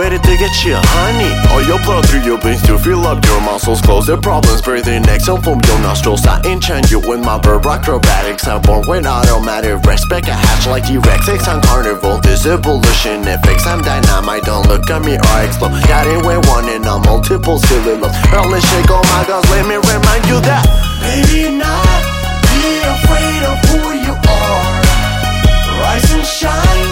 Ready 0.00 0.16
to 0.16 0.34
get 0.40 0.64
you 0.64 0.80
honey. 0.80 1.28
All 1.52 1.60
your 1.68 1.76
blood 1.84 2.08
through 2.08 2.24
your 2.24 2.40
veins 2.40 2.62
to 2.62 2.78
fill 2.78 3.04
up 3.04 3.22
your 3.26 3.40
muscles 3.42 3.82
close. 3.82 4.06
Their 4.06 4.16
problems 4.16 4.62
breathing 4.62 5.04
exhale 5.04 5.36
from 5.36 5.60
your 5.68 5.78
nostrils. 5.84 6.24
I 6.26 6.40
enchant 6.48 6.90
you 6.90 7.00
with 7.00 7.20
my 7.20 7.36
verb 7.38 7.66
acrobatics. 7.66 8.48
I'm 8.48 8.62
born 8.62 8.88
with 8.88 9.04
automatic 9.04 9.84
respect. 9.84 10.26
I 10.28 10.40
hatch 10.40 10.66
like 10.66 10.86
T-Rex, 10.86 11.28
X 11.28 11.46
on 11.48 11.60
carnival. 11.60 12.18
This 12.20 12.46
evolution 12.46 13.28
effects. 13.28 13.66
I'm 13.66 13.82
dynamite. 13.82 14.44
Don't 14.44 14.66
look 14.68 14.88
at 14.88 15.04
me 15.04 15.20
or 15.20 15.36
explode. 15.44 15.76
Got 15.84 16.08
it 16.08 16.24
with 16.24 16.48
one 16.48 16.64
and 16.72 16.86
on 16.88 17.02
multiple 17.04 17.58
cylinders. 17.58 18.16
Early 18.32 18.60
shake, 18.60 18.88
oh 18.88 19.04
my 19.12 19.22
gosh, 19.28 19.44
let 19.52 19.68
me 19.68 19.76
remind 19.76 20.24
you 20.32 20.40
that. 20.48 20.64
Maybe 21.04 21.52
not 21.52 22.00
be 22.48 22.80
afraid 22.88 23.42
of 23.44 23.56
who 23.68 23.80
you 24.00 24.16
are. 24.16 24.80
Rise 25.84 26.08
and 26.16 26.24
shine, 26.24 26.88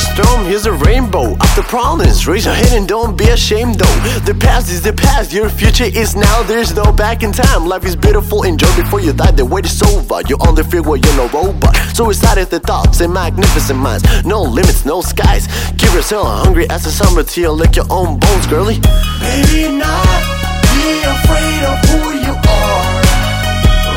storm, 0.00 0.44
here's 0.44 0.66
a 0.66 0.72
rainbow. 0.72 1.36
After 1.36 1.62
problems, 1.62 2.26
raise 2.26 2.44
your 2.44 2.54
head 2.54 2.72
and 2.72 2.88
don't 2.88 3.16
be 3.16 3.28
ashamed 3.28 3.76
though. 3.76 3.96
The 4.24 4.34
past 4.34 4.70
is 4.70 4.82
the 4.82 4.92
past, 4.92 5.32
your 5.32 5.48
future 5.48 5.84
is 5.84 6.16
now. 6.16 6.42
There's 6.42 6.74
no 6.74 6.92
back 6.92 7.22
in 7.22 7.32
time, 7.32 7.66
life 7.66 7.84
is 7.84 7.94
beautiful 7.96 8.42
Enjoy 8.44 8.74
before 8.76 9.00
you 9.00 9.12
die, 9.12 9.30
the 9.32 9.44
wait 9.44 9.66
is 9.66 9.82
over 9.82 10.22
You're 10.28 10.42
only 10.46 10.64
feel 10.64 10.82
what 10.84 11.04
you're 11.04 11.16
no 11.16 11.28
robot. 11.28 11.76
So 11.94 12.08
excited 12.10 12.48
the 12.48 12.60
thoughts 12.60 13.00
and 13.00 13.12
magnificent 13.12 13.78
minds. 13.78 14.04
No 14.24 14.42
limits, 14.42 14.84
no 14.84 15.00
skies. 15.00 15.46
Keep 15.78 15.92
yourself 15.92 16.26
hungry 16.44 16.68
as 16.70 16.86
a 16.86 16.90
summer 16.90 17.22
tea 17.22 17.46
Lick 17.48 17.76
your 17.76 17.86
own 17.90 18.18
bones, 18.18 18.46
girly 18.46 18.78
Maybe 19.20 19.76
not 19.76 20.40
be 20.74 21.02
afraid 21.14 21.62
of 21.70 21.78
who 21.88 22.00
you 22.26 22.34
are. 22.34 23.02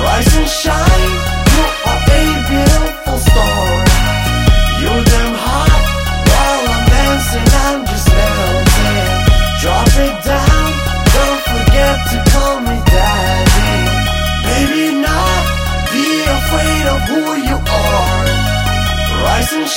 Rise 0.03 0.35
and 0.35 0.49
shine, 0.49 1.13
you 1.53 1.63
are 1.89 2.01
a 2.07 2.27
beautiful 2.49 3.17
star. 3.19 3.52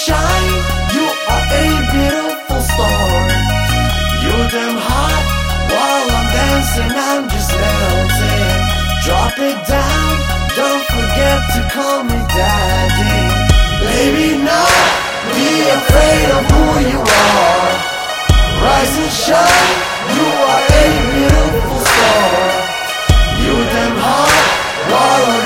Shine, 0.06 0.54
you 0.94 1.04
are 1.34 1.46
a 1.62 1.66
beautiful 1.90 2.60
star. 2.62 3.26
You're 4.22 4.48
damn 4.54 4.78
hot 4.78 5.22
while 5.66 6.08
I'm 6.16 6.28
dancing, 6.30 6.92
I'm 6.94 7.24
just 7.26 7.50
melting. 7.50 8.58
Drop 9.02 9.34
it 9.50 9.58
down, 9.66 10.10
don't 10.54 10.84
forget 10.94 11.38
to 11.54 11.60
call 11.74 11.98
me 12.06 12.18
daddy. 12.38 13.18
Baby, 13.82 14.28
not 14.46 14.78
be 15.34 15.50
afraid 15.74 16.28
of 16.38 16.42
who 16.54 16.66
you 16.92 17.02
are. 17.02 17.70
Rise 18.62 18.94
and 19.02 19.14
shine, 19.26 19.74
you 20.14 20.26
are 20.50 20.62
a 20.82 20.86
beautiful 21.18 21.80
star. 21.90 22.30
You're 23.42 23.66
damn 23.74 23.96
hot 24.06 24.38
while 24.86 25.26
I'm 25.34 25.45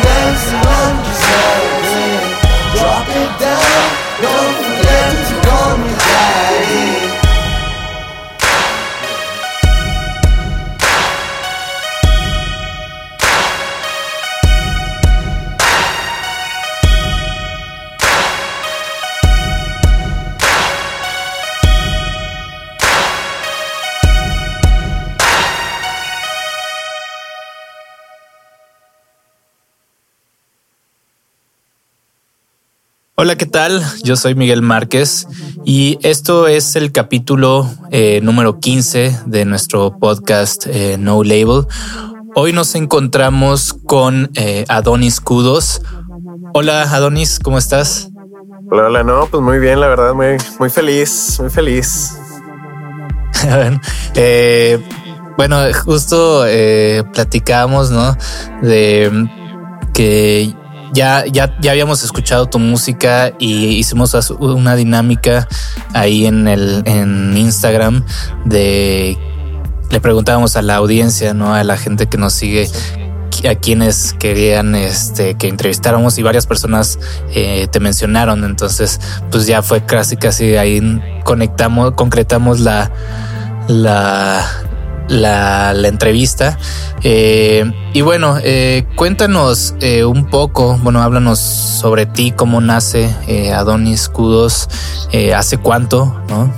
Hola, 33.23 33.37
¿qué 33.37 33.45
tal? 33.45 33.85
Yo 34.03 34.17
soy 34.17 34.35
Miguel 34.35 34.63
Márquez 34.63 35.29
y 35.63 35.99
esto 36.01 36.49
es 36.49 36.75
el 36.75 36.91
capítulo 36.91 37.71
eh, 37.91 38.23
número 38.23 38.61
15 38.61 39.15
de 39.27 39.45
nuestro 39.45 39.99
podcast 39.99 40.67
eh, 40.67 40.97
No 40.99 41.23
Label. 41.23 41.67
Hoy 42.35 42.55
nos 42.55 42.75
encontramos 42.77 43.75
con 43.85 44.31
eh, 44.37 44.65
Adonis 44.71 45.21
Kudos. 45.21 45.83
Hola, 46.55 46.85
Adonis, 46.85 47.39
¿cómo 47.41 47.59
estás? 47.59 48.09
Hola, 48.71 48.87
hola, 48.87 49.03
no, 49.05 49.27
pues 49.27 49.43
muy 49.43 49.59
bien, 49.59 49.81
la 49.81 49.89
verdad, 49.89 50.15
muy, 50.15 50.39
muy 50.59 50.71
feliz, 50.71 51.37
muy 51.41 51.51
feliz. 51.51 52.17
Bueno, 55.37 55.59
justo 55.85 56.45
platicábamos, 57.13 57.91
¿no? 57.91 58.17
De 58.61 59.11
que 59.95 60.55
ya, 60.93 61.25
ya, 61.27 61.57
ya 61.61 61.71
habíamos 61.71 62.03
escuchado 62.03 62.47
tu 62.47 62.59
música 62.59 63.33
y 63.39 63.67
hicimos 63.77 64.15
una 64.39 64.77
dinámica 64.77 65.49
ahí 65.95 66.27
en 66.27 66.49
el 66.49 66.83
en 66.87 67.37
Instagram 67.37 68.05
de 68.45 69.19
le 69.91 70.01
preguntábamos 70.01 70.57
a 70.57 70.63
la 70.63 70.77
audiencia, 70.77 71.35
¿no? 71.35 71.55
A 71.55 71.65
la 71.65 71.77
gente 71.77 72.07
que 72.07 72.17
nos 72.17 72.33
sigue 72.33 72.69
a 73.49 73.55
quienes 73.55 74.15
querían 74.19 74.75
este 74.75 75.35
que 75.35 75.49
entrevistáramos 75.49 76.19
y 76.19 76.23
varias 76.23 76.47
personas 76.47 76.99
eh, 77.35 77.69
te 77.71 77.81
mencionaron 77.81 78.45
entonces 78.45 79.01
pues 79.31 79.47
ya 79.47 79.63
fue 79.63 79.87
casi 79.87 80.19
casi 80.19 80.57
ahí 80.57 81.01
conectamos 81.25 81.93
concretamos 81.93 82.61
la 82.61 82.91
la 83.67 84.45
la, 85.11 85.75
la 85.75 85.89
entrevista. 85.89 86.57
Eh, 87.03 87.71
y 87.93 88.01
bueno, 88.01 88.39
eh, 88.43 88.87
cuéntanos 88.95 89.75
eh, 89.81 90.05
un 90.05 90.27
poco, 90.27 90.79
bueno, 90.83 91.03
háblanos 91.03 91.39
sobre 91.39 92.07
ti, 92.07 92.33
cómo 92.33 92.61
nace 92.61 93.15
eh, 93.27 93.53
Adonis 93.53 94.09
Kudos, 94.09 94.69
eh, 95.13 95.35
hace 95.35 95.59
cuánto, 95.59 96.23
¿no? 96.29 96.51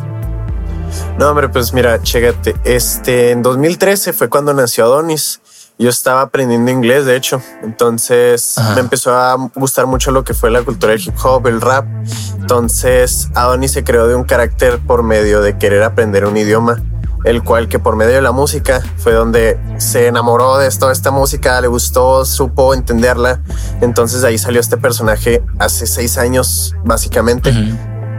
No, 1.19 1.31
hombre, 1.31 1.49
pues 1.49 1.73
mira, 1.73 2.03
chécate. 2.03 2.55
Este, 2.65 3.31
en 3.31 3.43
2013 3.43 4.13
fue 4.13 4.29
cuando 4.29 4.53
nació 4.53 4.85
Adonis. 4.85 5.41
Yo 5.79 5.89
estaba 5.89 6.21
aprendiendo 6.21 6.71
inglés, 6.71 7.07
de 7.07 7.17
hecho. 7.17 7.43
Entonces 7.63 8.57
Ajá. 8.59 8.75
me 8.75 8.81
empezó 8.81 9.15
a 9.15 9.35
gustar 9.55 9.87
mucho 9.87 10.11
lo 10.11 10.23
que 10.23 10.35
fue 10.35 10.51
la 10.51 10.63
cultura 10.63 10.93
del 10.93 11.01
hip 11.01 11.15
hop, 11.25 11.47
el 11.47 11.61
rap. 11.61 11.87
Entonces 12.39 13.29
Adonis 13.35 13.73
se 13.73 13.83
creó 13.85 14.07
de 14.07 14.15
un 14.15 14.25
carácter 14.25 14.79
por 14.79 15.03
medio 15.03 15.41
de 15.41 15.57
querer 15.57 15.83
aprender 15.83 16.27
un 16.27 16.37
idioma, 16.37 16.83
el 17.25 17.43
cual 17.43 17.69
que 17.69 17.79
por 17.79 17.97
medio 17.97 18.15
de 18.15 18.23
la 18.23 18.33
música 18.33 18.83
fue 18.99 19.13
donde 19.13 19.59
se 19.79 20.07
enamoró 20.07 20.59
de 20.59 20.71
toda 20.71 20.93
esta 20.93 21.11
música, 21.11 21.61
le 21.61 21.69
gustó, 21.69 22.25
supo 22.25 22.75
entenderla. 22.75 23.41
Entonces 23.81 24.23
de 24.23 24.29
ahí 24.29 24.39
salió 24.39 24.61
este 24.61 24.77
personaje 24.77 25.43
hace 25.59 25.87
seis 25.87 26.19
años, 26.19 26.75
básicamente. 26.85 27.53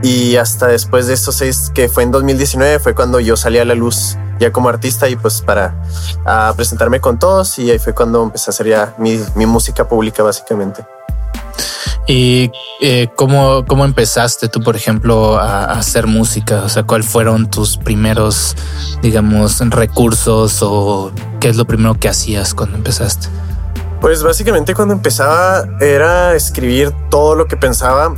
Y 0.01 0.35
hasta 0.35 0.67
después 0.67 1.07
de 1.07 1.13
estos 1.13 1.35
seis, 1.35 1.71
que 1.73 1.87
fue 1.87 2.03
en 2.03 2.11
2019, 2.11 2.79
fue 2.79 2.93
cuando 2.93 3.19
yo 3.19 3.37
salí 3.37 3.57
a 3.57 3.65
la 3.65 3.73
luz 3.73 4.17
ya 4.39 4.51
como 4.51 4.67
artista 4.67 5.07
y 5.07 5.15
pues 5.15 5.41
para 5.41 5.81
a 6.25 6.53
presentarme 6.55 6.99
con 6.99 7.19
todos 7.19 7.57
y 7.59 7.71
ahí 7.71 7.79
fue 7.79 7.93
cuando 7.93 8.23
empecé 8.23 8.49
a 8.49 8.51
hacer 8.51 8.67
ya 8.67 8.95
mi, 8.97 9.19
mi 9.35 9.45
música 9.45 9.87
pública 9.87 10.23
básicamente. 10.23 10.85
¿Y 12.07 12.51
eh, 12.81 13.09
cómo, 13.15 13.65
cómo 13.65 13.85
empezaste 13.85 14.49
tú, 14.49 14.61
por 14.61 14.75
ejemplo, 14.75 15.37
a, 15.39 15.65
a 15.65 15.79
hacer 15.79 16.05
música? 16.05 16.63
O 16.63 16.69
sea, 16.69 16.83
¿cuáles 16.83 17.07
fueron 17.07 17.49
tus 17.49 17.77
primeros, 17.77 18.55
digamos, 19.01 19.59
recursos 19.69 20.59
o 20.61 21.11
qué 21.39 21.49
es 21.49 21.55
lo 21.55 21.65
primero 21.65 21.97
que 21.97 22.09
hacías 22.09 22.53
cuando 22.53 22.77
empezaste? 22.77 23.27
Pues 24.01 24.21
básicamente 24.21 24.75
cuando 24.75 24.93
empezaba 24.93 25.65
era 25.79 26.35
escribir 26.35 26.91
todo 27.09 27.35
lo 27.35 27.47
que 27.47 27.55
pensaba 27.55 28.13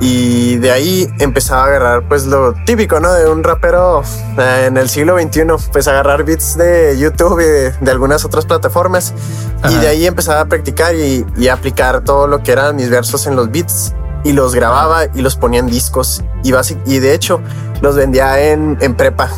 y 0.00 0.56
de 0.56 0.70
ahí 0.72 1.08
empezaba 1.20 1.62
a 1.62 1.66
agarrar 1.66 2.08
pues 2.08 2.26
lo 2.26 2.52
típico, 2.66 3.00
¿no? 3.00 3.12
De 3.12 3.28
un 3.28 3.42
rapero 3.42 4.02
eh, 4.38 4.64
en 4.66 4.76
el 4.76 4.88
siglo 4.88 5.18
XXI, 5.18 5.42
pues 5.72 5.88
agarrar 5.88 6.22
beats 6.24 6.56
de 6.56 6.96
YouTube 6.98 7.40
y 7.40 7.44
de, 7.44 7.70
de 7.72 7.90
algunas 7.90 8.24
otras 8.24 8.44
plataformas. 8.44 9.14
Y 9.70 9.74
de 9.76 9.88
ahí 9.88 10.06
empezaba 10.06 10.40
a 10.42 10.44
practicar 10.44 10.94
y, 10.94 11.24
y 11.36 11.48
aplicar 11.48 12.02
todo 12.02 12.26
lo 12.26 12.42
que 12.42 12.52
eran 12.52 12.76
mis 12.76 12.90
versos 12.90 13.26
en 13.26 13.36
los 13.36 13.50
beats. 13.50 13.94
Y 14.22 14.32
los 14.32 14.54
grababa 14.54 15.04
y 15.14 15.22
los 15.22 15.36
ponía 15.36 15.60
en 15.60 15.66
discos. 15.66 16.22
Y, 16.42 16.52
basi- 16.52 16.80
y 16.84 16.98
de 16.98 17.14
hecho 17.14 17.40
los 17.80 17.96
vendía 17.96 18.38
en, 18.50 18.76
en 18.80 18.94
prepa. 18.96 19.30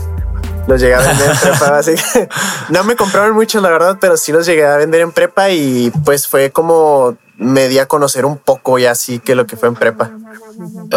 Los 0.67 0.81
llegué 0.81 0.95
a 0.97 0.99
vender 1.01 1.31
en 1.31 1.37
prepa, 1.41 1.79
así 1.79 1.95
que 1.95 2.29
no 2.71 2.85
me 2.85 2.97
compraron 2.97 3.33
muchos, 3.35 3.63
la 3.63 3.71
verdad, 3.71 3.97
pero 4.01 4.17
sí 4.17 4.33
los 4.33 4.45
llegué 4.45 4.67
a 4.67 4.77
vender 4.77 5.01
en 5.03 5.13
prepa 5.13 5.51
y 5.51 5.91
pues 6.05 6.27
fue 6.27 6.51
como 6.51 7.17
me 7.39 7.69
di 7.69 7.79
a 7.79 7.87
conocer 7.87 8.27
un 8.27 8.37
poco 8.37 8.79
y 8.79 8.85
así 8.85 9.21
que 9.21 9.35
lo 9.35 9.47
que 9.47 9.57
fue 9.57 9.69
en 9.69 9.77
prepa. 9.77 10.11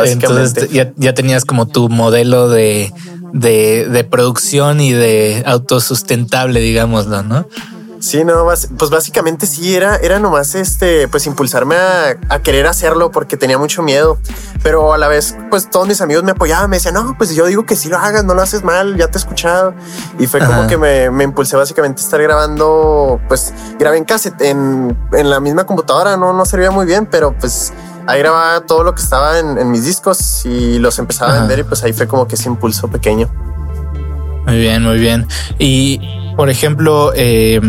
Entonces 0.04 0.70
ya, 0.72 0.92
ya 0.98 1.14
tenías 1.14 1.46
como 1.46 1.68
tu 1.68 1.88
modelo 1.88 2.50
de, 2.50 2.92
de, 3.32 3.88
de 3.88 4.04
producción 4.04 4.82
y 4.82 4.92
de 4.92 5.44
autosustentable, 5.46 6.60
digámoslo, 6.60 7.22
¿no? 7.22 7.48
Sí, 8.02 8.26
no, 8.26 8.46
pues 8.46 8.90
básicamente 8.90 9.46
sí, 9.46 9.76
era, 9.76 9.96
era 9.98 10.18
nomás 10.18 10.56
este, 10.56 11.08
pues 11.08 11.28
impulsarme 11.28 11.76
a, 11.76 12.18
a 12.30 12.40
querer 12.40 12.66
hacerlo 12.66 13.12
porque 13.12 13.38
tenía 13.38 13.60
mucho 13.60 13.84
miedo, 13.84 14.18
pero 14.64 14.92
a 14.92 14.98
la 14.98 15.08
vez, 15.08 15.38
pues 15.52 15.70
todos 15.70 15.88
mis 15.88 16.02
amigos 16.02 16.24
me 16.24 16.32
apoyaban, 16.32 16.68
me 16.68 16.78
decían, 16.78 16.96
no, 16.96 17.16
pues 17.16 17.36
yo 17.36 17.46
digo 17.46 17.64
que 17.68 17.76
sí 17.76 17.90
lo 17.90 18.00
hagas, 18.00 18.26
no 18.26 18.34
lo 18.34 18.42
haces 18.42 18.64
mal, 18.64 18.98
ya 18.98 19.08
te 19.10 19.20
he 19.20 19.22
escuchado. 19.22 19.76
Y 20.18 20.26
fue 20.26 20.40
como 20.40 20.66
que 20.66 20.78
me, 20.78 21.12
me 21.12 21.26
impulsé 21.26 21.56
básicamente 21.56 22.02
a 22.02 22.04
estar 22.04 22.20
grabando, 22.20 23.22
pues 23.28 23.54
grabé 23.78 23.98
en 23.98 24.06
cassette, 24.06 24.42
en, 24.42 24.98
en 25.14 25.30
la 25.30 25.40
misma 25.40 25.66
computadora, 25.66 26.18
no, 26.18 26.34
no 26.34 26.44
servía 26.46 26.72
muy 26.72 26.88
bien, 26.88 27.06
pero 27.06 27.38
pues 27.38 27.72
ahí 28.08 28.18
grababa 28.18 28.62
todo 28.62 28.84
lo 28.84 28.96
que 28.96 29.02
estaba 29.04 29.38
en, 29.38 29.60
en 29.60 29.70
mis 29.70 29.86
discos 29.86 30.44
y 30.44 30.80
los 30.80 30.98
empezaba 30.98 31.36
a 31.36 31.40
vender 31.42 31.60
y 31.60 31.64
pues 31.66 31.84
ahí 31.84 31.94
fue 31.94 32.08
como 32.08 32.28
que 32.28 32.34
ese 32.34 32.50
impulso 32.50 32.88
pequeño. 32.88 33.30
Muy 34.46 34.58
bien, 34.58 34.84
muy 34.84 34.98
bien. 34.98 35.28
Y, 35.60 36.00
por 36.42 36.50
ejemplo, 36.50 37.14
eh, 37.16 37.62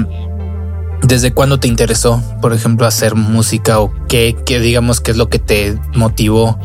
¿desde 1.02 1.34
cuándo 1.34 1.60
te 1.60 1.69
interesó, 1.69 2.22
por 2.40 2.54
ejemplo, 2.54 2.86
hacer 2.86 3.14
música 3.14 3.80
o 3.80 3.92
qué, 4.08 4.34
qué 4.46 4.60
digamos, 4.60 5.02
qué 5.02 5.10
es 5.10 5.19
lo 5.19 5.28
que 5.28 5.38
te 5.38 5.78
motivó 5.94 6.58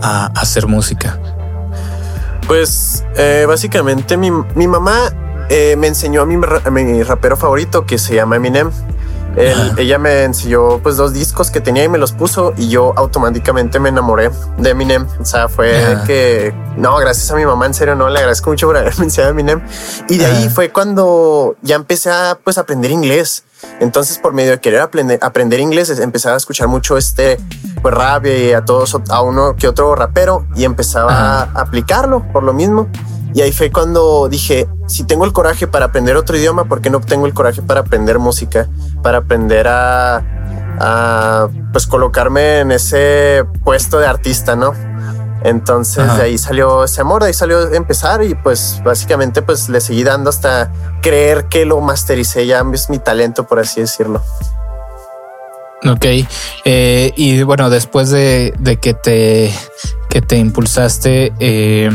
a 0.00 0.28
hacer 0.40 0.68
música? 0.68 1.20
Pues 2.46 3.04
eh, 3.18 3.44
básicamente 3.46 4.16
mi, 4.16 4.30
mi 4.30 4.66
mamá 4.66 5.12
eh, 5.50 5.76
me 5.76 5.88
enseñó 5.88 6.22
a 6.22 6.24
mi, 6.24 6.36
a 6.64 6.70
mi 6.70 7.02
rapero 7.02 7.36
favorito 7.36 7.84
que 7.84 7.98
se 7.98 8.14
llama 8.14 8.36
Eminem. 8.36 8.70
Él- 9.36 9.52
Ajá. 9.70 9.74
ella 9.80 9.98
me 9.98 10.24
enseñó 10.24 10.78
pues 10.78 10.96
dos 10.96 11.12
discos 11.12 11.50
que 11.50 11.60
tenía 11.60 11.84
y 11.84 11.88
me 11.88 11.98
los 11.98 12.12
puso 12.12 12.52
y 12.56 12.68
yo 12.68 12.92
automáticamente 12.96 13.80
me 13.80 13.88
enamoré 13.88 14.30
de 14.58 14.70
Eminem. 14.70 15.06
O 15.20 15.24
sea, 15.24 15.48
fue 15.48 15.96
que 16.06 16.54
no, 16.76 16.96
gracias 16.96 17.30
a 17.30 17.36
mi 17.36 17.44
mamá, 17.44 17.66
en 17.66 17.74
serio, 17.74 17.94
no 17.94 18.08
le 18.08 18.18
agradezco 18.18 18.50
mucho 18.50 18.66
por 18.66 18.76
haberme 18.76 19.04
enseñado 19.04 19.30
Eminem. 19.32 19.60
Y 20.08 20.18
de 20.18 20.26
ahí 20.26 20.44
Ajá. 20.46 20.50
fue 20.54 20.70
cuando 20.72 21.56
ya 21.62 21.76
empecé 21.76 22.10
a 22.10 22.38
pues 22.42 22.58
aprender 22.58 22.90
inglés. 22.90 23.44
Entonces, 23.80 24.18
por 24.18 24.34
medio 24.34 24.50
de 24.50 24.60
querer 24.60 24.80
aprender, 24.80 25.18
aprender 25.22 25.58
inglés, 25.58 25.88
empezaba 25.98 26.34
a 26.34 26.36
escuchar 26.36 26.68
mucho 26.68 26.98
este 26.98 27.38
pues, 27.80 27.94
rap 27.94 28.26
y 28.26 28.52
a 28.52 28.62
todos, 28.64 28.94
a 29.08 29.22
uno 29.22 29.56
que 29.56 29.66
otro 29.68 29.94
rapero 29.94 30.46
y 30.54 30.64
empezaba 30.64 31.12
Ajá. 31.12 31.50
a 31.54 31.60
aplicarlo 31.62 32.22
por 32.30 32.42
lo 32.42 32.52
mismo. 32.52 32.88
Y 33.34 33.42
ahí 33.42 33.52
fue 33.52 33.70
cuando 33.72 34.28
dije, 34.28 34.68
si 34.86 35.04
tengo 35.04 35.24
el 35.24 35.32
coraje 35.32 35.66
para 35.66 35.86
aprender 35.86 36.16
otro 36.16 36.36
idioma, 36.36 36.64
¿por 36.66 36.80
qué 36.80 36.88
no 36.88 37.00
tengo 37.00 37.26
el 37.26 37.34
coraje 37.34 37.62
para 37.62 37.80
aprender 37.80 38.18
música? 38.20 38.68
Para 39.02 39.18
aprender 39.18 39.66
a, 39.66 40.22
a 40.78 41.48
pues 41.72 41.86
colocarme 41.86 42.60
en 42.60 42.70
ese 42.70 43.44
puesto 43.64 43.98
de 43.98 44.06
artista, 44.06 44.54
¿no? 44.54 44.72
Entonces 45.42 46.04
Ajá. 46.04 46.16
de 46.16 46.22
ahí 46.22 46.38
salió 46.38 46.84
ese 46.84 47.02
amor, 47.02 47.22
de 47.22 47.28
ahí 47.28 47.34
salió 47.34 47.70
empezar 47.74 48.22
y 48.22 48.34
pues 48.34 48.80
básicamente 48.82 49.42
pues 49.42 49.68
le 49.68 49.80
seguí 49.80 50.02
dando 50.04 50.30
hasta 50.30 50.72
creer 51.02 51.46
que 51.46 51.66
lo 51.66 51.80
mastericé, 51.80 52.46
ya 52.46 52.64
es 52.72 52.88
mi 52.88 52.98
talento, 52.98 53.46
por 53.46 53.58
así 53.58 53.80
decirlo. 53.80 54.22
Ok. 55.86 56.06
Eh, 56.64 57.12
y 57.16 57.42
bueno, 57.42 57.68
después 57.68 58.08
de, 58.08 58.54
de 58.58 58.78
que 58.78 58.94
te 58.94 59.52
que 60.08 60.22
te 60.22 60.36
impulsaste, 60.36 61.32
eh, 61.40 61.90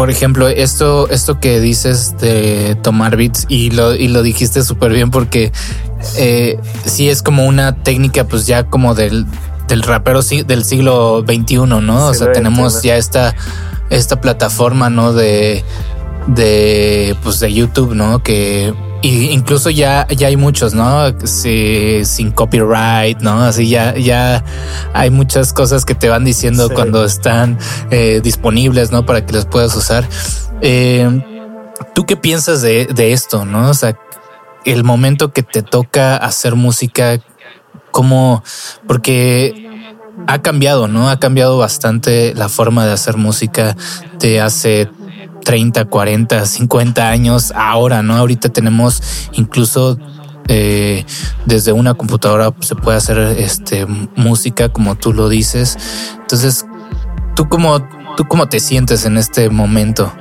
por 0.00 0.08
ejemplo, 0.08 0.48
esto, 0.48 1.10
esto 1.10 1.40
que 1.40 1.60
dices 1.60 2.16
de 2.16 2.74
tomar 2.80 3.18
beats 3.18 3.44
y 3.50 3.70
lo, 3.70 3.94
y 3.94 4.08
lo 4.08 4.22
dijiste 4.22 4.62
súper 4.62 4.94
bien 4.94 5.10
porque 5.10 5.52
eh, 6.16 6.58
sí 6.86 7.10
es 7.10 7.22
como 7.22 7.44
una 7.44 7.74
técnica, 7.82 8.24
pues 8.24 8.46
ya 8.46 8.64
como 8.64 8.94
del, 8.94 9.26
del 9.68 9.82
rapero 9.82 10.22
del 10.22 10.64
siglo 10.64 11.22
XXI, 11.28 11.56
¿no? 11.82 12.06
o 12.06 12.14
sea, 12.14 12.32
tenemos 12.32 12.80
ya 12.80 12.96
esta, 12.96 13.36
esta 13.90 14.22
plataforma, 14.22 14.88
¿no? 14.88 15.12
De, 15.12 15.66
de, 16.26 17.16
pues 17.22 17.40
de 17.40 17.52
YouTube, 17.52 17.94
¿no? 17.94 18.22
Que 18.22 18.74
y 19.02 19.30
incluso 19.30 19.70
ya, 19.70 20.06
ya 20.08 20.28
hay 20.28 20.36
muchos, 20.36 20.74
¿no? 20.74 21.06
Sí, 21.24 22.02
sin 22.04 22.30
copyright, 22.32 23.20
¿no? 23.20 23.42
Así 23.44 23.68
ya, 23.68 23.96
ya 23.96 24.44
hay 24.92 25.08
muchas 25.10 25.54
cosas 25.54 25.86
que 25.86 25.94
te 25.94 26.10
van 26.10 26.24
diciendo 26.24 26.68
Sí. 26.68 26.74
cuando 26.74 27.04
están 27.04 27.58
eh, 27.90 28.20
disponibles, 28.22 28.90
¿no? 28.92 29.06
Para 29.06 29.24
que 29.24 29.32
las 29.32 29.46
puedas 29.46 29.74
usar. 29.74 30.06
Eh, 30.60 31.24
¿Tú 31.94 32.04
qué 32.04 32.16
piensas 32.16 32.60
de, 32.60 32.86
de 32.86 33.12
esto, 33.12 33.46
no? 33.46 33.70
O 33.70 33.74
sea, 33.74 33.96
el 34.66 34.84
momento 34.84 35.32
que 35.32 35.42
te 35.42 35.62
toca 35.62 36.16
hacer 36.16 36.54
música, 36.54 37.18
¿cómo? 37.90 38.44
Porque 38.86 39.66
ha 40.26 40.42
cambiado, 40.42 40.88
¿no? 40.88 41.08
Ha 41.08 41.18
cambiado 41.18 41.56
bastante 41.56 42.34
la 42.34 42.50
forma 42.50 42.84
de 42.84 42.92
hacer 42.92 43.16
música 43.16 43.76
de 44.18 44.42
hace 44.42 44.90
30, 45.44 45.84
40, 45.86 46.46
50 46.46 47.08
años 47.08 47.52
ahora, 47.54 48.02
¿no? 48.02 48.16
Ahorita 48.16 48.48
tenemos 48.48 49.02
incluso 49.32 49.98
eh, 50.52 51.04
desde 51.46 51.72
una 51.72 51.94
computadora 51.94 52.52
se 52.60 52.74
puede 52.74 52.96
hacer 52.96 53.18
este 53.18 53.86
música 54.16 54.68
como 54.68 54.96
tú 54.96 55.12
lo 55.12 55.28
dices. 55.28 55.76
Entonces, 56.20 56.66
¿tú 57.36 57.48
cómo, 57.48 57.80
tú 58.16 58.26
cómo 58.26 58.48
te 58.48 58.58
sientes 58.58 59.04
en 59.04 59.16
este 59.16 59.48
momento? 59.48 60.12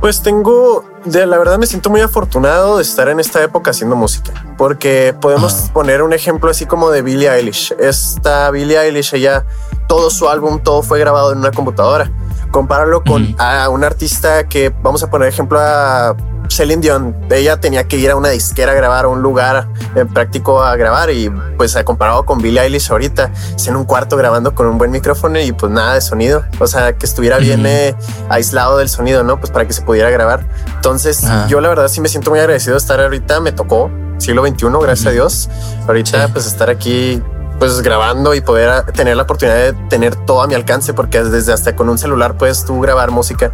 Pues 0.00 0.22
tengo, 0.22 0.84
de 1.06 1.26
la 1.26 1.38
verdad 1.38 1.58
me 1.58 1.66
siento 1.66 1.90
muy 1.90 2.02
afortunado 2.02 2.76
de 2.76 2.82
estar 2.82 3.08
en 3.08 3.18
esta 3.18 3.42
época 3.42 3.70
haciendo 3.70 3.96
música, 3.96 4.32
porque 4.56 5.14
podemos 5.18 5.70
poner 5.72 6.02
un 6.02 6.12
ejemplo 6.12 6.50
así 6.50 6.66
como 6.66 6.90
de 6.90 7.02
Billie 7.02 7.28
Eilish. 7.28 7.74
Esta 7.80 8.50
Billie 8.50 8.78
Eilish, 8.78 9.14
ella, 9.14 9.44
todo 9.88 10.10
su 10.10 10.28
álbum, 10.28 10.60
todo 10.62 10.82
fue 10.82 11.00
grabado 11.00 11.32
en 11.32 11.38
una 11.38 11.50
computadora. 11.50 12.12
Compáralo 12.50 13.02
con 13.04 13.34
a 13.38 13.68
un 13.68 13.84
artista 13.84 14.48
que 14.48 14.72
vamos 14.82 15.02
a 15.02 15.10
poner 15.10 15.28
ejemplo 15.28 15.58
a 15.60 16.16
Celine 16.48 16.80
Dion, 16.80 17.14
ella 17.30 17.60
tenía 17.60 17.84
que 17.84 17.96
ir 17.96 18.10
a 18.10 18.16
una 18.16 18.30
disquera 18.30 18.72
a 18.72 18.74
grabar, 18.74 19.04
a 19.04 19.08
un 19.08 19.22
lugar 19.22 19.68
eh, 19.94 20.04
práctico 20.06 20.62
a 20.62 20.76
grabar 20.76 21.10
y 21.10 21.30
pues 21.56 21.76
comparado 21.84 22.24
con 22.24 22.38
Billie 22.38 22.60
Eilish 22.60 22.90
ahorita, 22.90 23.30
en 23.66 23.76
un 23.76 23.84
cuarto 23.84 24.16
grabando 24.16 24.54
con 24.54 24.66
un 24.66 24.78
buen 24.78 24.90
micrófono 24.90 25.38
y 25.38 25.52
pues 25.52 25.70
nada 25.70 25.94
de 25.94 26.00
sonido, 26.00 26.44
o 26.58 26.66
sea, 26.66 26.94
que 26.96 27.06
estuviera 27.06 27.38
bien 27.38 27.66
eh, 27.66 27.94
aislado 28.28 28.78
del 28.78 28.88
sonido, 28.88 29.22
¿no? 29.22 29.38
Pues 29.38 29.50
para 29.50 29.66
que 29.66 29.72
se 29.72 29.82
pudiera 29.82 30.10
grabar. 30.10 30.46
Entonces 30.74 31.22
yo 31.48 31.60
la 31.60 31.68
verdad 31.68 31.88
sí 31.88 32.00
me 32.00 32.08
siento 32.08 32.30
muy 32.30 32.40
agradecido 32.40 32.74
de 32.74 32.78
estar 32.78 33.00
ahorita, 33.00 33.40
me 33.40 33.52
tocó 33.52 33.90
siglo 34.18 34.46
XXI, 34.46 34.66
gracias 34.82 35.06
a 35.06 35.10
Dios. 35.10 35.50
Ahorita 35.86 36.28
pues 36.28 36.46
estar 36.46 36.70
aquí 36.70 37.22
pues 37.58 37.80
grabando 37.82 38.34
y 38.34 38.40
poder 38.40 38.84
tener 38.92 39.16
la 39.16 39.24
oportunidad 39.24 39.56
de 39.56 39.72
tener 39.88 40.14
todo 40.14 40.42
a 40.42 40.46
mi 40.46 40.54
alcance, 40.54 40.94
porque 40.94 41.22
desde 41.22 41.52
hasta 41.52 41.74
con 41.74 41.88
un 41.88 41.98
celular 41.98 42.36
puedes 42.36 42.64
tú 42.64 42.80
grabar 42.80 43.10
música. 43.10 43.52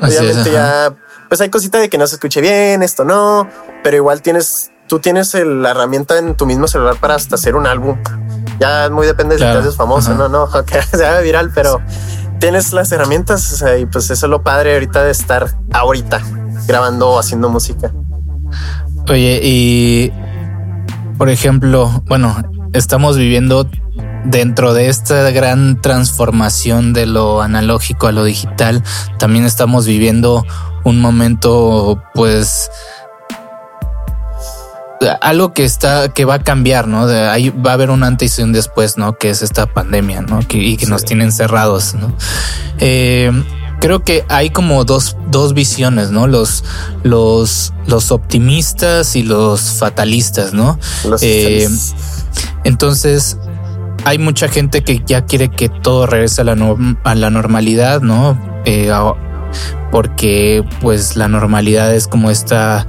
Obviamente 0.00 0.50
ya, 0.50 0.94
pues 1.28 1.40
hay 1.40 1.48
cosita 1.48 1.78
de 1.78 1.88
que 1.88 1.98
no 1.98 2.06
se 2.06 2.16
escuche 2.16 2.40
bien, 2.40 2.82
esto 2.82 3.04
no, 3.04 3.48
pero 3.82 3.96
igual 3.96 4.20
tienes, 4.22 4.72
tú 4.88 4.98
tienes 4.98 5.32
la 5.34 5.70
herramienta 5.70 6.18
en 6.18 6.34
tu 6.34 6.46
mismo 6.46 6.66
celular 6.66 6.96
para 6.96 7.14
hasta 7.14 7.36
hacer 7.36 7.54
un 7.54 7.66
álbum. 7.66 7.98
Ya 8.58 8.88
muy 8.90 9.06
depende 9.06 9.36
de 9.36 9.38
si 9.38 9.44
te 9.44 9.58
haces 9.58 9.76
famoso, 9.76 10.14
no, 10.14 10.28
no, 10.28 10.48
que 10.66 10.82
se 10.82 11.06
haga 11.06 11.20
viral, 11.20 11.50
pero 11.54 11.80
tienes 12.40 12.72
las 12.72 12.90
herramientas 12.92 13.52
o 13.52 13.56
sea, 13.56 13.78
y 13.78 13.86
pues 13.86 14.10
eso 14.10 14.26
es 14.26 14.30
lo 14.30 14.42
padre 14.42 14.74
ahorita 14.74 15.04
de 15.04 15.12
estar 15.12 15.54
ahorita 15.72 16.20
grabando 16.66 17.10
o 17.10 17.18
haciendo 17.18 17.48
música. 17.48 17.92
Oye, 19.08 19.40
y 19.42 20.12
por 21.16 21.28
ejemplo, 21.28 22.02
bueno, 22.06 22.36
estamos 22.74 23.16
viviendo 23.16 23.68
dentro 24.24 24.74
de 24.74 24.88
esta 24.88 25.30
gran 25.30 25.80
transformación 25.80 26.92
de 26.92 27.06
lo 27.06 27.40
analógico 27.40 28.06
a 28.06 28.12
lo 28.12 28.24
digital, 28.24 28.82
también 29.18 29.44
estamos 29.44 29.86
viviendo 29.86 30.44
un 30.84 31.00
momento, 31.00 32.02
pues, 32.14 32.70
algo 35.20 35.52
que 35.52 35.64
está, 35.64 36.08
que 36.08 36.24
va 36.24 36.34
a 36.34 36.42
cambiar, 36.42 36.88
¿no? 36.88 37.06
De 37.06 37.28
ahí 37.28 37.50
va 37.50 37.70
a 37.70 37.74
haber 37.74 37.90
un 37.90 38.02
antes 38.02 38.38
y 38.38 38.42
un 38.42 38.52
después, 38.52 38.96
¿no? 38.96 39.16
Que 39.16 39.30
es 39.30 39.42
esta 39.42 39.66
pandemia, 39.66 40.22
¿no? 40.22 40.40
Que, 40.46 40.58
y 40.58 40.76
que 40.76 40.86
nos 40.86 41.04
tienen 41.04 41.32
cerrados, 41.32 41.94
¿no? 41.94 42.14
Eh, 42.78 43.30
creo 43.84 44.02
que 44.02 44.24
hay 44.30 44.48
como 44.48 44.82
dos, 44.86 45.14
dos 45.30 45.52
visiones, 45.52 46.10
¿no? 46.10 46.26
Los, 46.26 46.64
los, 47.02 47.74
los 47.86 48.12
optimistas 48.12 49.14
y 49.14 49.22
los 49.22 49.60
fatalistas, 49.60 50.54
¿no? 50.54 50.78
Eh, 51.20 51.68
entonces, 52.64 53.36
hay 54.06 54.16
mucha 54.16 54.48
gente 54.48 54.82
que 54.82 55.02
ya 55.04 55.26
quiere 55.26 55.50
que 55.50 55.68
todo 55.68 56.06
regrese 56.06 56.40
a 56.40 56.44
la, 56.44 56.76
a 57.04 57.14
la 57.14 57.28
normalidad, 57.28 58.00
¿no? 58.00 58.40
Eh, 58.64 58.90
porque 59.90 60.64
pues 60.80 61.16
la 61.18 61.28
normalidad 61.28 61.94
es 61.94 62.08
como 62.08 62.30
esta, 62.30 62.86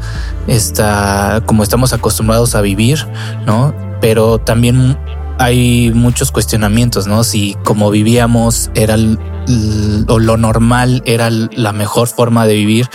esta, 0.47 1.43
como 1.45 1.63
estamos 1.63 1.91
acostumbrados 1.91 2.55
a 2.55 2.61
vivir, 2.61 3.05
¿no? 3.45 3.75
Pero 3.99 4.37
también 4.37 4.97
hay 5.37 5.91
muchos 5.93 6.31
cuestionamientos, 6.31 7.07
¿no? 7.07 7.23
Si 7.23 7.55
como 7.63 7.91
vivíamos 7.91 8.69
era 8.73 8.97
lo 8.97 10.37
normal 10.37 11.03
era 11.05 11.29
la 11.29 11.71
mejor 11.71 12.07
forma 12.07 12.45
de 12.47 12.55
vivir. 12.55 12.89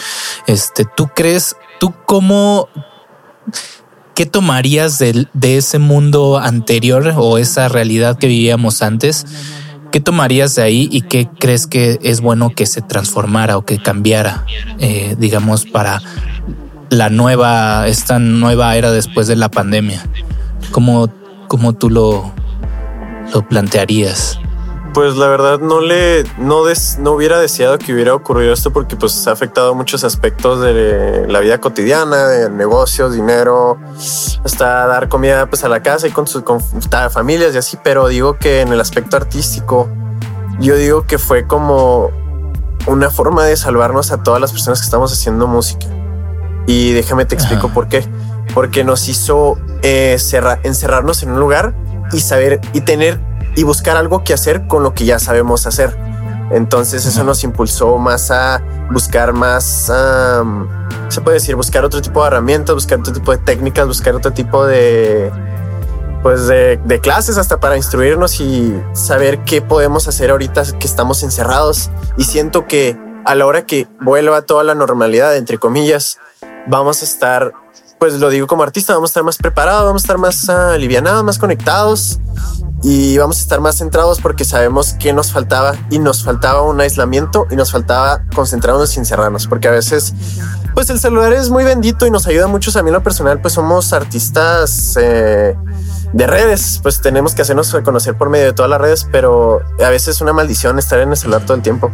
Este, 0.47 0.85
¿tú 0.97 1.11
crees, 1.14 1.56
tú 1.78 1.94
cómo, 2.06 2.68
qué 4.14 4.26
tomarías 4.26 4.99
de, 4.99 5.26
de 5.32 5.56
ese 5.59 5.78
mundo 5.78 6.38
anterior 6.38 7.14
o 7.16 7.38
esa 7.38 7.68
realidad 7.68 8.18
que 8.18 8.26
vivíamos 8.26 8.82
antes? 8.82 9.26
¿Qué 9.92 10.00
tomarías 10.00 10.54
de 10.54 10.62
ahí 10.62 10.88
y 10.90 11.02
qué 11.02 11.28
crees 11.38 11.66
que 11.66 11.99
es 12.02 12.20
bueno 12.20 12.50
que 12.50 12.66
se 12.66 12.80
transformara 12.80 13.56
o 13.56 13.64
que 13.64 13.78
cambiara, 13.78 14.47
eh, 14.78 15.16
digamos, 15.18 15.66
para 15.66 16.00
la 16.90 17.11
nueva, 17.11 17.88
esta 17.88 18.20
nueva 18.20 18.76
era 18.76 18.92
después 18.92 19.26
de 19.26 19.35
la 19.35 19.50
pandemia? 19.50 20.06
¿Cómo, 20.70 21.09
cómo 21.50 21.73
tú 21.73 21.90
lo, 21.90 22.30
lo 23.35 23.42
plantearías? 23.49 24.38
Pues 24.95 25.16
la 25.16 25.26
verdad 25.26 25.59
no 25.59 25.80
le 25.80 26.23
no, 26.38 26.62
no 27.00 27.11
hubiera 27.11 27.40
deseado 27.40 27.76
que 27.76 27.92
hubiera 27.92 28.14
ocurrido 28.14 28.52
esto 28.52 28.73
porque 28.73 28.95
pues 28.95 29.26
ha 29.26 29.33
afectado 29.33 29.75
muchos 29.75 30.04
aspectos 30.04 30.61
de 30.61 31.26
la 31.28 31.40
vida 31.40 31.61
cotidiana, 31.61 32.28
de 32.28 32.50
negocios, 32.50 33.14
dinero, 33.14 33.78
hasta 34.45 34.87
dar 34.87 35.09
comida 35.09 35.47
pues 35.47 35.64
a 35.64 35.69
la 35.69 35.83
casa 35.83 36.07
y 36.07 36.12
con 36.12 36.28
sus 36.28 36.45
con 36.45 36.61
familias 37.11 37.52
y 37.57 37.59
así, 37.59 37.76
pero 37.83 38.07
digo 38.07 38.38
que 38.38 38.61
en 38.61 38.69
el 38.73 38.80
aspecto 38.80 39.16
artístico 39.16 39.88
yo 40.61 40.76
digo 40.76 41.04
que 41.04 41.19
fue 41.19 41.49
como 41.49 42.11
una 42.87 43.11
forma 43.11 43.45
de 43.45 43.57
salvarnos 43.57 44.12
a 44.12 44.23
todas 44.23 44.40
las 44.40 44.52
personas 44.52 44.80
que 44.80 44.85
estamos 44.85 45.12
haciendo 45.12 45.49
música. 45.49 45.87
Y 46.69 46.92
déjame 46.92 47.25
te 47.25 47.35
explico 47.35 47.71
por 47.71 47.88
qué. 47.88 48.07
Porque 48.54 48.85
nos 48.85 49.09
hizo 49.09 49.59
eh, 49.83 50.19
encerrarnos 50.62 51.23
en 51.23 51.30
un 51.30 51.40
lugar 51.40 51.75
y 52.12 52.21
saber 52.21 52.61
y 52.73 52.80
tener 52.80 53.21
y 53.57 53.62
buscar 53.62 53.97
algo 53.97 54.25
que 54.25 54.33
hacer 54.33 54.66
con 54.66 54.83
lo 54.83 54.95
que 54.95 55.04
ya 55.04 55.19
sabemos 55.19 55.66
hacer. 55.66 55.97
Entonces 56.50 57.07
eso 57.07 57.23
nos 57.23 57.45
impulsó 57.45 57.97
más 57.99 58.30
a 58.30 58.61
buscar 58.90 59.33
más, 59.33 59.92
se 61.09 61.21
puede 61.21 61.35
decir, 61.37 61.54
buscar 61.54 61.85
otro 61.85 62.02
tipo 62.02 62.21
de 62.23 62.26
herramientas, 62.26 62.75
buscar 62.75 62.99
otro 62.99 63.12
tipo 63.12 63.30
de 63.30 63.38
técnicas, 63.38 63.87
buscar 63.87 64.16
otro 64.16 64.33
tipo 64.33 64.66
de, 64.66 65.30
pues 66.23 66.49
de, 66.49 66.80
de, 66.85 67.00
clases 67.00 67.38
hasta 67.38 67.61
para 67.61 67.76
instruirnos 67.76 68.40
y 68.40 68.75
saber 68.95 69.45
qué 69.45 69.62
podemos 69.62 70.09
hacer 70.09 70.30
ahorita 70.30 70.64
que 70.78 70.87
estamos 70.88 71.23
encerrados. 71.23 71.90
Y 72.16 72.25
siento 72.25 72.66
que 72.66 72.99
a 73.25 73.37
la 73.37 73.47
hora 73.47 73.64
que 73.64 73.87
vuelva 74.00 74.42
toda 74.42 74.64
la 74.64 74.75
normalidad, 74.75 75.37
entre 75.37 75.59
comillas, 75.59 76.19
vamos 76.66 77.02
a 77.02 77.04
estar 77.04 77.52
pues 78.00 78.14
lo 78.14 78.30
digo 78.30 78.47
como 78.47 78.62
artista, 78.62 78.95
vamos 78.95 79.11
a 79.11 79.12
estar 79.12 79.25
más 79.25 79.37
preparados, 79.37 79.85
vamos 79.85 80.02
a 80.02 80.04
estar 80.04 80.16
más 80.16 80.49
uh, 80.49 80.73
alivianados, 80.73 81.23
más 81.23 81.38
conectados 81.38 82.19
y 82.83 83.19
vamos 83.19 83.37
a 83.37 83.40
estar 83.42 83.61
más 83.61 83.76
centrados 83.76 84.23
porque 84.23 84.47
sabemos 84.47 84.95
que 84.95 85.12
nos 85.12 85.30
faltaba 85.33 85.75
y 85.90 85.99
nos 85.99 86.25
faltaba 86.25 86.62
un 86.62 86.80
aislamiento 86.80 87.47
y 87.50 87.57
nos 87.57 87.71
faltaba 87.73 88.23
concentrarnos 88.35 88.97
y 88.97 89.00
encerrarnos 89.00 89.47
porque 89.47 89.69
a 89.69 89.73
veces 89.73 90.14
pues 90.73 90.88
el 90.88 90.99
celular 90.99 91.35
es 91.35 91.50
muy 91.50 91.62
bendito 91.62 92.07
y 92.07 92.11
nos 92.11 92.26
ayuda 92.26 92.47
mucho. 92.47 92.71
A 92.78 92.83
mí 92.83 92.88
en 92.88 92.95
lo 92.95 93.02
personal 93.02 93.38
pues 93.42 93.52
somos 93.52 93.92
artistas 93.92 94.97
eh, 94.99 95.54
de 96.14 96.26
redes, 96.26 96.80
pues 96.83 97.02
tenemos 97.02 97.35
que 97.35 97.42
hacernos 97.42 97.71
reconocer 97.71 98.16
por 98.16 98.30
medio 98.30 98.47
de 98.47 98.54
todas 98.54 98.71
las 98.71 98.80
redes, 98.80 99.07
pero 99.12 99.61
a 99.78 99.90
veces 99.90 100.16
es 100.16 100.21
una 100.23 100.33
maldición 100.33 100.78
estar 100.78 101.00
en 101.00 101.11
el 101.11 101.19
celular 101.19 101.45
todo 101.45 101.59
el 101.59 101.62
tiempo 101.62 101.92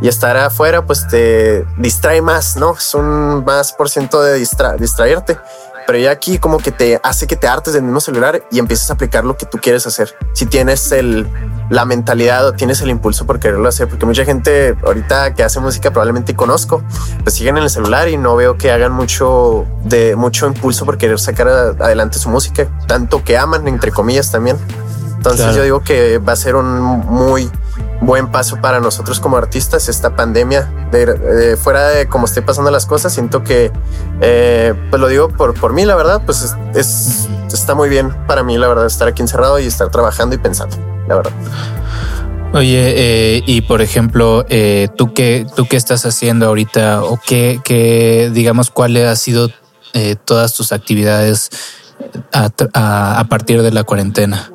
y 0.00 0.08
estar 0.08 0.36
afuera 0.36 0.84
pues 0.84 1.06
te 1.08 1.66
distrae 1.76 2.22
más, 2.22 2.56
¿no? 2.56 2.74
Es 2.76 2.94
un 2.94 3.44
más 3.44 3.72
por 3.72 3.88
ciento 3.88 4.22
de 4.22 4.34
distraerte. 4.34 5.38
Pero 5.86 5.98
ya 5.98 6.10
aquí 6.10 6.36
como 6.36 6.58
que 6.58 6.70
te 6.70 7.00
hace 7.02 7.26
que 7.26 7.34
te 7.34 7.48
hartes 7.48 7.72
del 7.72 7.82
mismo 7.82 8.00
celular 8.00 8.44
y 8.50 8.58
empieces 8.58 8.90
a 8.90 8.92
aplicar 8.92 9.24
lo 9.24 9.38
que 9.38 9.46
tú 9.46 9.56
quieres 9.56 9.86
hacer. 9.86 10.14
Si 10.34 10.44
tienes 10.44 10.92
el, 10.92 11.26
la 11.70 11.86
mentalidad 11.86 12.46
o 12.46 12.52
tieres 12.52 12.82
el 12.82 12.90
impulso 12.90 13.24
por 13.24 13.40
quererlo 13.40 13.66
hacer, 13.66 13.88
porque 13.88 14.04
mucha 14.04 14.26
gente 14.26 14.76
ahorita 14.84 15.32
que 15.32 15.44
hace 15.44 15.60
música 15.60 15.90
probablemente 15.90 16.36
conozco, 16.36 16.82
pues 17.22 17.36
siguen 17.36 17.56
en 17.56 17.62
el 17.62 17.70
celular 17.70 18.10
y 18.10 18.18
no 18.18 18.36
veo 18.36 18.58
que 18.58 18.70
hagan 18.70 18.92
mucho 18.92 19.64
de 19.84 20.14
mucho 20.14 20.46
impulso 20.46 20.84
por 20.84 20.98
querer 20.98 21.18
sacar 21.18 21.48
adelante 21.48 22.18
su 22.18 22.28
música, 22.28 22.68
tanto 22.86 23.24
que 23.24 23.38
aman, 23.38 23.66
entre 23.66 23.90
comillas 23.90 24.30
también. 24.30 24.58
Entonces 25.16 25.56
yo 25.56 25.62
digo 25.62 25.80
que 25.80 26.18
va 26.18 26.34
a 26.34 26.36
ser 26.36 26.54
un 26.54 26.70
muy 27.06 27.50
buen 28.00 28.30
paso 28.30 28.60
para 28.60 28.80
nosotros 28.80 29.20
como 29.20 29.36
artistas 29.36 29.88
esta 29.88 30.14
pandemia. 30.14 30.70
De, 30.90 31.56
fuera 31.56 31.88
de 31.88 32.08
cómo 32.08 32.26
esté 32.26 32.42
pasando 32.42 32.70
las 32.70 32.86
cosas, 32.86 33.12
siento 33.12 33.42
que, 33.42 33.70
eh, 34.20 34.74
pues 34.90 35.00
lo 35.00 35.08
digo 35.08 35.28
por, 35.28 35.54
por 35.54 35.72
mí, 35.72 35.84
la 35.84 35.96
verdad, 35.96 36.22
pues 36.24 36.54
es, 36.74 37.28
está 37.52 37.74
muy 37.74 37.88
bien 37.88 38.14
para 38.26 38.42
mí, 38.42 38.56
la 38.56 38.68
verdad, 38.68 38.86
estar 38.86 39.08
aquí 39.08 39.22
encerrado 39.22 39.58
y 39.58 39.66
estar 39.66 39.90
trabajando 39.90 40.34
y 40.34 40.38
pensando, 40.38 40.76
la 41.06 41.16
verdad. 41.16 41.32
Oye, 42.54 42.94
eh, 42.96 43.42
y 43.46 43.60
por 43.62 43.82
ejemplo, 43.82 44.46
eh, 44.48 44.88
¿tú, 44.96 45.12
qué, 45.12 45.46
¿tú 45.54 45.66
qué 45.66 45.76
estás 45.76 46.06
haciendo 46.06 46.46
ahorita 46.46 47.04
o 47.04 47.20
qué, 47.24 47.60
qué 47.62 48.30
digamos, 48.32 48.70
cuáles 48.70 49.06
han 49.06 49.16
sido 49.16 49.48
todas 50.24 50.54
tus 50.54 50.70
actividades 50.70 51.50
a 52.32 53.24
partir 53.28 53.62
de 53.62 53.72
la 53.72 53.82
cuarentena? 53.82 54.50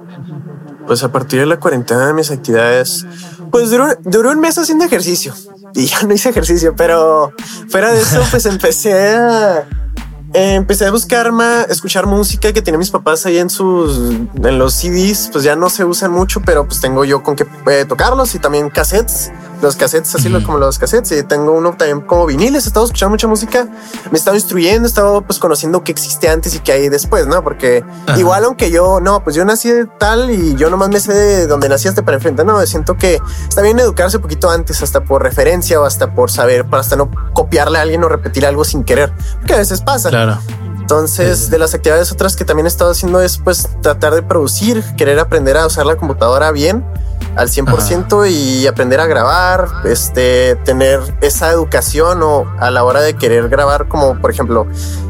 Pues 0.85 1.01
a 1.03 1.11
partir 1.11 1.39
de 1.39 1.45
la 1.45 1.59
cuarentena 1.59 2.07
de 2.07 2.13
mis 2.13 2.29
actividades, 2.29 3.05
pues 3.53 3.69
duró, 3.69 4.31
un 4.31 4.39
mes 4.39 4.57
haciendo 4.57 4.83
ejercicio 4.83 5.31
y 5.75 5.85
ya 5.85 6.01
no 6.01 6.13
hice 6.15 6.29
ejercicio, 6.29 6.73
pero 6.75 7.31
fuera 7.69 7.91
de 7.93 8.01
eso, 8.01 8.19
pues 8.31 8.47
empecé 8.47 8.93
a 9.15 9.67
empecé 10.33 10.87
a 10.87 10.91
buscar 10.91 11.31
más, 11.31 11.69
escuchar 11.69 12.07
música 12.07 12.51
que 12.51 12.63
tienen 12.63 12.79
mis 12.79 12.89
papás 12.89 13.27
ahí 13.27 13.37
en 13.37 13.51
sus, 13.51 13.95
en 13.99 14.57
los 14.57 14.73
CDs, 14.73 15.29
pues 15.31 15.43
ya 15.43 15.55
no 15.55 15.69
se 15.69 15.85
usan 15.85 16.11
mucho, 16.11 16.41
pero 16.43 16.65
pues 16.65 16.81
tengo 16.81 17.05
yo 17.05 17.21
con 17.21 17.35
qué 17.35 17.45
eh, 17.67 17.85
tocarlos 17.87 18.33
y 18.33 18.39
también 18.39 18.71
cassettes. 18.71 19.31
Los 19.63 19.75
cassettes, 19.75 20.13
así 20.13 20.29
como 20.43 20.59
los 20.59 20.77
cassettes. 20.77 21.11
Y 21.11 21.23
tengo 21.23 21.51
uno 21.53 21.75
también 21.75 22.01
como 22.01 22.27
viniles. 22.27 22.65
He 22.65 22.67
estado 22.67 22.85
escuchando 22.85 23.11
mucha 23.11 23.27
música, 23.27 23.65
me 23.65 24.11
he 24.13 24.15
estado 24.15 24.35
instruyendo, 24.35 24.87
he 24.87 24.89
estado 24.89 25.21
pues 25.21 25.39
conociendo 25.39 25.83
qué 25.83 25.91
existe 25.91 26.29
antes 26.29 26.53
y 26.53 26.59
qué 26.59 26.73
hay 26.73 26.89
después, 26.89 27.25
¿no? 27.25 27.43
Porque 27.43 27.83
Ajá. 28.05 28.19
igual, 28.19 28.45
aunque 28.45 28.69
yo 28.69 28.99
no, 28.99 29.23
pues 29.23 29.35
yo 29.35 29.43
nací 29.45 29.71
de 29.71 29.85
tal 29.85 30.29
y 30.29 30.55
yo 30.55 30.69
nomás 30.69 30.89
me 30.89 30.99
sé 30.99 31.13
de 31.13 31.47
donde 31.47 31.69
nací 31.69 31.87
hasta 31.87 32.03
para 32.03 32.17
enfrente. 32.17 32.43
No, 32.43 32.63
siento 32.65 32.97
que 32.97 33.19
está 33.47 33.61
bien 33.61 33.79
educarse 33.79 34.17
un 34.17 34.23
poquito 34.23 34.49
antes, 34.49 34.83
hasta 34.83 35.03
por 35.03 35.23
referencia 35.23 35.79
o 35.79 35.85
hasta 35.85 36.13
por 36.13 36.29
saber, 36.29 36.65
para 36.65 36.81
hasta 36.81 36.95
no 36.95 37.09
copiarle 37.33 37.79
a 37.79 37.81
alguien 37.81 38.03
o 38.03 38.09
repetir 38.09 38.45
algo 38.45 38.63
sin 38.63 38.83
querer, 38.83 39.13
que 39.47 39.53
a 39.53 39.57
veces 39.57 39.81
pasa. 39.81 40.09
Claro. 40.09 40.37
Entonces, 40.83 41.49
de 41.49 41.57
las 41.59 41.73
actividades 41.73 42.11
otras 42.11 42.35
que 42.35 42.43
también 42.43 42.65
he 42.65 42.67
estado 42.67 42.91
haciendo 42.91 43.21
es 43.21 43.37
pues 43.37 43.69
tratar 43.81 44.13
de 44.13 44.21
producir, 44.21 44.83
querer 44.97 45.17
aprender 45.17 45.55
a 45.55 45.65
usar 45.65 45.85
la 45.85 45.95
computadora 45.95 46.51
bien 46.51 46.83
al 47.37 47.47
100% 47.47 48.29
y 48.29 48.67
aprender 48.67 48.99
a 48.99 49.05
grabar, 49.05 49.65
este, 49.85 50.57
tener 50.65 50.99
esa 51.21 51.51
educación 51.51 52.21
o 52.21 52.45
a 52.59 52.69
la 52.69 52.83
hora 52.83 52.99
de 52.99 53.13
querer 53.13 53.47
grabar, 53.47 53.87
como 53.87 54.19
por 54.19 54.29
ejemplo, 54.29 54.67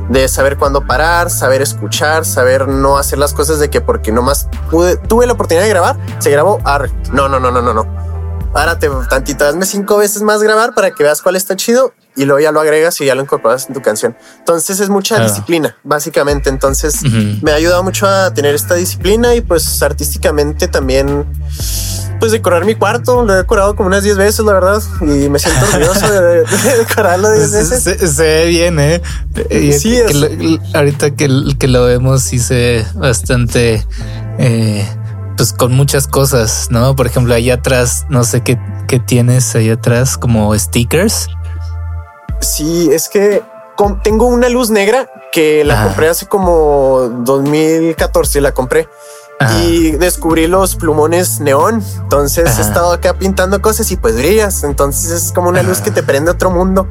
de 0.09 0.27
saber 0.27 0.57
cuándo 0.57 0.85
parar, 0.85 1.31
saber 1.31 1.63
escuchar, 1.63 2.23
saber 2.23 2.67
no 2.67 2.99
hacer 2.99 3.17
las 3.17 3.33
cosas 3.33 3.57
de 3.57 3.71
que 3.71 3.81
porque 3.81 4.11
nomás 4.11 4.47
pude, 4.69 4.97
tuve 4.97 5.25
la 5.25 5.33
oportunidad 5.33 5.63
de 5.63 5.69
grabar, 5.69 5.97
se 6.19 6.29
grabó, 6.29 6.59
arre. 6.65 6.91
No, 7.11 7.27
no, 7.27 7.39
no, 7.39 7.49
no, 7.49 7.63
no, 7.63 7.73
no. 7.73 8.12
Párate 8.53 8.87
tantito, 9.09 9.45
hazme 9.45 9.65
cinco 9.65 9.97
veces 9.97 10.21
más 10.21 10.41
grabar 10.43 10.73
para 10.75 10.91
que 10.91 11.03
veas 11.03 11.21
cuál 11.21 11.35
está 11.35 11.55
chido 11.55 11.93
y 12.15 12.25
luego 12.25 12.39
ya 12.39 12.51
lo 12.51 12.59
agregas 12.61 13.01
y 13.01 13.05
ya 13.05 13.15
lo 13.15 13.23
incorporas 13.23 13.65
en 13.67 13.73
tu 13.73 13.81
canción. 13.81 14.15
Entonces 14.37 14.79
es 14.79 14.89
mucha 14.89 15.15
Claro. 15.15 15.29
disciplina, 15.31 15.75
básicamente. 15.83 16.49
Entonces 16.49 17.01
me 17.41 17.51
ha 17.51 17.55
ayudado 17.55 17.81
mucho 17.83 18.07
a 18.07 18.31
tener 18.33 18.53
esta 18.53 18.75
disciplina 18.75 19.33
y 19.33 19.41
pues 19.41 19.81
artísticamente 19.81 20.67
también 20.67 21.25
pues 22.19 22.31
decorar 22.31 22.63
mi 22.65 22.75
cuarto. 22.75 23.25
Lo 23.25 23.33
he 23.33 23.37
decorado 23.37 23.75
como 23.75 23.87
unas 23.87 24.03
10 24.03 24.17
veces, 24.17 24.45
la 24.45 24.53
verdad, 24.53 24.81
y 25.01 25.29
me 25.29 25.39
siento 25.39 25.65
orgulloso 25.65 26.07
de, 26.13 26.21
de 26.43 26.77
decorarlo 26.87 27.31
10 27.31 27.49
Se, 27.49 27.57
veces. 27.57 27.83
se- 27.83 28.07
se 28.07 28.21
ve 28.23 28.45
bien, 28.45 28.79
¿eh? 28.79 29.01
Y 29.49 29.73
Sí, 29.73 29.89
que 29.89 30.05
es- 30.05 30.15
lo- 30.15 30.59
ahorita 30.75 31.11
que, 31.15 31.27
que 31.57 31.67
lo 31.67 31.85
vemos, 31.85 32.21
sí 32.21 32.37
se 32.37 32.53
ve 32.53 32.85
bastante, 32.93 33.85
eh, 34.37 34.87
pues 35.35 35.53
con 35.53 35.73
muchas 35.73 36.07
cosas, 36.07 36.67
¿no? 36.69 36.95
Por 36.95 37.07
ejemplo, 37.07 37.33
ahí 37.33 37.49
atrás, 37.51 38.05
no 38.09 38.23
sé 38.23 38.41
qué, 38.41 38.59
qué 38.87 38.99
tienes 38.99 39.55
ahí 39.55 39.69
atrás, 39.69 40.17
como 40.17 40.57
stickers. 40.57 41.27
Sí, 42.41 42.89
es 42.91 43.09
que 43.09 43.43
tengo 44.03 44.27
una 44.27 44.49
luz 44.49 44.69
negra 44.69 45.09
que 45.31 45.63
la 45.63 45.75
Ajá. 45.75 45.83
compré 45.85 46.09
hace 46.09 46.27
como 46.27 47.09
2014, 47.25 48.41
la 48.41 48.53
compré. 48.53 48.87
Ajá. 49.39 49.63
Y 49.63 49.91
descubrí 49.91 50.47
los 50.47 50.75
plumones 50.75 51.39
neón. 51.39 51.83
Entonces 52.01 52.47
Ajá. 52.49 52.61
he 52.61 52.65
estado 52.65 52.93
acá 52.93 53.13
pintando 53.15 53.61
cosas 53.61 53.89
y 53.91 53.97
pues 53.97 54.15
brillas. 54.15 54.63
Entonces 54.63 55.11
es 55.11 55.31
como 55.31 55.49
una 55.49 55.63
luz 55.63 55.77
Ajá. 55.77 55.85
que 55.85 55.91
te 55.91 56.03
prende 56.03 56.31
otro 56.31 56.49
mundo. 56.51 56.87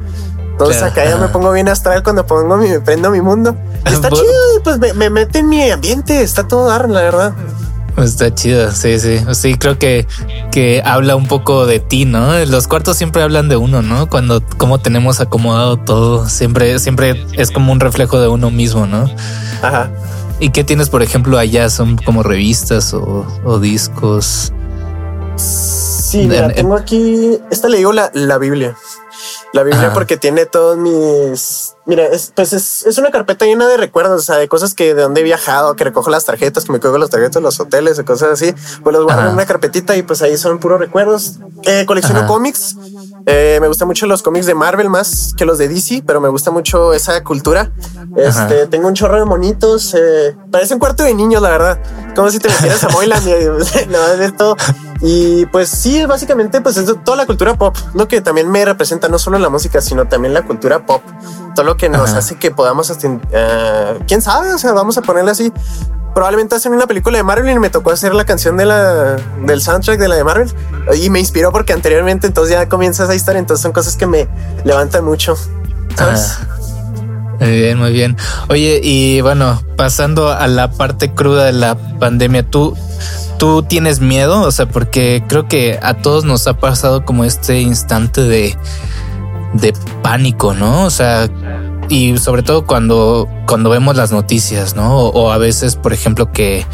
Entonces 0.51 0.77
Claro, 0.77 0.91
acá 0.91 1.05
ya 1.05 1.17
me 1.17 1.29
pongo 1.29 1.51
bien 1.51 1.67
astral 1.67 2.03
cuando 2.03 2.27
pongo 2.27 2.57
mi, 2.57 2.69
me 2.69 2.79
prendo 2.79 3.09
mi 3.09 3.21
mundo. 3.21 3.55
Y 3.89 3.93
está 3.93 4.09
chido, 4.11 4.23
pues 4.63 4.77
me, 4.77 4.93
me 4.93 5.09
mete 5.09 5.39
en 5.39 5.49
mi 5.49 5.71
ambiente. 5.71 6.21
Está 6.21 6.47
todo 6.47 6.67
dar, 6.67 6.89
la 6.89 7.01
verdad. 7.01 7.33
Está 7.97 8.33
chido, 8.33 8.71
sí, 8.71 8.99
sí. 8.99 9.19
Sí, 9.33 9.55
creo 9.55 9.77
que, 9.77 10.07
que 10.51 10.81
habla 10.83 11.15
un 11.15 11.27
poco 11.27 11.65
de 11.65 11.79
ti, 11.79 12.05
¿no? 12.05 12.37
Los 12.45 12.67
cuartos 12.67 12.97
siempre 12.97 13.21
hablan 13.21 13.49
de 13.49 13.55
uno, 13.55 13.81
¿no? 13.81 14.09
Cuando 14.09 14.41
cómo 14.57 14.79
tenemos 14.79 15.19
acomodado 15.19 15.77
todo, 15.77 16.27
siempre, 16.27 16.79
siempre 16.79 17.25
es 17.33 17.51
como 17.51 17.71
un 17.71 17.79
reflejo 17.79 18.19
de 18.19 18.27
uno 18.27 18.49
mismo, 18.49 18.87
¿no? 18.87 19.09
Ajá. 19.61 19.91
¿Y 20.39 20.49
qué 20.49 20.63
tienes, 20.63 20.89
por 20.89 21.03
ejemplo, 21.03 21.37
allá? 21.37 21.69
¿Son 21.69 21.97
como 21.97 22.23
revistas 22.23 22.93
o, 22.93 23.25
o 23.45 23.59
discos? 23.59 24.51
Sí, 25.35 26.25
mira, 26.27 26.49
tengo 26.53 26.75
aquí. 26.75 27.39
Esta 27.51 27.69
le 27.69 27.77
digo 27.77 27.93
la, 27.93 28.11
la 28.13 28.37
Biblia. 28.37 28.75
La 29.53 29.63
Biblia 29.63 29.87
Ajá. 29.87 29.93
porque 29.93 30.17
tiene 30.17 30.45
todos 30.45 30.77
mis. 30.77 31.75
Mira, 31.85 32.05
es, 32.05 32.31
pues 32.33 32.53
es, 32.53 32.85
es 32.85 32.97
una 32.97 33.11
carpeta 33.11 33.45
llena 33.45 33.67
de 33.67 33.75
recuerdos, 33.75 34.21
o 34.21 34.23
sea, 34.23 34.37
de 34.37 34.47
cosas 34.47 34.73
que 34.73 34.93
de 34.93 35.01
donde 35.01 35.19
he 35.19 35.23
viajado, 35.23 35.75
que 35.75 35.83
recojo 35.83 36.09
las 36.09 36.23
tarjetas, 36.23 36.63
que 36.63 36.71
me 36.71 36.79
cuelgo 36.79 36.97
las 36.97 37.09
tarjetas 37.09 37.35
de 37.35 37.41
los 37.41 37.59
hoteles 37.59 37.99
y 37.99 38.03
cosas 38.03 38.29
así. 38.31 38.53
Pues 38.83 38.93
los 38.95 39.03
guardo 39.03 39.21
Ajá. 39.21 39.29
en 39.29 39.35
una 39.35 39.45
carpetita 39.45 39.97
y 39.97 40.03
pues 40.03 40.21
ahí 40.21 40.37
son 40.37 40.59
puros 40.59 40.79
recuerdos. 40.79 41.39
Eh, 41.63 41.83
colecciono 41.85 42.19
Ajá. 42.19 42.27
cómics. 42.27 42.77
Eh, 43.25 43.57
me 43.59 43.67
gustan 43.67 43.87
mucho 43.89 44.05
los 44.05 44.21
cómics 44.23 44.45
de 44.45 44.53
Marvel 44.55 44.89
más 44.89 45.33
que 45.35 45.45
los 45.45 45.57
de 45.57 45.67
DC, 45.67 46.03
pero 46.05 46.21
me 46.21 46.29
gusta 46.29 46.51
mucho 46.51 46.93
esa 46.93 47.21
cultura. 47.23 47.71
Este, 48.15 48.61
Ajá. 48.61 48.69
tengo 48.69 48.87
un 48.87 48.93
chorro 48.93 49.19
de 49.19 49.25
monitos. 49.25 49.93
Eh, 49.93 50.35
parece 50.51 50.73
un 50.73 50.79
cuarto 50.79 51.03
de 51.03 51.13
niños, 51.13 51.41
la 51.41 51.49
verdad. 51.49 51.79
Como 52.15 52.31
si 52.31 52.39
te 52.39 52.47
metieras 52.47 52.83
a 52.85 52.89
Moyland 52.89 53.27
y 53.27 53.85
no 53.87 53.99
vas 53.99 54.09
a 54.09 54.15
ver 54.15 54.31
todo. 54.37 54.55
Y 55.01 55.45
pues 55.47 55.67
sí, 55.67 56.05
básicamente, 56.05 56.61
pues 56.61 56.77
es 56.77 56.89
toda 57.03 57.17
la 57.17 57.25
cultura 57.25 57.57
pop, 57.57 57.75
lo 57.93 58.07
que 58.07 58.21
también 58.21 58.49
me 58.49 58.63
representa 58.63 59.09
no 59.09 59.19
solo 59.19 59.37
la 59.37 59.49
música, 59.49 59.81
sino 59.81 60.07
también 60.07 60.33
la 60.33 60.43
cultura 60.43 60.85
pop. 60.85 61.01
Todo 61.55 61.65
lo 61.65 61.77
que 61.77 61.89
nos 61.89 62.09
Ajá. 62.09 62.19
hace 62.19 62.35
que 62.35 62.51
podamos, 62.51 62.91
eh, 63.31 63.99
quién 64.07 64.21
sabe, 64.21 64.53
o 64.53 64.57
sea, 64.57 64.71
vamos 64.73 64.97
a 64.97 65.01
ponerle 65.01 65.31
así. 65.31 65.51
Probablemente 66.13 66.55
hacen 66.55 66.73
una 66.73 66.85
película 66.85 67.17
de 67.17 67.23
Marvel 67.23 67.55
y 67.55 67.59
me 67.59 67.69
tocó 67.69 67.89
hacer 67.91 68.13
la 68.13 68.25
canción 68.25 68.55
de 68.55 68.65
la, 68.65 69.15
del 69.45 69.61
soundtrack 69.61 69.99
de 69.99 70.07
la 70.07 70.15
de 70.15 70.23
Marvel 70.23 70.53
y 71.01 71.09
me 71.09 71.19
inspiró 71.19 71.51
porque 71.51 71.73
anteriormente 71.73 72.27
entonces 72.27 72.55
ya 72.55 72.69
comienza 72.69 73.05
esa 73.05 73.15
historia. 73.15 73.39
Entonces 73.39 73.63
son 73.63 73.71
cosas 73.71 73.97
que 73.97 74.05
me 74.05 74.27
levantan 74.63 75.03
mucho. 75.03 75.35
¿sabes? 75.95 76.37
Ajá. 76.39 76.53
Muy 77.39 77.51
bien, 77.51 77.77
muy 77.77 77.91
bien. 77.91 78.15
Oye, 78.49 78.79
y 78.83 79.21
bueno, 79.21 79.61
pasando 79.75 80.31
a 80.31 80.47
la 80.47 80.71
parte 80.71 81.13
cruda 81.13 81.45
de 81.45 81.51
la 81.51 81.75
pandemia, 81.99 82.43
¿tú, 82.43 82.77
tú 83.37 83.63
tienes 83.63 83.99
miedo? 83.99 84.41
O 84.41 84.51
sea, 84.51 84.67
porque 84.67 85.23
creo 85.27 85.47
que 85.47 85.79
a 85.81 85.95
todos 85.95 86.23
nos 86.23 86.47
ha 86.47 86.53
pasado 86.53 87.03
como 87.03 87.25
este 87.25 87.59
instante 87.59 88.21
de, 88.21 88.55
de 89.53 89.73
pánico, 90.01 90.53
¿no? 90.53 90.85
O 90.85 90.89
sea, 90.89 91.29
y 91.89 92.17
sobre 92.17 92.43
todo 92.43 92.65
cuando, 92.65 93.27
cuando 93.45 93.69
vemos 93.69 93.95
las 93.95 94.11
noticias, 94.11 94.75
¿no? 94.75 94.97
O, 94.97 95.31
a 95.31 95.37
veces, 95.37 95.75
por 95.75 95.93
ejemplo, 95.93 96.31
que, 96.31 96.65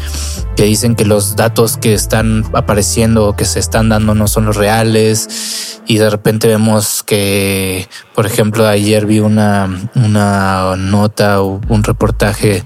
que 0.56 0.64
dicen 0.64 0.94
que 0.94 1.04
los 1.04 1.36
datos 1.36 1.76
que 1.76 1.94
están 1.94 2.44
apareciendo 2.54 3.28
o 3.28 3.36
que 3.36 3.44
se 3.44 3.58
están 3.58 3.88
dando 3.88 4.14
no 4.14 4.28
son 4.28 4.46
los 4.46 4.56
reales 4.56 5.80
y 5.86 5.98
de 5.98 6.08
repente 6.08 6.48
vemos 6.48 7.02
que, 7.02 7.88
por 8.14 8.26
ejemplo, 8.26 8.66
ayer 8.66 9.06
vi 9.06 9.20
una, 9.20 9.68
una 9.94 10.76
nota 10.76 11.42
o 11.42 11.60
un 11.68 11.82
reportaje 11.82 12.62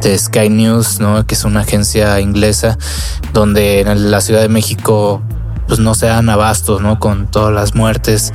de 0.00 0.18
Sky 0.18 0.48
News, 0.48 0.98
¿no? 0.98 1.26
que 1.26 1.34
es 1.34 1.44
una 1.44 1.60
agencia 1.60 2.18
inglesa, 2.20 2.78
donde 3.32 3.80
en 3.80 4.10
la 4.10 4.20
Ciudad 4.20 4.40
de 4.40 4.48
México 4.48 5.22
pues 5.68 5.78
no 5.78 5.94
se 5.94 6.06
dan 6.06 6.28
abastos, 6.28 6.82
¿no? 6.82 6.98
Con 6.98 7.30
todas 7.30 7.54
las 7.54 7.74
muertes. 7.74 8.32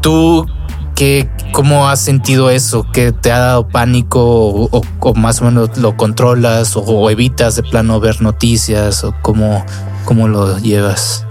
¿Tú 0.00 0.46
qué, 0.94 1.28
cómo 1.52 1.88
has 1.88 2.00
sentido 2.00 2.50
eso? 2.50 2.86
¿Que 2.92 3.12
te 3.12 3.32
ha 3.32 3.38
dado 3.38 3.68
pánico 3.68 4.20
o, 4.22 4.68
o- 4.70 4.82
o 5.00 5.14
más 5.14 5.40
o 5.40 5.44
menos 5.44 5.76
lo 5.78 5.96
controlas 5.96 6.76
o, 6.76 6.80
o 6.80 7.10
evitas 7.10 7.56
de 7.56 7.62
plano 7.62 8.00
ver 8.00 8.20
noticias 8.22 9.04
o 9.04 9.14
cómo, 9.22 9.64
cómo 10.04 10.28
lo 10.28 10.58
llevas? 10.58 11.24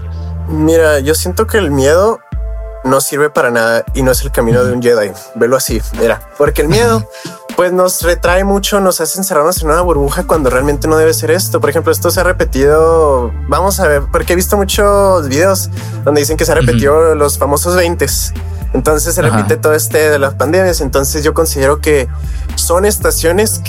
Mira, 0.48 0.98
yo 1.00 1.14
siento 1.14 1.46
que 1.46 1.58
el 1.58 1.70
miedo 1.70 2.18
no 2.84 3.00
sirve 3.00 3.28
para 3.30 3.50
nada 3.50 3.84
y 3.94 4.02
no 4.02 4.10
es 4.12 4.22
el 4.22 4.30
camino 4.32 4.64
de 4.64 4.72
un 4.72 4.82
Jedi. 4.82 5.10
Velo 5.34 5.56
así, 5.56 5.80
mira, 6.00 6.20
porque 6.38 6.62
el 6.62 6.68
miedo 6.68 7.04
pues 7.60 7.74
nos 7.74 8.00
retrae 8.00 8.42
mucho, 8.42 8.80
nos 8.80 9.02
hace 9.02 9.18
encerrarnos 9.18 9.60
en 9.60 9.68
una 9.68 9.82
burbuja 9.82 10.22
cuando 10.22 10.48
realmente 10.48 10.88
no 10.88 10.96
debe 10.96 11.12
ser 11.12 11.30
esto. 11.30 11.60
Por 11.60 11.68
ejemplo, 11.68 11.92
esto 11.92 12.10
se 12.10 12.18
ha 12.18 12.22
repetido, 12.22 13.34
vamos 13.48 13.80
a 13.80 13.86
ver, 13.86 14.04
porque 14.10 14.32
he 14.32 14.36
visto 14.36 14.56
muchos 14.56 15.28
videos 15.28 15.68
donde 16.02 16.22
dicen 16.22 16.38
que 16.38 16.46
se 16.46 16.52
ha 16.52 16.54
repetido 16.54 17.14
los 17.14 17.36
famosos 17.36 17.76
20. 17.76 18.06
Entonces 18.72 19.14
se 19.14 19.20
Ajá. 19.20 19.36
repite 19.36 19.58
todo 19.58 19.74
este 19.74 20.08
de 20.08 20.18
las 20.18 20.36
pandemias. 20.36 20.80
Entonces 20.80 21.22
yo 21.22 21.34
considero 21.34 21.82
que 21.82 22.08
son 22.54 22.86
estaciones 22.86 23.60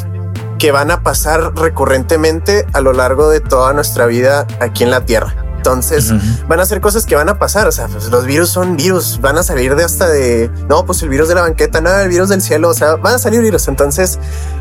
que 0.57 0.71
van 0.71 0.89
a 0.89 1.03
pasar 1.03 1.53
recurrentemente 1.55 2.65
a 2.71 2.79
lo 2.79 2.93
largo 2.93 3.29
de 3.29 3.41
toda 3.41 3.73
nuestra 3.73 4.05
vida 4.05 4.47
aquí 4.61 4.85
en 4.85 4.91
la 4.91 5.03
Tierra. 5.03 5.50
Entonces 5.61 6.09
Ujú. 6.09 6.47
van 6.47 6.59
a 6.59 6.65
ser 6.65 6.81
cosas 6.81 7.05
que 7.05 7.15
van 7.15 7.29
a 7.29 7.37
pasar. 7.37 7.67
O 7.67 7.71
sea, 7.71 7.87
pues 7.87 8.09
los 8.09 8.25
virus 8.25 8.49
son 8.49 8.77
virus, 8.77 9.21
van 9.21 9.37
a 9.37 9.43
salir 9.43 9.75
de 9.75 9.83
hasta 9.83 10.09
de 10.09 10.49
no, 10.67 10.87
pues 10.87 11.03
el 11.03 11.09
virus 11.09 11.27
de 11.27 11.35
la 11.35 11.41
banqueta, 11.41 11.81
no, 11.81 11.95
el 11.95 12.09
virus 12.09 12.29
del 12.29 12.41
cielo. 12.41 12.69
O 12.69 12.73
sea, 12.73 12.95
van 12.95 13.13
a 13.13 13.19
salir 13.19 13.41
virus. 13.41 13.67
Entonces, 13.67 14.17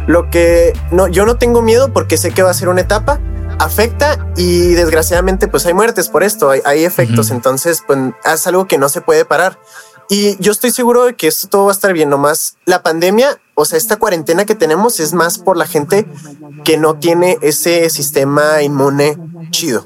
lo 0.06 0.28
que 0.28 0.78
no, 0.90 1.08
yo 1.08 1.24
no 1.24 1.36
tengo 1.36 1.62
miedo 1.62 1.90
porque 1.90 2.18
sé 2.18 2.32
que 2.32 2.42
va 2.42 2.50
a 2.50 2.54
ser 2.54 2.68
una 2.68 2.82
etapa, 2.82 3.18
afecta 3.58 4.26
y 4.36 4.72
desgraciadamente, 4.72 5.48
pues 5.48 5.64
hay 5.64 5.72
muertes 5.72 6.10
por 6.10 6.22
esto, 6.22 6.50
hay, 6.50 6.60
hay 6.66 6.84
efectos. 6.84 7.28
Ujú. 7.28 7.36
Entonces, 7.36 7.82
pues 7.86 7.98
es 8.30 8.46
algo 8.46 8.66
que 8.66 8.76
no 8.76 8.90
se 8.90 9.00
puede 9.00 9.24
parar. 9.24 9.58
Y 10.10 10.36
yo 10.38 10.52
estoy 10.52 10.70
seguro 10.70 11.04
de 11.06 11.14
que 11.14 11.28
esto 11.28 11.48
todo 11.48 11.64
va 11.64 11.70
a 11.70 11.74
estar 11.74 11.94
bien. 11.94 12.10
Nomás 12.10 12.56
la 12.66 12.82
pandemia, 12.82 13.38
o 13.60 13.64
sea, 13.64 13.76
esta 13.76 13.96
cuarentena 13.96 14.44
que 14.44 14.54
tenemos 14.54 15.00
es 15.00 15.12
más 15.12 15.38
por 15.38 15.56
la 15.56 15.66
gente 15.66 16.06
que 16.64 16.78
no 16.78 16.94
tiene 16.94 17.38
ese 17.42 17.90
sistema 17.90 18.62
inmune 18.62 19.18
chido. 19.50 19.84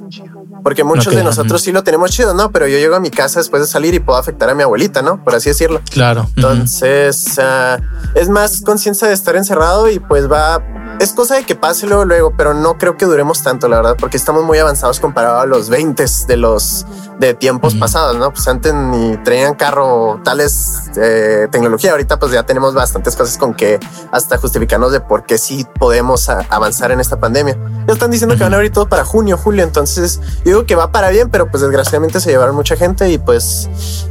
Porque 0.62 0.82
muchos 0.82 1.08
Ok, 1.08 1.14
de 1.14 1.24
nosotros 1.24 1.60
sí 1.60 1.72
lo 1.72 1.84
tenemos 1.84 2.10
chido, 2.10 2.32
¿no? 2.32 2.50
Pero 2.50 2.66
yo 2.66 2.78
llego 2.78 2.94
a 2.94 3.00
mi 3.00 3.10
casa 3.10 3.40
después 3.40 3.60
de 3.60 3.68
salir 3.68 3.92
y 3.92 4.00
puedo 4.00 4.18
afectar 4.18 4.48
a 4.48 4.54
mi 4.54 4.62
abuelita, 4.62 5.02
¿no? 5.02 5.22
Por 5.22 5.34
así 5.34 5.50
decirlo. 5.50 5.82
Claro. 5.90 6.26
Entonces, 6.37 7.38
ah, 7.38 7.78
es 8.14 8.28
más 8.30 8.62
conciencia 8.62 9.06
de 9.08 9.14
estar 9.14 9.37
encerrado 9.37 9.90
y 9.90 9.98
pues 9.98 10.30
va 10.30 10.62
es 11.00 11.12
cosa 11.12 11.34
de 11.34 11.44
que 11.44 11.54
pase 11.54 11.87
luego, 11.87 12.04
luego, 12.04 12.34
pero 12.37 12.54
no 12.54 12.78
creo 12.78 12.96
que 12.96 13.04
duremos 13.04 13.42
tanto, 13.42 13.68
la 13.68 13.76
verdad, 13.76 13.96
porque 13.98 14.16
estamos 14.16 14.44
muy 14.44 14.58
avanzados 14.58 15.00
comparado 15.00 15.40
a 15.40 15.46
los 15.46 15.68
20 15.68 16.04
de 16.28 16.37
los 16.37 16.87
de 17.18 17.34
tiempos 17.34 17.74
pasados, 17.74 18.16
¿no? 18.16 18.32
Pues 18.32 18.46
antes 18.48 18.74
ni 18.74 19.16
traían 19.18 19.54
carro 19.54 20.20
tales 20.24 20.90
eh, 20.96 21.48
tecnología. 21.50 21.92
Ahorita 21.92 22.18
pues 22.18 22.32
ya 22.32 22.44
tenemos 22.44 22.74
bastantes 22.74 23.16
cosas 23.16 23.38
con 23.38 23.54
que 23.54 23.63
hasta 24.12 24.38
justificarnos 24.38 24.92
de 24.92 25.00
por 25.00 25.27
qué 25.27 25.38
sí 25.38 25.66
podemos 25.79 26.29
avanzar 26.29 26.90
en 26.92 27.00
esta 27.00 27.18
pandemia. 27.18 27.57
Ya 27.87 27.92
están 27.92 28.11
diciendo 28.11 28.37
que 28.37 28.42
van 28.42 28.53
a 28.53 28.57
abrir 28.57 28.72
todo 28.72 28.88
para 28.88 29.05
junio, 29.05 29.37
julio. 29.37 29.62
Entonces 29.64 30.20
digo 30.44 30.66
que 30.66 30.74
va 30.74 30.92
para 30.92 31.11
bien, 31.11 31.31
pero 31.31 31.50
pues 31.50 31.62
desgraciadamente 31.62 32.20
se 32.20 32.31
llevaron 32.31 32.55
mucha 32.55 32.77
gente 32.77 33.11
y 33.11 33.18
pues 33.18 33.68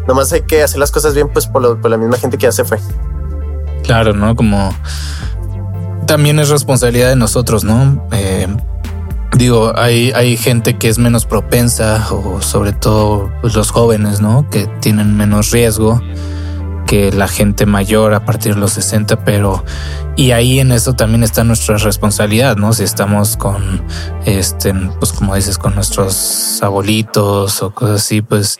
nomás 0.07 0.31
hay 0.33 0.41
que 0.41 0.63
hacer 0.63 0.79
las 0.79 0.91
cosas 0.91 1.13
bien 1.13 1.29
pues 1.29 1.47
por, 1.47 1.79
por 1.81 1.91
la 1.91 1.97
misma 1.97 2.17
gente 2.17 2.37
que 2.37 2.43
ya 2.43 2.51
se 2.51 2.63
fue. 2.63 2.79
Claro, 3.83 4.13
¿no? 4.13 4.35
Como 4.35 4.73
también 6.05 6.39
es 6.39 6.49
responsabilidad 6.49 7.09
de 7.09 7.15
nosotros, 7.15 7.63
¿no? 7.63 8.07
Eh, 8.11 8.47
digo, 9.37 9.73
hay, 9.75 10.11
hay 10.11 10.37
gente 10.37 10.77
que 10.77 10.89
es 10.89 10.97
menos 10.97 11.25
propensa 11.25 12.05
o 12.11 12.41
sobre 12.41 12.71
todo 12.71 13.31
pues, 13.41 13.55
los 13.55 13.71
jóvenes, 13.71 14.21
¿no? 14.21 14.49
Que 14.49 14.67
tienen 14.79 15.17
menos 15.17 15.51
riesgo 15.51 16.01
que 16.93 17.11
la 17.11 17.27
gente 17.27 17.65
mayor 17.65 18.13
a 18.13 18.23
partir 18.23 18.53
de 18.53 18.59
los 18.59 18.73
60, 18.73 19.25
pero 19.25 19.65
y 20.15 20.29
ahí 20.29 20.59
en 20.59 20.71
eso 20.71 20.93
también 20.93 21.23
está 21.23 21.43
nuestra 21.43 21.77
responsabilidad, 21.77 22.55
¿no? 22.55 22.71
Si 22.71 22.83
estamos 22.83 23.35
con, 23.35 23.81
este, 24.25 24.75
pues 24.99 25.11
como 25.11 25.33
dices, 25.33 25.57
con 25.57 25.73
nuestros 25.73 26.61
abuelitos 26.61 27.63
o 27.63 27.71
cosas 27.71 28.03
así, 28.03 28.21
pues 28.21 28.59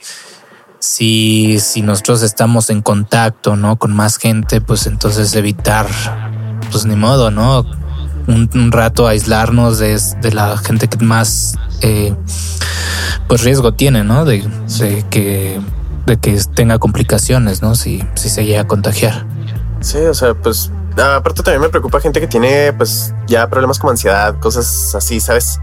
si, 0.79 1.59
si 1.59 1.83
nosotros 1.83 2.23
estamos 2.23 2.71
en 2.71 2.81
contacto, 2.81 3.55
¿no? 3.55 3.75
Con 3.75 3.95
más 3.95 4.17
gente, 4.17 4.61
pues 4.61 4.87
entonces 4.87 5.35
evitar 5.35 5.85
pues 6.71 6.87
ni 6.87 6.95
modo, 6.95 7.29
¿no? 7.29 7.63
Un, 8.25 8.71
rato 8.71 9.07
aislarnos 9.07 9.77
de, 9.77 9.99
la 10.31 10.57
gente 10.57 10.87
que 10.87 10.97
más 11.05 11.55
eh, 11.81 12.15
pues 13.27 13.43
riesgo 13.43 13.75
tiene, 13.75 14.03
¿no? 14.03 14.25
De, 14.25 14.43
que 15.11 15.61
de 16.05 16.17
que 16.17 16.39
tenga 16.53 16.79
complicaciones, 16.79 17.61
¿no? 17.61 17.75
Si, 17.75 18.03
si 18.15 18.29
se 18.29 18.45
llega 18.45 18.61
a 18.61 18.67
contagiar. 18.67 19.25
Sí, 19.81 19.97
o 19.97 20.13
sea, 20.13 20.33
pues 20.33 20.71
aparte 21.01 21.41
también 21.41 21.61
me 21.61 21.69
preocupa 21.69 21.99
gente 21.99 22.19
que 22.19 22.27
tiene 22.27 22.71
pues 22.73 23.13
ya 23.27 23.47
problemas 23.49 23.79
como 23.79 23.91
ansiedad, 23.91 24.39
cosas 24.39 24.93
así, 24.95 25.19
¿sabes? 25.19 25.59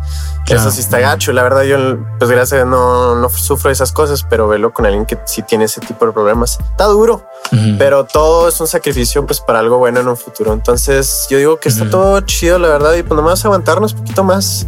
Eso 0.46 0.70
sí 0.72 0.80
está 0.80 0.98
gacho. 0.98 1.32
La 1.32 1.44
verdad, 1.44 1.62
yo 1.62 1.98
pues 2.18 2.30
gracias 2.30 2.66
no, 2.66 3.14
no 3.14 3.28
sufro 3.28 3.70
esas 3.70 3.92
cosas, 3.92 4.26
pero 4.28 4.48
velo 4.48 4.72
con 4.72 4.84
alguien 4.84 5.06
que 5.06 5.16
sí 5.26 5.42
tiene 5.42 5.64
ese 5.66 5.80
tipo 5.80 6.06
de 6.06 6.12
problemas. 6.12 6.58
Está 6.60 6.86
duro, 6.86 7.24
pero 7.78 8.04
todo 8.04 8.48
es 8.48 8.60
un 8.60 8.66
sacrificio 8.66 9.24
pues 9.24 9.40
para 9.40 9.60
algo 9.60 9.78
bueno 9.78 10.00
en 10.00 10.08
un 10.08 10.16
futuro. 10.16 10.52
Entonces 10.52 11.26
yo 11.30 11.38
digo 11.38 11.60
que 11.60 11.68
está 11.68 11.88
todo 11.88 12.20
chido, 12.22 12.58
la 12.58 12.68
verdad, 12.68 12.94
y 12.94 13.02
pues 13.02 13.16
nomás 13.16 13.44
aguantarnos 13.44 13.92
un 13.92 14.00
poquito 14.00 14.24
más. 14.24 14.66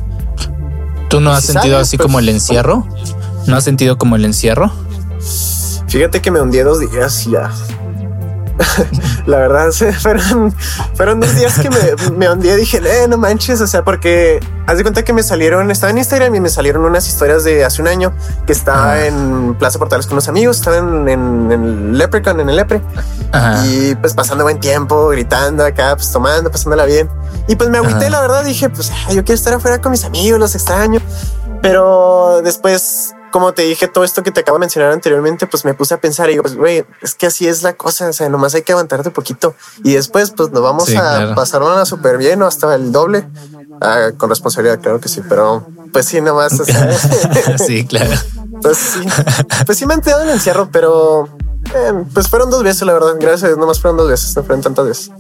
¿Tú 1.09 1.21
no 1.21 1.33
has 1.33 1.45
sentido 1.45 1.79
así 1.79 1.99
como 1.99 2.21
el 2.21 2.27
pues, 2.27 2.37
encierro? 2.37 2.87
¿No 3.47 3.57
has 3.57 3.65
sentido 3.65 3.99
como 3.99 4.15
el 4.17 4.25
encierro? 4.25 4.73
Fíjate 5.93 6.23
que 6.23 6.31
me 6.31 6.41
hundí 6.41 6.59
dos 6.61 6.81
días 6.81 7.27
ya. 7.27 7.51
la 9.27 9.37
verdad, 9.37 9.71
fueron, 10.01 10.51
fueron 10.95 11.21
dos 11.21 11.35
días 11.35 11.59
que 11.59 11.69
me, 11.69 12.11
me 12.17 12.31
hundí 12.31 12.49
dije, 12.53 12.81
eh, 12.83 13.07
no 13.07 13.19
manches, 13.19 13.61
o 13.61 13.67
sea, 13.67 13.85
porque 13.85 14.41
haz 14.67 14.79
de 14.79 14.85
cuenta 14.85 15.05
que 15.05 15.13
me 15.13 15.23
salieron, 15.23 15.71
estaba 15.71 15.91
en 15.91 15.99
Instagram 15.99 16.35
y 16.35 16.41
me 16.41 16.49
salieron 16.49 16.87
unas 16.87 17.07
historias 17.07 17.45
de 17.45 17.63
hace 17.67 17.83
un 17.83 17.89
año 17.89 18.15
que 18.47 18.55
estaba 18.55 19.05
en 19.05 19.55
Plaza 19.59 19.79
Portales 19.79 20.07
con 20.07 20.15
los 20.15 20.29
amigos, 20.29 20.61
estaba 20.61 20.79
en, 20.79 21.07
en, 21.11 21.53
el 21.53 21.99
Leprechaun, 21.99 22.41
en 22.41 22.49
el 22.49 22.57
Lepre, 22.57 22.81
y 23.67 23.95
pues 23.97 24.15
pasando 24.15 24.45
buen 24.45 24.61
tiempo, 24.61 25.09
gritando 25.09 25.63
acá, 25.63 25.95
pues 25.95 26.11
tomando, 26.11 26.51
pasándola 26.51 26.87
bien. 26.87 27.11
Y 27.49 27.57
pues 27.57 27.69
me 27.69 27.77
agüité, 27.77 28.09
la 28.09 28.23
verdad, 28.23 28.47
dije, 28.47 28.71
pues 28.71 28.91
yo 29.11 29.25
quiero 29.25 29.35
estar 29.35 29.53
afuera 29.53 29.79
con 29.83 29.93
mis 29.93 30.07
amigos, 30.07 30.41
los 30.41 30.55
extraño. 30.55 31.03
Pero 31.61 32.41
después 32.43 33.15
como 33.33 33.53
te 33.53 33.63
dije, 33.63 33.89
todo 33.89 34.05
esto 34.05 34.23
que 34.23 34.31
te 34.31 34.41
acabo 34.41 34.59
de 34.59 34.61
mencionar 34.61 34.93
anteriormente, 34.93 35.49
pues 35.49 35.65
me 35.65 35.75
puse 35.75 35.95
a 35.95 36.01
pensar 36.01 36.29
y 36.29 36.33
digo, 36.33 36.43
pues, 36.43 36.55
güey, 36.55 36.85
es 37.01 37.15
que 37.17 37.27
así 37.27 37.49
es 37.49 37.65
la 37.65 37.73
cosa. 37.73 38.09
O 38.09 38.13
sea, 38.13 38.29
nomás 38.29 38.55
hay 38.55 38.63
que 38.63 38.73
aguantarte 38.73 39.09
un 39.09 39.15
poquito 39.15 39.57
y 39.83 39.95
después, 39.95 40.31
pues 40.31 40.51
nos 40.53 40.63
vamos 40.63 40.95
a 40.95 41.35
pasar 41.35 41.63
una 41.63 41.85
súper 41.85 42.19
bien 42.19 42.41
o 42.43 42.47
hasta 42.47 42.73
el 42.77 42.93
doble 42.93 43.29
ah, 43.81 44.11
con 44.17 44.29
responsabilidad. 44.29 44.81
Claro 44.81 45.01
que 45.01 45.09
sí, 45.09 45.23
pero 45.29 45.67
pues 45.93 46.07
sí, 46.07 46.21
nomás. 46.21 46.53
sí, 47.67 47.85
claro. 47.87 48.13
Pues 48.61 48.79
sí, 48.79 49.01
pues 49.67 49.79
sí 49.79 49.87
me 49.87 49.95
han 49.95 50.03
quedado 50.03 50.23
en 50.23 50.29
el 50.29 50.35
encierro, 50.35 50.69
pero 50.71 51.29
eh, 51.75 52.05
pues 52.15 52.29
fueron 52.29 52.51
dos 52.51 52.63
veces, 52.63 52.83
la 52.83 52.93
verdad. 52.93 53.15
Gracias, 53.19 53.57
nomás 53.57 53.81
fueron 53.81 53.97
dos 53.97 54.09
veces, 54.09 54.37
no 54.37 54.45
fueron 54.45 54.63
tantas 54.63 54.87
veces. 54.87 55.11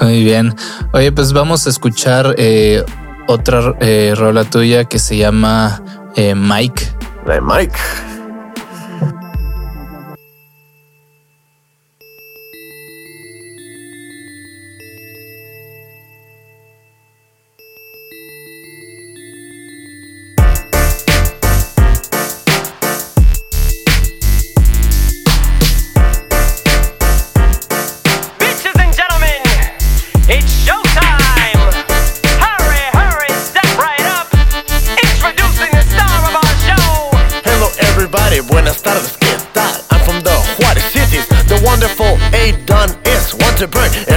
Muy 0.00 0.24
bien. 0.24 0.54
Oye, 0.92 1.12
pues 1.12 1.32
vamos 1.32 1.66
a 1.66 1.70
escuchar 1.70 2.34
eh, 2.36 2.84
otra 3.28 3.74
eh, 3.80 4.14
rola 4.16 4.44
tuya 4.44 4.84
que 4.84 4.98
se 4.98 5.16
llama 5.16 5.82
eh, 6.16 6.34
Mike. 6.34 6.92
La 7.26 7.40
Mike. 7.40 7.78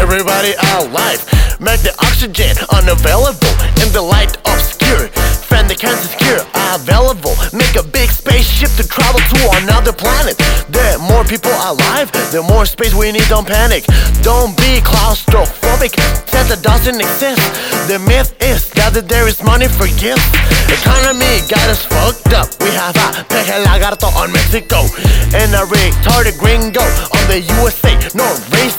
everybody 0.09 0.57
alive. 0.81 1.21
Make 1.61 1.85
the 1.85 1.93
oxygen 2.01 2.57
unavailable 2.73 3.53
in 3.77 3.93
the 3.93 4.01
light 4.01 4.33
obscure. 4.49 5.05
Find 5.45 5.69
the 5.69 5.77
cancer 5.77 6.09
cure 6.17 6.41
available. 6.73 7.37
Make 7.53 7.77
a 7.77 7.85
big 7.85 8.09
spaceship 8.09 8.73
to 8.81 8.87
travel 8.89 9.21
to 9.21 9.39
another 9.61 9.93
planet. 9.93 10.33
The 10.73 10.97
more 11.05 11.21
people 11.25 11.53
alive, 11.61 12.09
the 12.33 12.41
more 12.41 12.65
space 12.65 12.95
we 12.95 13.11
need, 13.11 13.29
don't 13.29 13.45
panic. 13.45 13.85
Don't 14.25 14.57
be 14.57 14.81
claustrophobic, 14.81 15.93
that 16.33 16.49
doesn't 16.63 16.97
exist. 16.97 17.45
The 17.85 17.99
myth 18.01 18.33
is 18.41 18.65
that 18.73 18.97
there 19.07 19.27
is 19.27 19.43
money 19.43 19.67
for 19.67 19.85
gifts. 20.01 20.25
Economy 20.73 21.45
got 21.45 21.69
us 21.69 21.85
fucked 21.85 22.33
up. 22.33 22.49
We 22.65 22.73
have 22.73 22.97
a 22.97 23.21
peje 23.29 23.53
lagarto 23.61 24.09
on 24.17 24.33
Mexico. 24.33 24.89
And 25.37 25.53
a 25.53 25.61
retarded 25.69 26.39
gringo 26.41 26.81
on 26.81 27.23
the 27.29 27.45
USA 27.61 27.93
No 28.15 28.25
race 28.57 28.78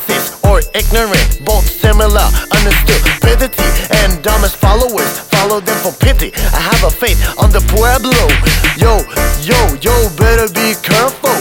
dumbest 4.23 4.57
followers 4.57 5.19
follow 5.33 5.61
them 5.61 5.79
for 5.79 5.93
pity. 5.93 6.33
I 6.35 6.61
have 6.61 6.85
a 6.85 6.91
faith 6.91 7.19
on 7.39 7.51
the 7.51 7.61
pueblo. 7.73 8.25
Yo, 8.77 9.01
yo, 9.43 9.59
yo, 9.81 9.95
better 10.17 10.49
be 10.53 10.75
careful. 10.83 11.37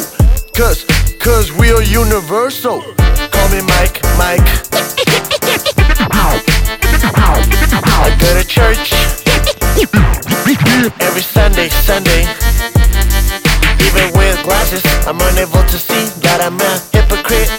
Cause 0.55 0.85
Cause 1.19 1.51
we 1.51 1.69
are 1.69 1.83
universal. 1.83 2.79
Call 2.79 3.49
me 3.51 3.59
Mike, 3.59 3.99
Mike. 4.15 4.39
I 7.91 8.15
go 8.17 8.39
to 8.39 8.47
church 8.47 8.95
every 11.01 11.21
Sunday, 11.21 11.67
Sunday. 11.67 12.23
Even 13.83 14.15
with 14.15 14.41
glasses, 14.43 14.81
I'm 15.05 15.19
unable 15.19 15.61
to 15.67 15.77
see 15.77 16.07
that 16.23 16.39
I'm 16.39 16.55
a 16.55 16.71
hypocrite. 16.95 17.51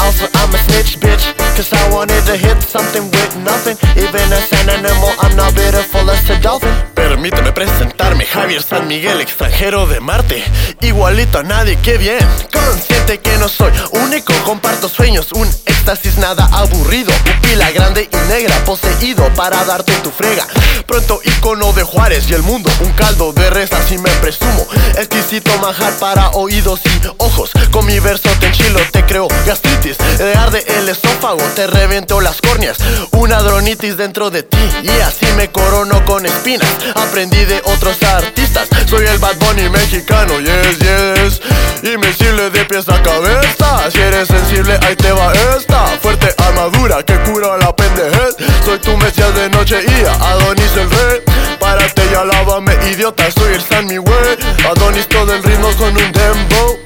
Also, 0.00 0.26
I'm 0.34 0.52
a 0.52 0.58
snitch, 0.58 0.98
bitch. 0.98 1.30
Cause 1.54 1.72
I 1.72 1.88
wanted 1.92 2.24
to 2.26 2.36
hit 2.36 2.60
something 2.62 3.04
with 3.04 3.29
Even 3.60 4.32
as 4.32 4.48
an 4.52 4.70
animal, 4.70 5.12
I'm 5.20 5.36
not 5.36 5.54
beautiful 5.54 6.08
as 6.08 6.24
a 6.30 6.40
dolphin. 6.40 6.72
Permíteme 6.94 7.52
presentarme, 7.52 7.99
Javier 8.32 8.62
San 8.62 8.86
Miguel, 8.86 9.20
extranjero 9.20 9.86
de 9.86 9.98
Marte. 9.98 10.44
Igualito 10.82 11.38
a 11.38 11.42
nadie, 11.42 11.76
qué 11.82 11.98
bien. 11.98 12.20
Consciente 12.52 13.18
que 13.18 13.36
no 13.38 13.48
soy 13.48 13.72
único, 13.90 14.32
comparto 14.44 14.88
sueños, 14.88 15.32
un 15.32 15.48
éxtasis 15.66 16.16
nada 16.18 16.48
aburrido. 16.52 17.12
Pupila 17.24 17.70
grande 17.72 18.08
y 18.10 18.28
negra, 18.28 18.54
poseído 18.64 19.28
para 19.34 19.64
darte 19.64 19.92
tu 20.02 20.10
frega. 20.10 20.46
Pronto 20.86 21.20
icono 21.24 21.72
de 21.72 21.82
Juárez 21.82 22.30
y 22.30 22.34
el 22.34 22.42
mundo, 22.42 22.70
un 22.80 22.92
caldo 22.92 23.32
de 23.32 23.50
res, 23.50 23.72
así 23.72 23.98
me 23.98 24.10
presumo. 24.22 24.66
Exquisito 24.96 25.56
manjar 25.58 25.92
para 25.94 26.30
oídos 26.30 26.80
y 26.84 27.06
ojos. 27.18 27.50
Con 27.72 27.86
mi 27.86 27.98
verso 27.98 28.28
te 28.38 28.46
enchilo, 28.46 28.80
te 28.92 29.04
creo 29.04 29.26
gastritis. 29.44 29.96
Te 29.96 30.34
arde 30.34 30.64
el 30.78 30.88
esófago, 30.88 31.42
te 31.56 31.66
reventó 31.66 32.20
las 32.20 32.40
córneas. 32.40 32.78
Una 33.12 33.42
dronitis 33.42 33.96
dentro 33.96 34.30
de 34.30 34.44
ti, 34.44 34.58
y 34.84 34.90
así 35.00 35.26
me 35.36 35.50
corono 35.50 36.04
con 36.04 36.26
espinas 36.26 36.70
aprendí 36.94 37.44
de 37.44 37.60
otros 37.64 37.96
artistas. 38.22 38.68
Soy 38.86 39.06
el 39.06 39.18
Bad 39.18 39.36
Bunny 39.36 39.68
mexicano, 39.68 40.40
yes, 40.40 40.78
yes. 40.78 41.40
Invencible 41.82 42.50
de 42.50 42.64
pies 42.64 42.88
a 42.88 43.00
cabeza. 43.02 43.90
Si 43.90 44.00
eres 44.00 44.28
sensible, 44.28 44.78
ahí 44.82 44.96
te 44.96 45.12
va 45.12 45.32
esta. 45.56 45.86
Fuerte 46.02 46.34
armadura 46.38 47.02
que 47.02 47.14
cura 47.20 47.56
la 47.58 47.74
pendejez. 47.74 48.36
Soy 48.64 48.78
tu 48.80 48.96
mesías 48.96 49.34
de 49.34 49.48
noche 49.50 49.80
y 49.86 50.04
Adonis 50.04 50.76
el 50.76 50.90
rey. 50.90 51.20
Párate 51.60 52.02
y 52.10 52.14
alábame, 52.14 52.74
idiota, 52.90 53.30
soy 53.30 53.54
el 53.54 53.62
San 53.62 53.86
Miguel. 53.86 54.38
Adonis 54.68 55.06
todo 55.08 55.32
el 55.34 55.42
ritmo 55.42 55.70
con 55.78 55.96
un 55.96 56.12
dembow. 56.12 56.78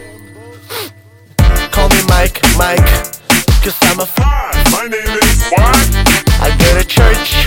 Call 1.70 1.88
me 1.88 2.02
Mike, 2.08 2.40
Mike, 2.56 2.90
cause 3.62 3.74
I'm 3.82 4.00
a 4.00 4.06
My 4.70 4.86
name 4.88 5.18
is 5.22 5.50
what? 5.50 6.14
I 6.40 6.50
go 6.58 6.78
to 6.78 6.84
church 6.84 7.46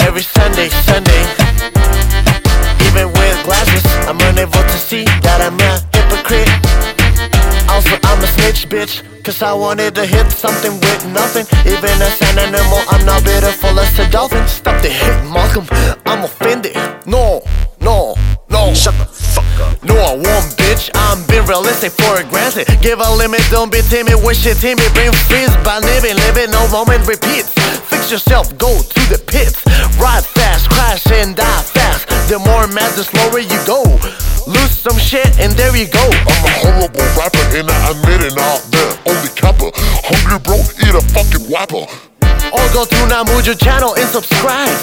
every 0.00 0.22
Sunday, 0.22 0.68
Sunday. 0.68 1.33
I'm 4.44 4.50
to 4.50 4.76
see 4.76 5.04
that 5.24 5.40
I'm 5.40 5.56
a 5.56 5.80
hypocrite. 5.96 6.52
Also, 7.72 7.96
I'm 8.04 8.20
a 8.20 8.28
snitch, 8.36 8.68
bitch. 8.68 9.00
Cause 9.24 9.40
I 9.40 9.54
wanted 9.54 9.94
to 9.94 10.04
hit 10.04 10.30
something 10.32 10.72
with 10.84 11.06
nothing. 11.16 11.48
Even 11.64 11.96
as 11.96 12.20
an 12.20 12.38
animal, 12.52 12.84
I'm 12.92 13.06
not 13.06 13.24
beautiful 13.24 13.72
as 13.80 13.98
a 13.98 14.04
dolphin. 14.10 14.46
Stop 14.46 14.82
the 14.82 14.90
hit, 14.90 15.16
Malcolm. 15.32 15.64
I'm 16.04 16.24
offended. 16.24 16.76
No, 17.06 17.40
no, 17.80 18.16
no. 18.50 18.74
Shut 18.74 18.92
the 19.00 19.06
fuck 19.06 19.48
up. 19.64 19.82
No, 19.82 19.96
I 19.96 20.12
won't, 20.12 20.52
bitch. 20.60 20.90
I'm 20.92 21.24
being 21.24 21.46
realistic 21.46 21.92
for 21.92 22.20
granted. 22.28 22.68
Give 22.82 23.00
a 23.00 23.10
limit, 23.16 23.40
don't 23.48 23.72
be 23.72 23.80
timid. 23.80 24.20
Wish 24.22 24.44
it 24.44 24.58
timid, 24.60 24.92
brain 24.92 25.12
freeze. 25.24 25.56
By 25.64 25.78
living, 25.78 26.20
living, 26.28 26.50
no 26.50 26.68
moment 26.68 27.08
repeats. 27.08 27.48
Fix 27.88 28.12
yourself, 28.12 28.52
go 28.58 28.68
to 28.68 29.00
the 29.08 29.16
pits. 29.24 29.64
Ride 29.96 30.26
fast, 30.36 30.68
crash 30.68 31.06
and 31.10 31.34
die 31.34 31.62
fast. 31.72 32.03
The 32.34 32.42
more 32.42 32.66
mad, 32.74 32.90
the 32.98 33.06
slower 33.06 33.38
you 33.38 33.60
go. 33.62 33.86
Lose 34.50 34.74
some 34.74 34.98
shit, 34.98 35.38
and 35.38 35.54
there 35.54 35.70
you 35.70 35.86
go. 35.86 36.02
I'm 36.02 36.42
a 36.42 36.50
horrible 36.66 37.06
rapper 37.14 37.46
and 37.54 37.70
I 37.70 37.94
admit 37.94 38.26
it 38.26 38.34
out 38.34 38.58
there. 38.74 38.90
Only 39.06 39.30
capper. 39.38 39.70
Hungry 40.02 40.42
bro, 40.42 40.58
eat 40.82 40.98
a 40.98 41.02
fucking 41.14 41.46
whopper. 41.46 41.86
Or 42.50 42.64
go 42.74 42.90
to 42.90 42.98
Namujo 43.06 43.54
channel 43.54 43.94
and 43.94 44.10
subscribe. 44.10 44.74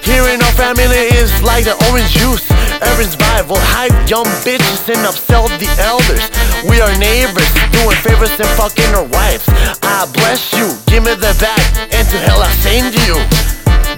Hearing 0.00 0.40
our 0.40 0.54
family 0.56 1.12
is 1.20 1.28
like 1.44 1.68
the 1.68 1.76
orange 1.92 2.08
juice. 2.08 2.48
Aaron's 2.80 3.20
Bible, 3.20 3.60
hype 3.60 3.92
young 4.08 4.24
bitches 4.40 4.88
and 4.88 5.04
upsell 5.04 5.52
the 5.60 5.68
elders. 5.84 6.24
We 6.64 6.80
are 6.80 6.96
neighbors, 6.96 7.52
doing 7.68 8.00
favors 8.00 8.32
and 8.40 8.48
fucking 8.56 8.96
our 8.96 9.04
wives. 9.12 9.44
I 9.84 10.08
bless 10.16 10.56
you, 10.56 10.72
give 10.88 11.04
me 11.04 11.12
the 11.12 11.36
back, 11.36 11.60
and 11.92 12.08
to 12.08 12.16
hell 12.24 12.40
I 12.40 12.48
send 12.64 12.96
you. 13.04 13.20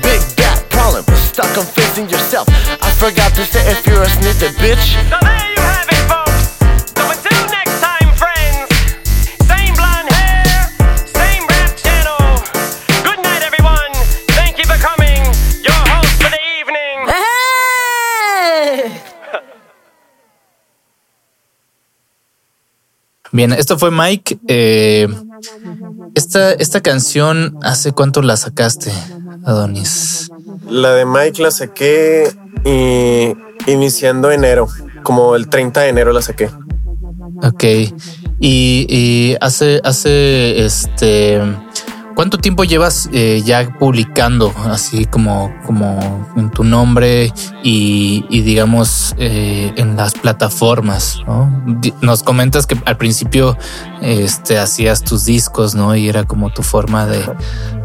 Big 0.03 0.19
bad 0.35 0.59
problem, 0.75 1.07
stuck 1.37 1.59
on 1.59 1.66
fixing 1.66 2.09
yourself. 2.09 2.49
I 2.49 2.90
forgot 2.92 3.35
to 3.35 3.44
say 3.44 3.61
if 3.70 3.87
you're 3.87 4.03
a 4.03 4.07
snitty 4.07 4.57
bitch. 4.57 5.56
Bien, 23.37 23.53
esto 23.53 23.79
fue 23.79 23.90
Mike. 23.90 24.38
Eh, 24.49 25.07
esta, 26.14 26.53
esta 26.53 26.81
canción, 26.81 27.59
¿hace 27.62 27.92
cuánto 27.92 28.22
la 28.22 28.35
sacaste, 28.38 28.90
Adonis? 29.44 30.31
La 30.70 30.94
de 30.94 31.05
Mike 31.05 31.42
la 31.42 31.51
saqué 31.51 32.33
y 32.64 33.35
iniciando 33.70 34.31
enero, 34.31 34.68
como 35.03 35.37
el 35.37 35.51
30 35.51 35.83
de 35.83 35.88
enero 35.90 36.14
la 36.14 36.22
saqué. 36.22 36.49
Ok. 37.42 37.64
Y, 38.40 38.87
y 38.88 39.37
hace, 39.42 39.83
hace 39.85 40.64
este. 40.64 41.38
¿Cuánto 42.16 42.38
tiempo 42.38 42.64
llevas 42.64 43.11
eh, 43.12 43.42
ya 43.44 43.68
publicando 43.79 44.50
así 44.64 45.05
como, 45.05 45.55
como 45.66 46.26
en 46.35 46.50
tu 46.50 46.64
nombre 46.64 47.31
y, 47.62 48.24
y 48.31 48.40
digamos 48.40 49.14
eh, 49.18 49.70
en 49.76 49.96
las 49.96 50.14
plataformas? 50.14 51.18
¿no? 51.26 51.62
Nos 52.00 52.22
comentas 52.22 52.66
que 52.66 52.81
al 52.87 52.96
principio 52.96 53.59
este, 54.00 54.59
hacías 54.59 55.02
tus 55.02 55.26
discos, 55.26 55.74
¿no? 55.74 55.94
Y 55.94 56.09
era 56.09 56.24
como 56.24 56.48
tu 56.48 56.62
forma 56.62 57.05
de, 57.05 57.22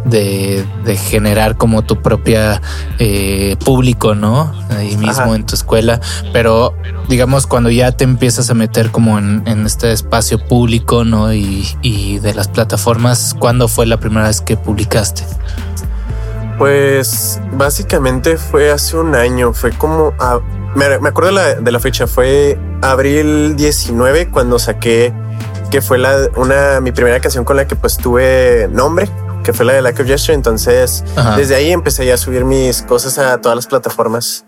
de, 0.06 0.66
de 0.86 0.96
generar 0.96 1.58
como 1.58 1.82
tu 1.82 2.02
propia 2.02 2.62
eh, 3.00 3.58
público, 3.66 4.16
¿no? 4.16 4.54
Ahí 4.70 4.96
mismo 4.96 5.24
Ajá. 5.24 5.36
en 5.36 5.46
tu 5.46 5.56
escuela. 5.56 6.00
Pero 6.32 6.74
digamos, 7.10 7.48
cuando 7.48 7.70
ya 7.70 7.92
te 7.92 8.06
empiezas 8.06 8.50
a 8.50 8.54
meter 8.54 8.92
como 8.92 9.20
en, 9.20 9.44
en 9.46 9.66
este 9.66 9.92
espacio 9.92 10.40
público, 10.40 11.04
¿no? 11.04 11.34
Y, 11.34 11.68
y 11.82 12.20
de 12.20 12.34
las 12.34 12.48
plataformas, 12.48 13.36
¿cuándo 13.38 13.68
fue 13.68 13.86
la 13.86 14.00
primera 14.00 14.21
vez 14.28 14.42
que 14.42 14.58
publicaste? 14.58 15.24
Pues 16.58 17.40
básicamente 17.54 18.38
fue 18.38 18.72
hace 18.72 18.98
un 18.98 19.16
año, 19.16 19.54
fue 19.54 19.72
como... 19.72 20.14
a- 20.20 20.40
me, 20.76 21.00
me 21.00 21.10
acuerdo 21.10 21.32
de 21.32 21.36
la, 21.36 21.56
de 21.56 21.72
la 21.72 21.80
fecha, 21.80 22.08
fue 22.08 22.58
abril 22.82 23.56
19 23.58 24.30
cuando 24.30 24.58
saqué, 24.58 25.12
que 25.70 25.82
fue 25.82 25.98
la, 25.98 26.30
una, 26.38 26.80
mi 26.80 26.92
primera 26.94 27.20
canción 27.20 27.44
con 27.44 27.58
la 27.58 27.68
que 27.68 27.76
pues 27.76 27.98
tuve 27.98 28.70
nombre, 28.72 29.10
que 29.44 29.52
fue 29.54 29.66
la 29.66 29.74
de 29.74 29.82
Lack 29.82 30.00
of 30.00 30.06
Gesture. 30.08 30.34
Entonces 30.34 31.04
Ajá. 31.18 31.36
desde 31.36 31.56
ahí 31.56 31.72
empecé 31.72 32.06
ya 32.06 32.14
a 32.14 32.18
subir 32.18 32.46
mis 32.46 32.84
cosas 32.84 33.18
a 33.18 33.40
todas 33.42 33.56
las 33.58 33.68
plataformas. 33.68 34.46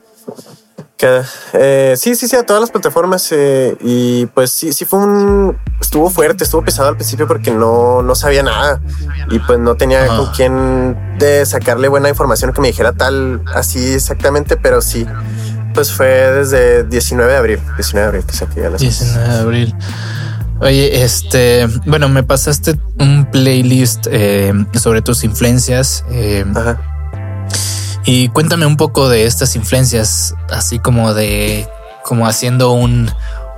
Que, 0.97 1.21
eh, 1.53 1.95
sí, 1.97 2.15
sí, 2.15 2.27
sí, 2.27 2.36
a 2.36 2.45
todas 2.45 2.62
las 2.62 2.71
plataformas. 2.71 3.29
eh, 3.32 3.75
y 3.82 4.25
pues 4.27 4.51
sí, 4.51 4.73
sí 4.73 4.86
fue 4.86 4.99
un... 4.99 5.58
Estuvo 5.82 6.10
fuerte, 6.10 6.43
estuvo 6.43 6.63
pesado 6.63 6.89
al 6.89 6.95
principio 6.95 7.27
porque 7.27 7.51
no, 7.51 8.01
no 8.01 8.15
sabía 8.15 8.43
nada. 8.43 8.82
Y 9.29 9.39
pues 9.39 9.60
no 9.60 9.75
tenía 9.75 10.06
Ajá. 10.06 10.17
con 10.17 10.27
quién 10.34 11.17
de 11.19 11.45
sacarle 11.45 11.88
buena 11.88 12.10
información 12.10 12.53
que 12.53 12.62
me 12.62 12.67
dijera 12.67 12.93
tal, 12.93 13.41
así 13.53 13.93
exactamente, 13.93 14.56
pero 14.58 14.82
sí. 14.82 15.06
Pues 15.73 15.91
fue 15.91 16.08
desde 16.08 16.84
19 16.84 17.32
de 17.32 17.38
abril, 17.38 17.60
19 17.75 18.01
de 18.01 18.08
abril 18.08 18.25
que 18.25 18.34
saqué 18.34 18.62
ya 18.62 18.69
las 18.69 18.79
19 18.79 19.27
de 19.27 19.39
abril. 19.39 19.75
Oye, 20.60 21.03
este, 21.03 21.67
bueno, 21.88 22.08
me 22.08 22.23
pasaste 22.23 22.79
un 22.99 23.25
playlist 23.32 24.08
eh, 24.10 24.53
sobre 24.75 25.01
tus 25.01 25.23
influencias. 25.23 26.06
Ajá. 26.56 26.79
Y 28.05 28.27
cuéntame 28.29 28.65
un 28.65 28.77
poco 28.77 29.07
de 29.07 29.25
estas 29.25 29.55
influencias, 29.55 30.35
así 30.49 30.79
como 30.79 31.13
de, 31.13 31.67
como 32.03 32.27
haciendo 32.27 32.73
un, 32.73 33.09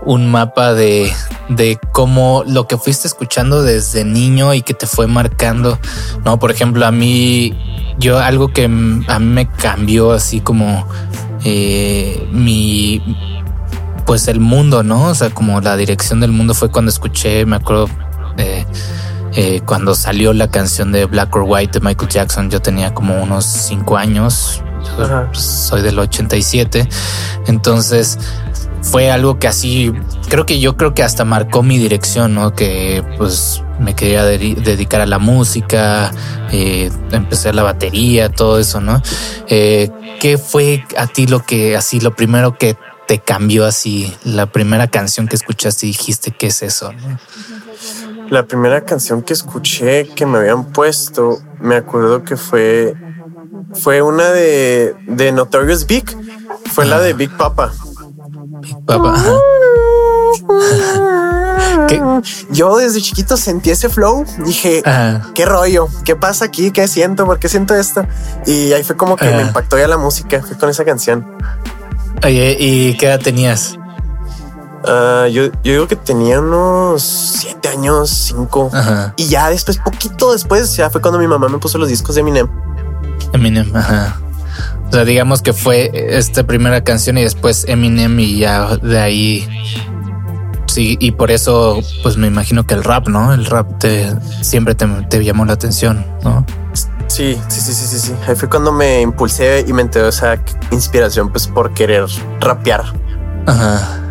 un 0.05 0.29
mapa 0.29 0.73
de, 0.73 1.11
de 1.49 1.79
cómo 1.91 2.43
lo 2.45 2.67
que 2.67 2.77
fuiste 2.77 3.07
escuchando 3.07 3.63
desde 3.63 4.05
niño 4.05 4.53
y 4.53 4.61
que 4.61 4.73
te 4.73 4.85
fue 4.85 5.07
marcando. 5.07 5.79
No, 6.23 6.37
por 6.37 6.51
ejemplo, 6.51 6.85
a 6.85 6.91
mí, 6.91 7.57
yo 7.97 8.19
algo 8.19 8.49
que 8.49 8.65
a 8.65 8.67
mí 8.67 9.25
me 9.25 9.47
cambió 9.47 10.11
así 10.11 10.41
como 10.41 10.87
eh, 11.43 12.27
mi, 12.31 13.01
pues 14.05 14.27
el 14.27 14.39
mundo, 14.39 14.83
¿no? 14.83 15.07
O 15.07 15.15
sea, 15.15 15.31
como 15.31 15.59
la 15.59 15.75
dirección 15.75 16.19
del 16.19 16.31
mundo 16.31 16.53
fue 16.53 16.69
cuando 16.69 16.89
escuché, 16.89 17.45
me 17.45 17.55
acuerdo, 17.55 17.89
eh, 18.37 18.65
eh, 19.35 19.61
cuando 19.65 19.95
salió 19.95 20.33
la 20.33 20.49
canción 20.49 20.91
de 20.91 21.05
Black 21.05 21.35
or 21.35 21.43
White 21.45 21.79
de 21.79 21.85
Michael 21.85 22.09
Jackson, 22.09 22.49
yo 22.49 22.61
tenía 22.61 22.93
como 22.93 23.21
unos 23.21 23.45
cinco 23.45 23.97
años. 23.97 24.61
Yo, 24.97 25.05
soy 25.33 25.81
del 25.81 25.97
87. 25.99 26.87
Entonces 27.47 28.17
fue 28.81 29.09
algo 29.11 29.39
que 29.39 29.47
así, 29.47 29.91
creo 30.29 30.45
que 30.45 30.59
yo 30.59 30.77
creo 30.77 30.93
que 30.93 31.01
hasta 31.03 31.25
marcó 31.25 31.63
mi 31.63 31.77
dirección, 31.79 32.35
¿no? 32.35 32.53
Que 32.53 33.03
pues 33.17 33.63
me 33.79 33.95
quería 33.95 34.23
dedi- 34.25 34.55
dedicar 34.55 35.01
a 35.01 35.05
la 35.07 35.17
música, 35.19 36.11
eh, 36.51 36.91
empecé 37.11 37.51
la 37.51 37.63
batería, 37.63 38.29
todo 38.29 38.59
eso, 38.59 38.79
¿no? 38.79 39.01
Eh, 39.47 39.89
¿Qué 40.19 40.37
fue 40.37 40.85
a 40.97 41.07
ti 41.07 41.25
lo 41.27 41.43
que, 41.43 41.75
así, 41.75 41.99
lo 41.99 42.15
primero 42.15 42.57
que 42.57 42.77
te 43.07 43.19
cambió 43.19 43.65
así, 43.65 44.15
la 44.23 44.45
primera 44.45 44.87
canción 44.87 45.27
que 45.27 45.35
escuchaste 45.35 45.87
y 45.87 45.89
dijiste, 45.89 46.31
¿qué 46.31 46.47
es 46.47 46.61
eso? 46.61 46.93
no? 46.93 47.19
La 48.29 48.43
primera 48.47 48.81
canción 48.81 49.21
que 49.21 49.33
escuché 49.33 50.07
que 50.09 50.25
me 50.25 50.39
habían 50.39 50.65
puesto, 50.65 51.39
me 51.59 51.75
acuerdo 51.75 52.23
que 52.23 52.37
fue 52.37 52.95
fue 53.73 54.01
una 54.01 54.31
de, 54.31 54.95
de 55.07 55.31
Notorious 55.31 55.85
Big, 55.85 56.05
fue 56.71 56.85
la 56.85 56.99
de 56.99 57.13
Big 57.13 57.35
Papa. 57.35 57.71
Ajá. 58.87 59.33
¿Qué? 61.87 62.01
Yo 62.49 62.77
desde 62.77 63.01
chiquito 63.01 63.37
sentí 63.37 63.69
ese 63.71 63.89
flow, 63.89 64.25
dije, 64.45 64.81
Ajá. 64.85 65.31
¿qué 65.33 65.45
rollo? 65.45 65.87
¿Qué 66.03 66.15
pasa 66.15 66.45
aquí? 66.45 66.71
¿Qué 66.71 66.87
siento? 66.87 67.25
¿Por 67.25 67.39
qué 67.39 67.49
siento 67.49 67.75
esto? 67.75 68.05
Y 68.45 68.71
ahí 68.73 68.83
fue 68.83 68.95
como 68.95 69.15
que 69.15 69.25
me 69.25 69.41
impactó 69.41 69.77
ya 69.77 69.87
la 69.87 69.97
música, 69.97 70.41
fue 70.41 70.57
con 70.57 70.69
esa 70.69 70.85
canción. 70.85 71.25
Oye, 72.23 72.55
¿y 72.59 72.97
qué 72.97 73.07
edad 73.07 73.19
tenías? 73.19 73.77
Ah, 74.87 75.27
yo, 75.27 75.45
yo 75.63 75.73
digo 75.73 75.87
que 75.87 75.95
tenía 75.95 76.39
unos 76.39 77.01
siete 77.01 77.69
años, 77.69 78.09
cinco. 78.09 78.69
Ajá. 78.73 79.13
Y 79.17 79.27
ya 79.27 79.49
después, 79.49 79.77
poquito 79.77 80.31
después, 80.33 80.75
ya 80.75 80.89
fue 80.89 81.01
cuando 81.01 81.19
mi 81.19 81.27
mamá 81.27 81.47
me 81.47 81.57
puso 81.57 81.77
los 81.77 81.89
discos 81.89 82.15
de 82.15 82.21
Eminem. 82.21 82.47
Eminem, 83.33 83.75
ajá. 83.75 84.19
O 84.87 84.91
sea, 84.91 85.03
digamos 85.03 85.41
que 85.41 85.53
fue 85.53 85.91
esta 85.93 86.43
primera 86.45 86.83
canción 86.83 87.17
y 87.17 87.23
después 87.23 87.65
Eminem 87.67 88.19
y 88.19 88.37
ya 88.37 88.77
de 88.77 88.99
ahí 88.99 89.47
sí, 90.67 90.97
y 90.99 91.11
por 91.11 91.31
eso, 91.31 91.79
pues 92.03 92.17
me 92.17 92.27
imagino 92.27 92.67
que 92.67 92.75
el 92.75 92.83
rap, 92.83 93.07
¿no? 93.07 93.33
El 93.33 93.45
rap 93.45 93.79
te 93.79 94.13
siempre 94.41 94.75
te, 94.75 94.85
te 95.09 95.23
llamó 95.23 95.45
la 95.45 95.53
atención, 95.53 96.05
¿no? 96.23 96.45
Sí, 97.07 97.39
sí, 97.47 97.61
sí, 97.61 97.73
sí, 97.73 97.87
sí, 97.87 97.99
sí. 97.99 98.13
Ahí 98.27 98.35
fue 98.35 98.49
cuando 98.49 98.71
me 98.71 99.01
impulsé 99.01 99.63
y 99.67 99.73
me 99.73 99.81
enteró 99.81 100.09
esa 100.09 100.37
inspiración, 100.71 101.29
pues 101.31 101.47
por 101.47 101.73
querer 101.73 102.05
rapear. 102.39 102.83
Ajá. 103.45 104.04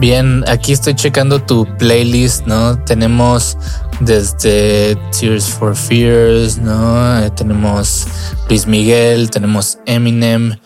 Bien, 0.00 0.44
aquí 0.46 0.72
estoy 0.72 0.94
checando 0.94 1.40
tu 1.42 1.66
playlist, 1.76 2.46
¿no? 2.46 2.78
Tenemos 2.84 3.56
desde 4.00 4.96
Tears 5.18 5.46
for 5.50 5.74
Fears, 5.74 6.58
¿no? 6.58 7.18
Eh, 7.20 7.30
tenemos 7.30 8.06
Luis 8.48 8.66
Miguel, 8.68 9.28
tenemos 9.30 9.78
Eminem, 9.86 10.56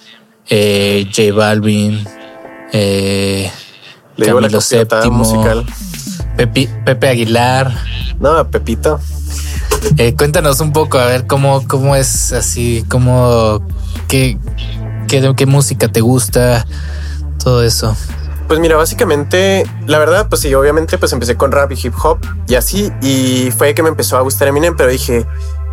eh, 0.50 1.08
J 1.16 1.32
Balvin, 1.34 2.04
eh, 2.74 3.50
Le 4.16 4.26
la 4.26 4.32
Camilo 4.34 4.60
Séptimo, 4.60 5.16
musical. 5.18 5.64
Pepi- 6.36 6.68
Pepe 6.84 7.08
Aguilar. 7.08 7.72
No, 8.20 8.50
Pepito. 8.50 9.00
Eh, 9.96 10.14
cuéntanos 10.14 10.60
un 10.60 10.72
poco, 10.74 10.98
a 10.98 11.06
ver 11.06 11.26
cómo, 11.26 11.66
cómo 11.66 11.96
es 11.96 12.34
así, 12.34 12.84
cómo, 12.88 13.66
qué, 14.08 14.38
qué, 15.08 15.32
qué 15.34 15.46
música 15.46 15.88
te 15.88 16.02
gusta, 16.02 16.66
todo 17.42 17.62
eso. 17.64 17.96
Pues 18.52 18.60
mira, 18.60 18.76
básicamente, 18.76 19.64
la 19.86 19.98
verdad, 19.98 20.26
pues 20.28 20.42
sí, 20.42 20.54
obviamente, 20.54 20.98
pues 20.98 21.10
empecé 21.14 21.38
con 21.38 21.52
rap 21.52 21.72
y 21.72 21.78
hip 21.82 21.94
hop 22.02 22.18
y 22.46 22.54
así, 22.54 22.92
y 23.00 23.50
fue 23.56 23.74
que 23.74 23.82
me 23.82 23.88
empezó 23.88 24.18
a 24.18 24.20
gustar 24.20 24.46
Eminem, 24.46 24.76
pero 24.76 24.90
dije, 24.90 25.26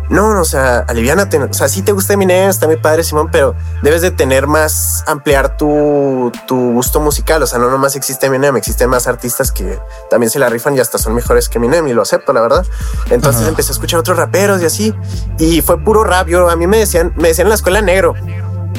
no, 0.08 0.32
no, 0.32 0.40
o 0.40 0.44
sea, 0.46 0.78
aliviánate, 0.88 1.36
o 1.36 1.52
sea, 1.52 1.68
sí 1.68 1.82
te 1.82 1.92
gusta 1.92 2.14
Eminem, 2.14 2.48
está 2.48 2.66
mi 2.66 2.78
padre 2.78 3.04
Simón, 3.04 3.28
pero 3.30 3.54
debes 3.82 4.00
de 4.00 4.10
tener 4.10 4.46
más, 4.46 5.04
ampliar 5.06 5.58
tu, 5.58 6.32
tu 6.48 6.72
gusto 6.72 7.00
musical, 7.00 7.42
o 7.42 7.46
sea, 7.46 7.58
no 7.58 7.70
nomás 7.70 7.96
existe 7.96 8.24
Eminem, 8.28 8.56
existen 8.56 8.88
más 8.88 9.06
artistas 9.06 9.52
que 9.52 9.78
también 10.08 10.30
se 10.30 10.38
la 10.38 10.48
rifan 10.48 10.74
y 10.74 10.80
hasta 10.80 10.96
son 10.96 11.12
mejores 11.12 11.50
que 11.50 11.58
Eminem, 11.58 11.86
y 11.86 11.92
lo 11.92 12.00
acepto, 12.00 12.32
la 12.32 12.40
verdad. 12.40 12.64
Entonces 13.10 13.46
empecé 13.46 13.72
a 13.72 13.74
escuchar 13.74 14.00
otros 14.00 14.16
raperos 14.16 14.62
y 14.62 14.64
así, 14.64 14.94
y 15.38 15.60
fue 15.60 15.78
puro 15.84 16.02
rap, 16.02 16.28
yo, 16.28 16.48
a 16.48 16.56
mí 16.56 16.66
me 16.66 16.78
decían, 16.78 17.12
me 17.18 17.28
decían 17.28 17.44
en 17.44 17.50
la 17.50 17.56
escuela 17.56 17.82
negro, 17.82 18.14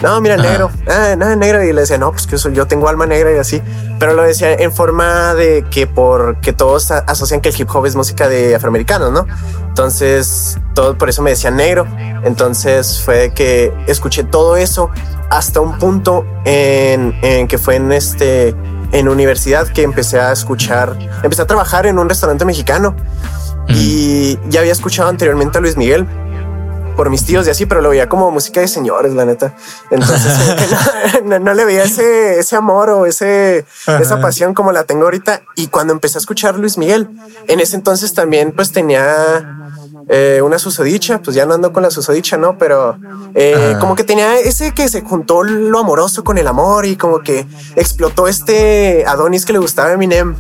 no, 0.02 0.20
mira, 0.22 0.36
Ajá. 0.36 0.44
negro, 0.44 0.72
ah, 0.88 1.16
nada, 1.18 1.36
negro. 1.36 1.64
Y 1.64 1.74
le 1.74 1.82
decía, 1.82 1.98
no, 1.98 2.12
pues 2.12 2.26
que 2.28 2.38
soy- 2.38 2.54
yo 2.54 2.66
tengo 2.68 2.88
alma 2.90 3.06
negra 3.06 3.32
y 3.34 3.38
así. 3.38 3.62
Pero 4.00 4.14
lo 4.14 4.24
decía 4.24 4.54
en 4.54 4.72
forma 4.72 5.34
de 5.36 5.66
que 5.70 5.86
porque 5.88 6.54
todos 6.54 6.90
asocian 6.92 7.40
que 7.42 7.50
el 7.50 7.60
hip 7.62 7.70
hop 7.74 7.86
es 7.86 7.96
música 7.96 8.28
de 8.28 8.56
afroamericanos, 8.56 9.12
¿no? 9.12 9.28
Entonces, 9.68 10.58
todo 10.74 10.98
por 10.98 11.10
eso 11.10 11.22
me 11.22 11.30
decían 11.32 11.56
negro. 11.56 11.86
Entonces 12.24 13.02
fue 13.04 13.32
que 13.34 13.74
escuché 13.88 14.24
todo 14.24 14.56
eso 14.58 14.90
hasta 15.30 15.60
un 15.60 15.78
punto 15.78 16.26
en, 16.46 17.16
en 17.22 17.48
que 17.48 17.58
fue 17.58 17.76
en 17.76 17.92
este 17.92 18.56
en 18.92 19.08
universidad 19.08 19.68
que 19.70 19.84
empecé 19.84 20.20
a 20.20 20.32
escuchar, 20.34 20.98
empecé 21.24 21.42
a 21.44 21.46
trabajar 21.48 21.86
en 21.86 21.98
un 21.98 22.10
restaurante 22.10 22.44
mexicano 22.44 22.94
y 23.70 24.38
ya 24.50 24.60
había 24.60 24.74
escuchado 24.74 25.08
anteriormente 25.10 25.58
a 25.58 25.62
Luis 25.62 25.78
Miguel 25.78 26.06
por 27.02 27.10
mis 27.10 27.26
tíos 27.26 27.48
y 27.48 27.50
así, 27.50 27.66
pero 27.66 27.82
lo 27.82 27.90
veía 27.90 28.08
como 28.08 28.30
música 28.30 28.62
de 28.62 28.68
señores, 28.68 29.12
la 29.16 29.26
neta. 29.26 29.56
Entonces 29.90 30.32
no, 31.24 31.30
no- 31.30 31.40
no 31.40 31.54
le 31.56 31.66
veía 31.66 31.84
ese, 31.84 32.38
ese 32.38 32.56
amor 32.56 32.92
o 32.92 33.08
ese, 33.08 33.66
esa 34.00 34.22
pasión 34.22 34.54
como 34.54 34.72
la 34.72 34.84
tengo 34.84 35.06
ahorita. 35.06 35.42
Y 35.56 35.66
cuando 35.70 35.94
empecé 35.94 36.20
a 36.20 36.22
escuchar 36.22 36.60
Luis 36.60 36.78
Miguel, 36.78 37.10
en 37.48 37.60
ese 37.60 37.76
entonces 37.76 38.14
también 38.14 38.52
pues 38.52 38.72
tenía 38.72 39.72
eh, 40.10 40.42
una 40.44 40.58
susodicha, 40.60 41.22
pues 41.22 41.36
ya 41.36 41.46
no 41.46 41.54
ando 41.54 41.72
con 41.74 41.84
la 41.84 41.92
susodicha, 41.92 42.38
¿no? 42.38 42.58
Pero 42.58 42.98
eh, 43.36 43.76
como 43.80 43.96
que 43.96 44.04
tenía 44.04 44.38
ese 44.40 44.74
que 44.74 44.88
se 44.90 45.02
juntó 45.02 45.44
lo 45.44 45.80
amoroso 45.80 46.24
con 46.24 46.38
el 46.38 46.48
amor 46.48 46.86
y 46.86 46.96
como 46.96 47.20
que 47.22 47.46
explotó 47.76 48.28
este 48.28 49.06
Adonis 49.08 49.46
que 49.46 49.54
le 49.54 49.60
gustaba 49.60 49.92
Eminem 49.94 50.36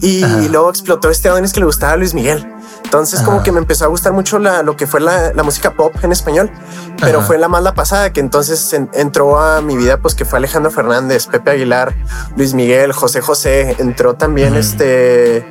y 0.00 0.22
Ajá. 0.22 0.38
luego 0.50 0.70
explotó 0.70 1.10
este 1.10 1.28
Adonis 1.28 1.52
que 1.52 1.60
le 1.60 1.66
gustaba 1.66 1.92
a 1.92 1.96
Luis 1.96 2.14
Miguel. 2.14 2.46
Entonces 2.84 3.20
como 3.20 3.42
que 3.44 3.52
me 3.52 3.58
empezó 3.58 3.84
a 3.84 3.88
gustar 3.88 4.12
mucho 4.12 4.38
la, 4.40 4.62
lo 4.64 4.76
que 4.76 4.86
fue 4.86 5.00
la, 5.00 5.32
la 5.32 5.42
música 5.44 5.74
pop 5.74 5.94
en 6.02 6.10
español, 6.12 6.50
pero 7.00 7.18
Ajá. 7.18 7.26
fue 7.26 7.38
la 7.38 7.46
más 7.46 7.62
la 7.62 7.74
pasada 7.74 8.12
que 8.12 8.18
entonces 8.20 8.72
en- 8.72 8.90
entró 8.94 9.38
a 9.38 9.60
mi 9.60 9.76
vida 9.76 9.98
pues 9.98 10.14
que 10.16 10.24
fue 10.24 10.38
Alejandro 10.38 10.72
Fernández, 10.72 11.26
Pepe 11.26 11.52
Aguilar, 11.52 11.94
Luis 12.36 12.52
Miguel, 12.54 12.92
José 12.92 13.20
José, 13.20 13.76
entró 13.78 14.14
también 14.14 14.54
este... 14.56 15.46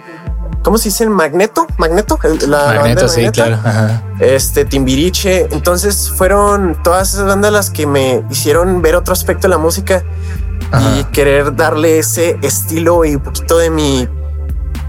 ¿Cómo 0.63 0.77
se 0.77 0.89
dice? 0.89 1.07
Magneto, 1.09 1.65
Magneto, 1.77 2.19
El- 2.23 2.51
la 2.51 2.57
banda 2.57 2.71
de 2.73 2.79
Magneto, 2.79 3.07
sí, 3.07 3.15
Magneto 3.21 3.33
claro. 3.33 3.59
Ajá. 3.63 4.03
este 4.19 4.65
Timbiriche. 4.65 5.47
Entonces 5.51 6.11
fueron 6.15 6.81
todas 6.83 7.13
esas 7.13 7.25
bandas 7.25 7.51
las 7.53 7.69
que 7.69 7.87
me 7.87 8.23
hicieron 8.29 8.81
ver 8.81 8.95
otro 8.95 9.13
aspecto 9.13 9.43
de 9.43 9.49
la 9.49 9.57
música 9.57 10.03
y 10.99 11.03
querer 11.05 11.55
darle 11.55 11.99
ese 11.99 12.37
estilo 12.41 13.03
y 13.05 13.15
un 13.15 13.21
poquito 13.21 13.57
de 13.57 13.69
mi. 13.69 14.07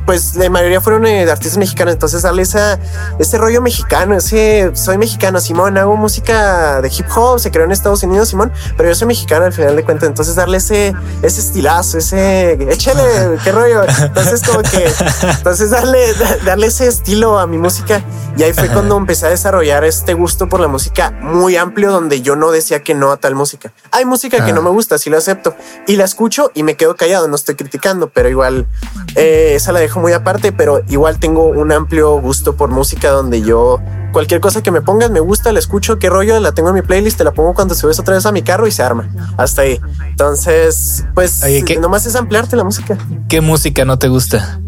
Pues 0.06 0.34
la 0.36 0.50
mayoría 0.50 0.80
fueron 0.80 1.06
eh, 1.06 1.30
artistas 1.30 1.58
mexicanos, 1.58 1.94
entonces 1.94 2.22
darle 2.22 2.42
esa, 2.42 2.78
ese 3.18 3.38
rollo 3.38 3.60
mexicano, 3.62 4.16
ese 4.16 4.70
soy 4.74 4.98
mexicano, 4.98 5.40
Simón, 5.40 5.78
hago 5.78 5.96
música 5.96 6.80
de 6.80 6.88
hip 6.88 7.06
hop, 7.14 7.38
se 7.38 7.50
creó 7.50 7.64
en 7.64 7.70
Estados 7.72 8.02
Unidos, 8.02 8.28
Simón, 8.30 8.50
pero 8.76 8.88
yo 8.88 8.94
soy 8.94 9.06
mexicano 9.06 9.44
al 9.44 9.52
final 9.52 9.76
de 9.76 9.84
cuentas, 9.84 10.08
entonces 10.08 10.34
darle 10.34 10.56
ese, 10.56 10.94
ese 11.22 11.40
estilazo, 11.40 11.98
ese, 11.98 12.52
échale, 12.72 13.02
qué 13.44 13.52
rollo, 13.52 13.82
entonces 14.02 14.42
como 14.42 14.62
que, 14.62 14.90
entonces 15.22 15.70
darle, 15.70 16.12
da- 16.14 16.36
darle 16.44 16.66
ese 16.66 16.86
estilo 16.88 17.38
a 17.38 17.46
mi 17.46 17.58
música 17.58 18.02
y 18.36 18.42
ahí 18.42 18.52
fue 18.52 18.68
cuando 18.72 18.96
empecé 18.96 19.26
a 19.26 19.30
desarrollar 19.30 19.84
este 19.84 20.14
gusto 20.14 20.48
por 20.48 20.60
la 20.60 20.68
música 20.68 21.10
muy 21.20 21.56
amplio 21.56 21.92
donde 21.92 22.20
yo 22.22 22.34
no 22.36 22.50
decía 22.50 22.82
que 22.82 22.94
no 22.94 23.12
a 23.12 23.16
tal 23.18 23.34
música. 23.34 23.72
Hay 23.92 24.04
música 24.04 24.44
que 24.44 24.50
Ah. 24.50 24.54
no 24.54 24.62
me 24.62 24.70
gusta, 24.70 24.98
sí 24.98 25.10
lo 25.10 25.18
acepto 25.18 25.54
y 25.86 25.96
la 25.96 26.04
escucho 26.04 26.50
y 26.54 26.62
me 26.64 26.74
quedo 26.76 26.96
callado, 26.96 27.28
no 27.28 27.36
estoy 27.36 27.54
criticando, 27.54 28.08
pero 28.08 28.28
igual 28.28 28.66
eh, 29.14 29.52
esa 29.54 29.70
la 29.72 29.80
dejo 29.80 29.99
muy 30.00 30.12
aparte, 30.12 30.52
pero 30.52 30.82
igual 30.88 31.18
tengo 31.18 31.46
un 31.46 31.70
amplio 31.72 32.20
gusto 32.20 32.56
por 32.56 32.70
música 32.70 33.10
donde 33.10 33.42
yo 33.42 33.78
cualquier 34.12 34.40
cosa 34.40 34.62
que 34.62 34.70
me 34.72 34.80
pongas 34.80 35.10
me 35.10 35.20
gusta, 35.20 35.52
la 35.52 35.58
escucho, 35.60 35.98
qué 35.98 36.10
rollo, 36.10 36.40
la 36.40 36.52
tengo 36.52 36.70
en 36.70 36.74
mi 36.74 36.82
playlist, 36.82 37.18
te 37.18 37.24
la 37.24 37.30
pongo 37.32 37.54
cuando 37.54 37.74
subes 37.74 37.98
otra 38.00 38.14
vez 38.14 38.26
a 38.26 38.32
mi 38.32 38.42
carro 38.42 38.66
y 38.66 38.70
se 38.72 38.82
arma. 38.82 39.08
Hasta 39.36 39.62
ahí. 39.62 39.80
Entonces, 40.08 41.04
pues 41.14 41.42
Oye, 41.44 41.64
¿qué- 41.64 41.78
nomás 41.78 42.06
es 42.06 42.16
ampliarte 42.16 42.56
la 42.56 42.64
música. 42.64 42.98
¿Qué 43.28 43.40
música 43.40 43.84
no 43.84 43.98
te 43.98 44.08
gusta? 44.08 44.60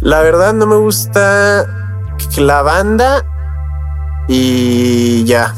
La 0.00 0.20
verdad 0.20 0.52
no 0.52 0.66
me 0.66 0.76
gusta 0.76 1.66
la 2.36 2.62
banda 2.62 3.24
y 4.28 5.24
ya. 5.24 5.54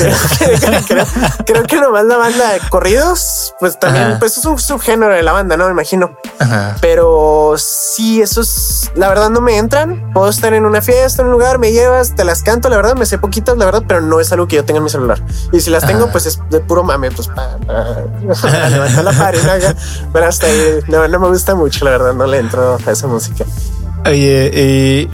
Creo, 0.00 0.80
que- 0.80 0.84
creo- 0.86 1.06
creo 1.46 1.62
que 1.64 1.80
nomás 1.80 2.04
la 2.04 2.16
banda 2.16 2.52
de 2.52 2.60
corridos, 2.70 3.54
pues 3.60 3.78
también, 3.78 4.04
Ajá. 4.06 4.18
pues 4.18 4.36
es 4.38 4.44
un 4.44 4.58
subgénero 4.58 5.12
de 5.14 5.22
la 5.22 5.32
banda, 5.32 5.56
no 5.56 5.66
me 5.66 5.70
imagino. 5.72 6.16
Ajá. 6.38 6.76
Pero 6.80 7.54
sí, 7.58 8.20
esos 8.22 8.90
la 8.94 9.08
verdad 9.08 9.30
no 9.30 9.40
me 9.40 9.56
entran. 9.58 10.10
Puedo 10.12 10.28
estar 10.28 10.54
en 10.54 10.64
una 10.66 10.80
fiesta, 10.82 11.22
en 11.22 11.26
un 11.28 11.32
lugar, 11.32 11.58
me 11.58 11.72
llevas, 11.72 12.14
te 12.14 12.24
las 12.24 12.42
canto. 12.42 12.68
La 12.68 12.76
verdad 12.76 12.94
me 12.96 13.06
sé 13.06 13.18
poquitas, 13.18 13.56
la 13.56 13.64
verdad, 13.66 13.82
pero 13.86 14.00
no 14.00 14.20
es 14.20 14.32
algo 14.32 14.48
que 14.48 14.56
yo 14.56 14.64
tenga 14.64 14.78
en 14.78 14.84
mi 14.84 14.90
celular. 14.90 15.22
Y 15.52 15.60
si 15.60 15.70
las 15.70 15.86
tengo, 15.86 16.10
pues 16.10 16.26
es 16.26 16.38
de 16.50 16.60
puro 16.60 16.82
mame, 16.82 17.10
pues 17.10 17.28
para, 17.28 17.56
para 17.58 18.68
levantar 18.70 19.04
la 19.04 19.12
pared. 19.12 19.40
¿no? 19.42 19.74
Pero 20.12 20.26
hasta 20.26 20.46
ahí 20.46 20.80
no, 20.88 21.06
no 21.08 21.18
me 21.20 21.28
gusta 21.28 21.54
mucho, 21.54 21.84
la 21.84 21.90
verdad, 21.92 22.12
no 22.14 22.26
le 22.26 22.38
entro 22.38 22.78
a 22.86 22.90
esa 22.90 23.06
música. 23.06 23.44
Oye, 24.06 24.50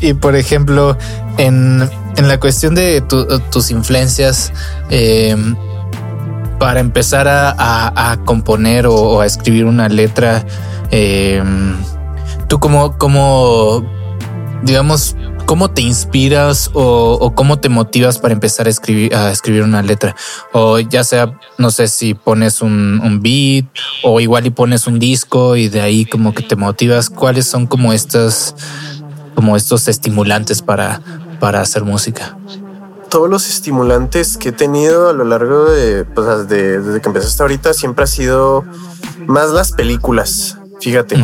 y, 0.01 0.09
y, 0.11 0.15
por 0.15 0.37
ejemplo, 0.37 0.97
en, 1.39 1.89
en 2.17 2.29
la 2.29 2.39
cuestión 2.41 2.75
de 2.75 3.01
tu- 3.01 3.27
tus 3.51 3.71
influencias, 3.71 4.53
eh, 4.91 5.37
para 6.59 6.81
empezar 6.81 7.29
a, 7.29 7.53
a- 8.13 8.17
componer 8.25 8.87
o, 8.87 9.21
a 9.21 9.27
escribir 9.27 9.67
una 9.67 9.89
letra, 9.89 10.45
eh, 10.91 11.43
tú 12.49 12.59
como, 12.59 12.97
como, 12.97 13.85
digamos, 14.63 15.17
¿cómo 15.45 15.71
te 15.71 15.83
inspiras 15.83 16.71
o, 16.73 17.33
cómo 17.35 17.59
te 17.59 17.69
motivas 17.69 18.19
para 18.19 18.33
empezar 18.33 18.67
a 18.67 18.71
escribir, 18.71 19.15
a 19.15 19.31
escribir 19.31 19.63
una 19.63 19.83
letra? 19.83 20.17
O 20.53 20.79
ya 20.81 21.05
sea, 21.05 21.39
no 21.59 21.71
sé 21.71 21.89
si 21.89 22.15
pones 22.15 22.63
un, 22.63 23.01
un 23.05 23.21
beat 23.21 23.67
o 24.03 24.19
igual 24.21 24.47
y 24.47 24.51
pones 24.51 24.87
un 24.87 24.99
disco 24.99 25.57
y 25.57 25.69
de 25.69 25.83
ahí 25.83 26.07
como 26.07 26.33
que 26.35 26.43
te 26.43 26.57
motivas. 26.57 27.11
¿Cuáles 27.11 27.47
son 27.47 27.67
como 27.67 27.93
estas, 27.93 28.55
como 29.35 29.57
estos 29.57 29.89
estimulantes 29.89 30.63
para, 30.63 31.01
para 31.41 31.61
hacer 31.61 31.85
música? 31.85 32.37
Todos 33.09 33.31
los 33.31 33.49
estimulantes 33.49 34.37
que 34.37 34.49
he 34.49 34.53
tenido 34.53 35.09
a 35.09 35.13
lo 35.13 35.25
largo 35.25 35.65
de, 35.67 36.05
pues, 36.05 36.49
de- 36.49 36.81
desde 36.81 37.01
que 37.01 37.09
empecé 37.09 37.29
hasta 37.29 37.45
ahorita 37.45 37.73
siempre 37.73 38.05
ha 38.05 38.07
sido 38.09 38.65
más 39.27 39.51
las 39.51 39.73
películas. 39.73 40.59
Fíjate. 40.81 41.17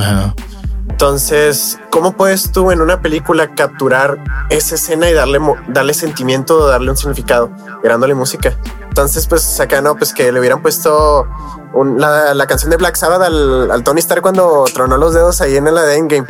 Entonces, 0.88 1.78
¿cómo 1.90 2.12
puedes 2.16 2.52
tú 2.52 2.70
en 2.70 2.80
una 2.80 3.02
película 3.02 3.54
capturar 3.54 4.22
esa 4.50 4.74
escena 4.76 5.08
y 5.10 5.12
darle, 5.12 5.40
darle 5.68 5.94
sentimiento, 5.94 6.66
darle 6.66 6.90
un 6.90 6.96
significado, 6.96 7.50
agregándole 7.78 8.14
música? 8.14 8.56
Entonces, 8.92 9.26
pues 9.26 9.58
acá 9.58 9.80
no, 9.80 9.96
pues 9.96 10.12
que 10.12 10.30
le 10.30 10.38
hubieran 10.38 10.60
puesto 10.60 11.26
un- 11.72 11.98
la, 11.98 12.34
la 12.34 12.46
canción 12.46 12.70
de 12.70 12.76
Black 12.76 12.94
Sabbath 12.96 13.22
al, 13.22 13.70
al 13.70 13.82
Tony 13.84 14.00
Stark 14.00 14.20
cuando 14.20 14.64
tronó 14.74 14.98
los 14.98 15.14
dedos 15.14 15.40
ahí 15.40 15.56
en 15.56 15.64
la 15.74 15.80
de 15.80 15.96
Endgame. 15.96 16.26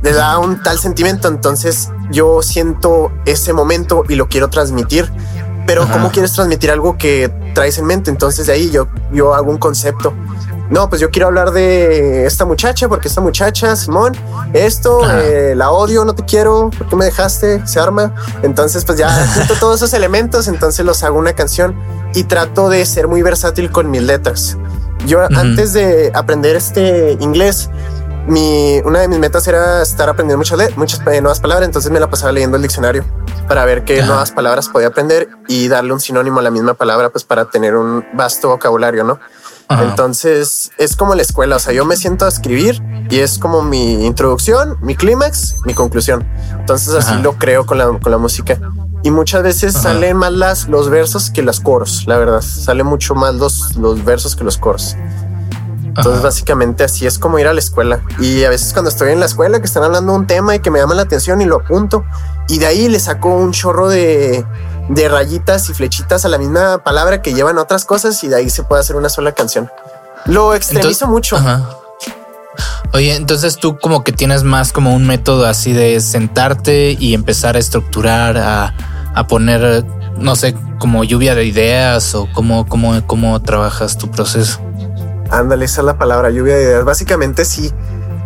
Le 0.00 0.12
da 0.14 0.38
un 0.38 0.62
tal 0.62 0.78
sentimiento. 0.78 1.28
Entonces, 1.28 1.90
yo 2.10 2.40
siento 2.40 3.12
ese 3.26 3.52
momento 3.52 4.02
y 4.08 4.14
lo 4.14 4.28
quiero 4.30 4.48
transmitir. 4.48 5.12
Pero, 5.66 5.82
Ajá. 5.82 5.92
¿cómo 5.92 6.10
quieres 6.10 6.32
transmitir 6.32 6.70
algo 6.70 6.96
que 6.96 7.30
traes 7.54 7.76
en 7.76 7.84
mente? 7.84 8.08
Entonces, 8.10 8.46
de 8.46 8.54
ahí 8.54 8.70
yo, 8.70 8.86
yo 9.12 9.34
hago 9.34 9.50
un 9.50 9.58
concepto 9.58 10.14
no, 10.70 10.88
pues 10.88 11.00
yo 11.00 11.10
quiero 11.10 11.28
hablar 11.28 11.52
de 11.52 12.26
esta 12.26 12.44
muchacha, 12.44 12.88
porque 12.88 13.08
esta 13.08 13.20
muchacha, 13.20 13.76
Simón, 13.76 14.16
esto, 14.52 15.04
Ajá. 15.04 15.22
eh, 15.22 15.54
la 15.54 15.70
odio, 15.70 16.04
no 16.04 16.14
te 16.14 16.24
quiero, 16.24 16.70
¿por 16.76 16.88
qué 16.88 16.96
me 16.96 17.04
dejaste? 17.04 17.66
Se 17.66 17.78
arma. 17.78 18.14
Entonces, 18.42 18.84
pues 18.84 18.98
ya 18.98 19.10
junto 19.34 19.54
todos 19.54 19.76
esos 19.76 19.92
elementos, 19.94 20.48
entonces 20.48 20.84
los 20.84 21.02
hago 21.02 21.18
una 21.18 21.34
canción 21.34 21.76
y 22.14 22.24
trato 22.24 22.68
de 22.68 22.84
ser 22.84 23.08
muy 23.08 23.22
versátil 23.22 23.70
con 23.70 23.90
mis 23.90 24.02
letras. 24.02 24.56
Yo 25.06 25.20
antes 25.20 25.72
de 25.72 26.10
aprender 26.14 26.56
este 26.56 27.16
inglés, 27.20 27.70
mi, 28.26 28.80
una 28.84 29.00
de 29.00 29.08
mis 29.08 29.18
metas 29.18 29.46
era 29.46 29.82
estar 29.82 30.08
aprendiendo 30.08 30.38
muchas, 30.38 30.76
muchas 30.76 31.00
eh, 31.06 31.20
nuevas 31.20 31.38
palabras, 31.38 31.66
entonces 31.66 31.92
me 31.92 32.00
la 32.00 32.10
pasaba 32.10 32.32
leyendo 32.32 32.56
el 32.56 32.62
diccionario 32.62 33.04
para 33.46 33.64
ver 33.64 33.84
qué 33.84 34.02
nuevas 34.02 34.32
palabras 34.32 34.68
podía 34.68 34.88
aprender 34.88 35.28
y 35.46 35.68
darle 35.68 35.92
un 35.92 36.00
sinónimo 36.00 36.40
a 36.40 36.42
la 36.42 36.50
misma 36.50 36.74
palabra, 36.74 37.10
pues 37.10 37.22
para 37.22 37.44
tener 37.44 37.76
un 37.76 38.04
vasto 38.14 38.48
vocabulario, 38.48 39.04
¿no? 39.04 39.20
Ajá. 39.68 39.84
Entonces 39.84 40.70
es 40.78 40.96
como 40.96 41.14
la 41.14 41.22
escuela, 41.22 41.56
o 41.56 41.58
sea, 41.58 41.72
yo 41.72 41.84
me 41.84 41.96
siento 41.96 42.24
a 42.24 42.28
escribir 42.28 42.82
y 43.10 43.18
es 43.18 43.38
como 43.38 43.62
mi 43.62 44.06
introducción, 44.06 44.78
mi 44.80 44.94
clímax, 44.94 45.56
mi 45.64 45.74
conclusión. 45.74 46.26
Entonces 46.58 46.94
así 46.94 47.12
Ajá. 47.12 47.20
lo 47.20 47.34
creo 47.36 47.66
con 47.66 47.78
la, 47.78 47.86
con 47.86 48.12
la 48.12 48.18
música. 48.18 48.58
Y 49.02 49.10
muchas 49.10 49.42
veces 49.42 49.74
Ajá. 49.76 49.94
salen 49.94 50.16
más 50.16 50.32
las, 50.32 50.68
los 50.68 50.88
versos 50.88 51.30
que 51.30 51.42
los 51.42 51.60
coros, 51.60 52.04
la 52.06 52.16
verdad. 52.16 52.40
Sale 52.40 52.82
mucho 52.82 53.14
más 53.14 53.34
los, 53.34 53.76
los 53.76 54.04
versos 54.04 54.36
que 54.36 54.44
los 54.44 54.56
coros. 54.58 54.96
Entonces, 55.84 56.14
Ajá. 56.14 56.24
básicamente 56.24 56.84
así 56.84 57.06
es 57.06 57.18
como 57.18 57.38
ir 57.38 57.46
a 57.46 57.52
la 57.54 57.60
escuela. 57.60 58.02
Y 58.20 58.44
a 58.44 58.50
veces 58.50 58.72
cuando 58.72 58.90
estoy 58.90 59.12
en 59.12 59.20
la 59.20 59.26
escuela 59.26 59.60
que 59.60 59.66
están 59.66 59.82
hablando 59.82 60.12
de 60.12 60.18
un 60.18 60.26
tema 60.26 60.54
y 60.54 60.60
que 60.60 60.70
me 60.70 60.78
llama 60.78 60.94
la 60.94 61.02
atención 61.02 61.40
y 61.40 61.44
lo 61.46 61.56
apunto. 61.56 62.04
Y 62.48 62.58
de 62.58 62.66
ahí 62.66 62.88
le 62.88 63.00
saco 63.00 63.28
un 63.34 63.52
chorro 63.52 63.88
de, 63.88 64.44
de 64.88 65.08
rayitas 65.08 65.68
y 65.68 65.74
flechitas 65.74 66.24
a 66.24 66.28
la 66.28 66.38
misma 66.38 66.78
palabra 66.78 67.22
que 67.22 67.34
llevan 67.34 67.58
otras 67.58 67.84
cosas 67.84 68.22
y 68.24 68.28
de 68.28 68.36
ahí 68.36 68.50
se 68.50 68.62
puede 68.62 68.80
hacer 68.80 68.96
una 68.96 69.08
sola 69.08 69.32
canción. 69.32 69.70
Lo 70.26 70.54
extremizo 70.54 70.88
Entonces- 70.88 71.08
mucho. 71.08 71.36
Ajá. 71.36 71.68
Oye, 72.92 73.14
entonces 73.14 73.56
tú 73.56 73.78
como 73.78 74.02
que 74.04 74.12
tienes 74.12 74.42
más 74.42 74.72
como 74.72 74.94
un 74.94 75.06
método 75.06 75.46
así 75.46 75.72
de 75.72 76.00
sentarte 76.00 76.96
y 76.98 77.14
empezar 77.14 77.56
a 77.56 77.58
estructurar, 77.58 78.38
a, 78.38 78.74
a 79.14 79.26
poner, 79.26 79.84
no 80.16 80.36
sé, 80.36 80.54
como 80.78 81.04
lluvia 81.04 81.34
de 81.34 81.44
ideas 81.44 82.14
o 82.14 82.28
cómo, 82.32 82.66
cómo, 82.66 83.06
cómo 83.06 83.40
trabajas 83.42 83.98
tu 83.98 84.10
proceso. 84.10 84.60
Ándale, 85.30 85.64
esa 85.64 85.80
es 85.80 85.84
la 85.84 85.98
palabra, 85.98 86.30
lluvia 86.30 86.56
de 86.56 86.62
ideas. 86.62 86.84
Básicamente 86.84 87.44
sí. 87.44 87.70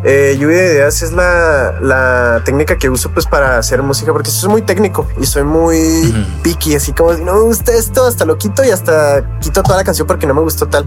Eh, 0.03 0.37
lluvia 0.41 0.57
de 0.57 0.73
ideas 0.75 1.03
es 1.03 1.13
la, 1.13 1.79
la 1.83 2.43
técnica 2.45 2.79
que 2.79 2.89
uso 2.89 3.11
pues 3.13 3.27
para 3.27 3.59
hacer 3.59 3.83
música 3.83 4.13
porque 4.13 4.31
soy 4.31 4.49
muy 4.49 4.63
técnico 4.63 5.07
y 5.21 5.27
soy 5.27 5.45
muy 5.45 6.09
Ujú. 6.09 6.43
picky, 6.43 6.75
así 6.75 6.93
como 6.95 7.15
si 7.15 7.23
no 7.23 7.35
me 7.35 7.41
gusta 7.43 7.73
esto, 7.75 8.07
hasta 8.07 8.25
lo 8.25 8.39
quito 8.39 8.65
y 8.65 8.71
hasta 8.71 9.39
quito 9.41 9.63
toda 9.63 9.77
la 9.77 9.85
canción 9.85 10.07
porque 10.07 10.27
no 10.27 10.33
me 10.33 10.41
gustó 10.41 10.67
tal. 10.69 10.87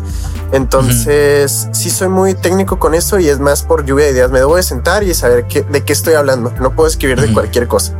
Entonces 0.52 1.68
sí 1.74 1.90
soy 1.90 2.08
muy 2.08 2.34
técnico 2.34 2.80
con 2.80 2.96
eso 2.96 3.20
y 3.20 3.30
es 3.30 3.40
más 3.40 3.64
por 3.64 3.86
lluvia 3.86 4.06
de 4.06 4.12
ideas. 4.14 4.32
Me 4.32 4.40
debo 4.40 4.56
de 4.56 4.64
sentar 4.64 5.04
y 5.04 5.14
saber 5.14 5.46
qué, 5.48 5.62
de 5.62 5.84
qué 5.84 5.94
estoy 5.94 6.16
hablando. 6.16 6.52
No 6.60 6.76
puedo 6.76 6.88
escribir 6.88 7.22
de 7.22 7.32
cualquier 7.34 7.68
cosa. 7.68 7.94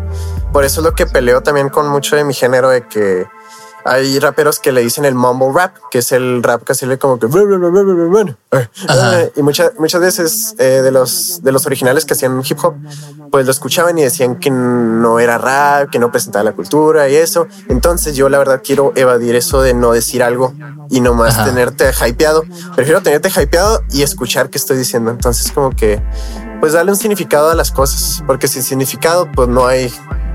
Por 0.52 0.64
eso 0.64 0.82
es 0.82 0.86
lo 0.86 0.94
que 0.94 1.06
peleo 1.06 1.42
también 1.42 1.70
con 1.70 1.88
mucho 1.90 2.16
de 2.16 2.24
mi 2.24 2.34
género 2.34 2.70
de 2.70 2.88
que 2.88 3.26
hay 3.86 4.20
raperos 4.20 4.60
que 4.60 4.72
le 4.72 4.82
dicen 4.82 5.06
el 5.06 5.16
mumble 5.16 5.52
rap, 5.54 5.76
que 5.92 6.00
es 6.00 6.12
el 6.12 6.42
rap 6.42 6.64
casi 6.64 6.86
le 6.86 6.98
como 6.98 7.20
que 7.20 7.28
Ajá. 8.88 9.24
y 9.36 9.42
muchas 9.42 9.72
muchas 9.78 10.02
veces 10.02 10.56
eh, 10.60 10.82
de 10.82 10.92
los 10.92 11.42
de 11.44 11.52
los 11.52 11.66
originales 11.66 12.06
que 12.06 12.14
hacían 12.14 12.42
hip 12.48 12.58
hop, 12.64 12.76
pues 13.32 13.46
lo 13.46 13.52
escuchaban 13.52 13.98
y 13.98 14.04
decían 14.04 14.40
que 14.40 14.50
no 14.52 15.20
era 15.20 15.38
rap, 15.38 15.90
que 15.90 16.00
no 16.00 16.12
presentaba 16.12 16.44
la 16.44 16.54
cultura 16.54 17.10
y 17.10 17.16
eso. 17.16 17.48
Entonces 17.68 18.16
yo 18.16 18.30
la 18.30 18.38
verdad 18.38 18.62
quiero 18.64 18.94
evadir 18.96 19.36
eso 19.36 19.62
de 19.62 19.74
no 19.74 19.92
decir 19.92 20.24
algo 20.24 20.54
y 20.90 21.02
nomás 21.02 21.36
Ajá. 21.36 21.46
tenerte 21.46 21.92
hypeado. 21.92 22.44
Prefiero 22.76 23.02
tenerte 23.02 23.30
hypeado 23.30 23.82
y 23.92 24.04
escuchar 24.04 24.50
qué 24.50 24.58
estoy 24.58 24.78
diciendo. 24.78 25.12
Entonces 25.12 25.52
como 25.52 25.72
que 25.72 26.02
pues 26.60 26.74
darle 26.74 26.92
un 26.92 26.98
significado 26.98 27.50
a 27.50 27.56
las 27.56 27.72
cosas, 27.72 28.24
porque 28.26 28.48
sin 28.48 28.64
significado 28.64 29.30
pues 29.34 29.50
no 29.50 29.68
hay 29.68 29.94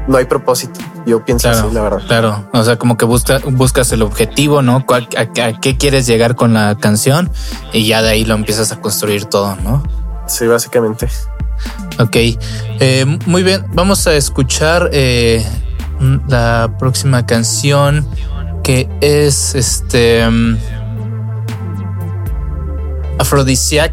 no 0.09 0.17
hay 0.17 0.25
propósito. 0.25 0.81
Yo 1.07 1.25
pienso 1.25 1.49
Claro, 1.51 1.67
así, 1.67 1.75
la 1.75 1.83
verdad. 1.83 1.99
claro. 2.07 2.49
O 2.53 2.65
sea, 2.65 2.77
como 2.77 2.97
que 2.97 3.05
busca, 3.05 3.39
buscas 3.45 3.93
el 3.93 4.03
objetivo, 4.03 4.63
¿no? 4.63 4.85
¿Cuál- 4.85 5.09
a, 5.17 5.43
a 5.45 5.61
qué 5.61 5.77
quieres 5.77 6.07
llegar 6.07 6.35
con 6.35 6.55
la 6.55 6.77
canción? 6.81 7.31
Y 7.73 7.87
ya 7.87 8.03
de 8.03 8.09
ahí 8.11 8.25
lo 8.25 8.35
empiezas 8.35 8.73
a 8.73 8.81
construir 8.81 9.27
todo, 9.27 9.55
¿no? 9.63 9.83
Sí, 10.27 10.47
básicamente. 10.47 11.09
Ok, 12.01 12.17
Eh, 12.81 13.19
muy 13.27 13.43
bien. 13.43 13.65
Vamos 13.75 14.07
a 14.07 14.15
escuchar 14.15 14.91
eh, 14.93 15.45
la 16.29 16.75
próxima 16.79 17.27
canción 17.27 18.07
que 18.63 18.89
es 19.01 19.55
este 19.55 20.29
mm, 20.29 20.57
Aphrodisiac 23.19 23.93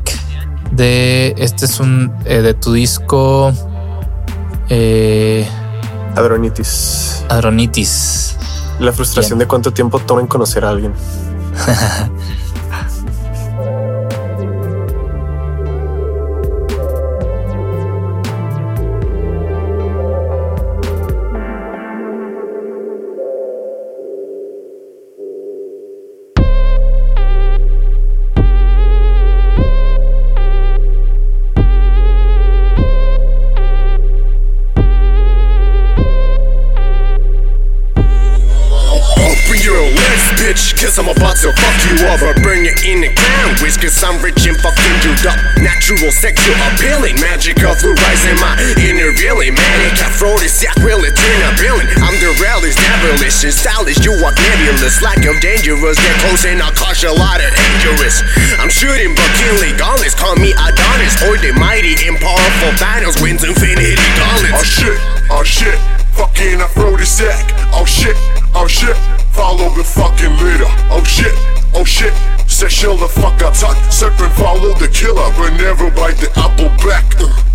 de 0.71 1.33
este 1.37 1.65
es 1.65 1.79
un 1.79 2.13
eh, 2.25 2.41
de 2.41 2.53
tu 2.53 2.73
disco 2.73 3.51
eh, 4.69 5.47
Adronitis. 6.15 7.25
Adronitis. 7.29 8.37
La 8.79 8.91
frustración 8.91 9.39
de 9.39 9.47
cuánto 9.47 9.71
tiempo 9.71 9.99
toma 9.99 10.21
en 10.21 10.27
conocer 10.27 10.65
a 10.65 10.69
alguien. 10.69 10.93
I'm 40.95 41.11
about 41.11 41.35
to 41.43 41.51
fuck 41.51 41.77
you 41.91 42.07
up 42.07 42.23
burn 42.39 42.63
you 42.63 42.71
in 42.87 43.03
the 43.03 43.11
ground. 43.11 43.59
Wish 43.59 43.75
cause 43.75 43.99
I'm 43.99 44.15
rich 44.23 44.47
and 44.47 44.55
fucking 44.55 44.97
you 45.03 45.11
up. 45.27 45.35
Natural 45.59 46.07
sexual 46.07 46.55
appealing, 46.71 47.19
magic 47.19 47.59
of 47.67 47.75
fluorizing 47.83 48.39
my 48.39 48.55
inner 48.79 49.11
villain. 49.11 49.59
Manic 49.59 49.99
aphrodisiac, 49.99 50.79
will 50.87 51.03
it 51.03 51.11
turn 51.19 51.39
a 51.43 51.51
villain? 51.59 51.83
I'm 51.99 52.15
the 52.23 52.31
realest, 52.39 52.79
devilish 52.79 53.43
and 53.43 53.51
stylish. 53.51 53.99
You 54.07 54.15
are 54.23 54.31
nebulous, 54.31 55.03
like 55.03 55.19
you're 55.19 55.35
dangerous. 55.43 55.99
Get 55.99 56.15
close 56.23 56.47
and 56.47 56.63
I'll 56.63 56.71
cause 56.71 57.03
a 57.03 57.11
lot 57.11 57.43
of 57.43 57.51
dangerous. 57.51 58.23
I'm 58.55 58.71
shooting 58.71 59.11
but 59.19 59.27
killing 59.35 59.75
gauntlets. 59.75 60.15
Call 60.15 60.39
me 60.39 60.55
Adonis 60.55 61.19
or 61.27 61.35
the 61.35 61.51
mighty 61.59 61.99
and 62.07 62.15
powerful 62.23 62.71
battles 62.79 63.19
wins 63.19 63.43
infinity 63.43 63.99
Oh 63.99 64.63
shit, 64.63 64.95
oh 65.27 65.43
shit, 65.43 65.75
fucking 66.15 66.63
aphrodisiac. 66.63 67.51
Oh 67.75 67.83
shit, 67.83 68.15
oh 68.55 68.67
shit, 68.67 68.95
follow 69.35 69.69
the 69.75 69.83
fucking 69.83 70.35
leader. 70.39 70.71
Oh 70.89 71.03
shit, 71.03 71.35
oh 71.75 71.83
shit, 71.83 72.13
say 72.47 72.69
chill 72.69 72.97
the 72.97 73.07
fuck 73.07 73.41
up, 73.43 73.53
talk, 73.53 73.75
serpent 73.91 74.33
follow 74.33 74.73
the 74.79 74.87
killer, 74.87 75.29
but 75.37 75.51
never 75.57 75.91
bite 75.91 76.17
the 76.17 76.31
apple 76.39 76.69
back. 76.83 77.05
Uh. 77.19 77.54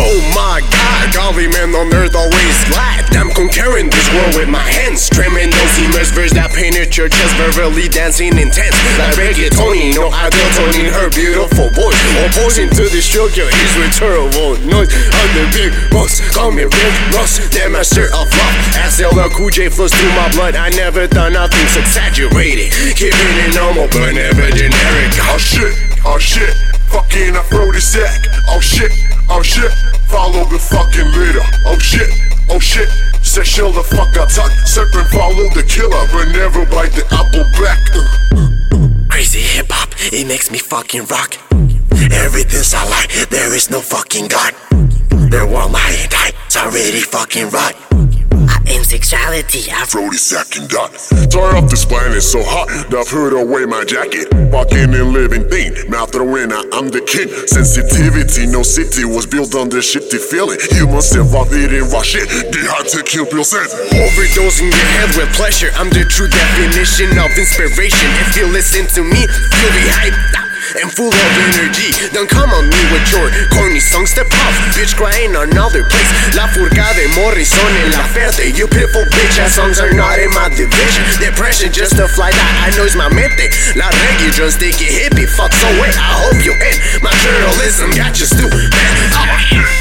Oh 0.00 0.18
my 0.34 0.64
god, 0.72 1.14
Golly 1.14 1.46
man 1.48 1.76
on 1.76 1.92
earth 1.92 2.16
always 2.16 2.56
glad. 2.72 3.04
I'm 3.14 3.30
conquering 3.36 3.92
this 3.92 4.08
world 4.16 4.34
with 4.34 4.48
my 4.48 4.64
hands 4.64 5.10
Trimming 5.10 5.52
those 5.52 6.10
verse 6.16 6.32
that 6.32 6.56
painted 6.56 6.96
your 6.96 7.12
chest 7.12 7.36
Verbally 7.36 7.84
dancing 7.88 8.32
intense. 8.38 8.72
Like 8.96 9.14
reggaetoning, 9.20 9.92
no 9.94 10.08
idol 10.08 10.48
toning 10.56 10.88
her 10.88 11.12
beautiful 11.12 11.68
voice. 11.76 12.00
Opposing 12.32 12.72
to 12.80 12.88
the 12.88 13.02
sugar 13.04 13.44
is 13.44 13.72
terrible 13.92 14.56
noise. 14.64 14.88
I'm 14.88 15.30
the 15.36 15.44
big 15.52 15.70
boss, 15.92 16.24
call 16.32 16.50
me 16.50 16.64
Rick 16.64 16.94
Ross 17.12 17.36
The 17.52 17.68
master 17.68 18.08
of 18.16 18.26
love 18.32 18.56
As 18.80 19.00
LL 19.00 19.28
Cool 19.36 19.50
J 19.50 19.68
flows 19.68 19.92
through 19.92 20.14
my 20.16 20.30
blood 20.32 20.56
I 20.56 20.70
never 20.70 21.06
thought 21.06 21.32
nothing's 21.32 21.76
exaggerated. 21.76 22.72
Keeping 22.96 23.36
it 23.44 23.54
normal 23.54 23.88
but 23.92 24.12
never 24.16 24.48
generic. 24.50 25.12
Oh 25.28 25.36
shit, 25.36 25.74
oh 26.04 26.18
shit, 26.18 26.54
fucking 26.88 27.36
aphrodisiac. 27.36 28.24
Oh 28.48 28.60
shit, 28.60 28.92
oh 29.30 29.42
shit, 29.42 29.72
follow 30.08 30.44
the 30.50 30.58
fucking 30.58 31.10
leader. 31.18 31.44
Oh 31.66 31.78
shit, 31.78 32.08
oh 32.50 32.58
shit, 32.58 32.88
say 33.22 33.42
chill 33.42 33.72
the 33.72 33.82
fuck 33.82 34.16
up, 34.16 34.28
talk, 34.28 34.50
serpent 34.66 35.08
follow 35.08 35.48
the 35.54 35.64
killer, 35.66 36.06
but 36.12 36.28
never 36.32 36.66
bite 36.66 36.92
the 36.92 37.04
apple 37.10 37.46
back. 37.58 37.80
Crazy 39.08 39.40
hip 39.40 39.66
hop, 39.70 39.94
it 40.12 40.26
makes 40.26 40.50
me 40.50 40.58
fucking 40.58 41.04
rock. 41.06 41.36
Everything's 42.12 42.72
a 42.74 42.84
lie, 42.84 43.06
there 43.30 43.54
is 43.54 43.70
no 43.70 43.80
fucking 43.80 44.28
God. 44.28 44.54
There 45.30 45.46
won't 45.46 45.72
lie 45.72 45.96
and 46.00 46.10
die, 46.10 46.32
it's 46.46 46.56
already 46.56 47.00
fucking 47.00 47.50
right. 47.50 47.76
Ah, 48.32 48.62
I 48.66 48.72
am 48.72 48.84
sexuality. 48.84 49.70
Aphrodisiac 49.70 50.56
and 50.56 50.68
done. 50.68 50.90
Turn 51.30 51.56
off 51.56 51.70
this 51.70 51.84
planet 51.84 52.22
so 52.22 52.42
hot 52.42 52.68
that 52.68 52.94
I've 52.94 53.08
put 53.08 53.32
away 53.34 53.64
my 53.66 53.84
jacket. 53.84 54.28
Walking 54.52 54.94
and 54.94 55.12
living 55.12 55.48
thing, 55.48 55.74
mouth 55.90 56.12
throwing 56.12 56.52
out, 56.52 56.66
I'm 56.72 56.88
the 56.88 57.00
king. 57.00 57.28
Sensitivity, 57.46 58.46
no 58.46 58.62
city 58.62 59.04
was 59.04 59.26
built 59.26 59.54
on 59.54 59.68
this 59.68 59.94
shitty 59.94 60.18
feeling. 60.18 60.58
Human 60.70 61.02
self 61.02 61.34
off 61.34 61.52
eating 61.52 61.88
raw 61.90 62.02
shit, 62.02 62.28
get 62.28 62.66
hard 62.66 62.86
to 62.88 63.02
kill 63.02 63.26
Bill 63.30 63.44
sense. 63.44 63.74
Overdosing 63.94 64.70
your 64.70 64.88
head 64.98 65.10
with 65.16 65.30
pleasure. 65.34 65.70
I'm 65.76 65.90
the 65.90 66.04
true 66.04 66.28
definition 66.28 67.14
of 67.18 67.30
inspiration. 67.38 68.08
If 68.26 68.36
you 68.36 68.46
listen 68.46 68.86
to 68.98 69.02
me, 69.02 69.22
you'll 69.22 69.76
be 69.78 69.86
hyped 69.90 70.34
up 70.34 70.49
and 70.78 70.90
full 70.92 71.10
of 71.10 71.32
energy. 71.50 71.90
Don't 72.12 72.28
come 72.28 72.50
on 72.50 72.68
me 72.68 72.80
with 72.92 73.06
your 73.10 73.26
corny 73.50 73.80
songs. 73.80 74.10
Step 74.10 74.30
off, 74.30 74.54
bitch, 74.76 74.94
crying 74.94 75.34
another 75.34 75.82
place. 75.82 76.10
La 76.36 76.46
furca 76.46 76.94
de 76.94 77.08
Morrison 77.18 77.70
en 77.82 77.90
la 77.90 78.04
ferte. 78.06 78.52
You 78.54 78.68
pitiful 78.68 79.04
bitch, 79.10 79.38
ass 79.38 79.54
songs 79.54 79.80
are 79.80 79.92
not 79.92 80.18
in 80.18 80.30
my 80.30 80.48
division. 80.48 81.02
Depression 81.18 81.72
just 81.72 81.98
a 81.98 82.06
fly 82.06 82.30
that 82.30 82.52
I 82.66 82.76
know 82.76 82.84
is 82.84 82.96
my 82.96 83.08
mente. 83.08 83.50
La 83.74 83.90
reggae 83.90 84.30
just 84.30 84.56
sticky 84.56 84.86
hippie. 84.86 85.28
Fuck, 85.28 85.52
so 85.52 85.66
wait, 85.80 85.96
I 85.96 86.10
hope 86.22 86.44
you 86.44 86.52
end. 86.52 86.78
My 87.02 87.12
journalism 87.24 87.90
got 87.92 88.18
you 88.18 88.26
stupid. 88.26 88.70
Oh 89.14 89.79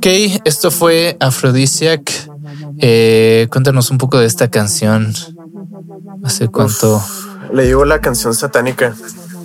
Ok, 0.00 0.06
esto 0.46 0.70
fue 0.70 1.18
Aphrodisiac. 1.20 2.10
Eh, 2.78 3.48
cuéntanos 3.50 3.90
un 3.90 3.98
poco 3.98 4.18
de 4.18 4.24
esta 4.24 4.48
canción. 4.48 5.12
¿Hace 6.24 6.48
cuánto? 6.48 7.04
Le 7.52 7.66
digo 7.66 7.84
la 7.84 8.00
canción 8.00 8.32
satánica. 8.32 8.94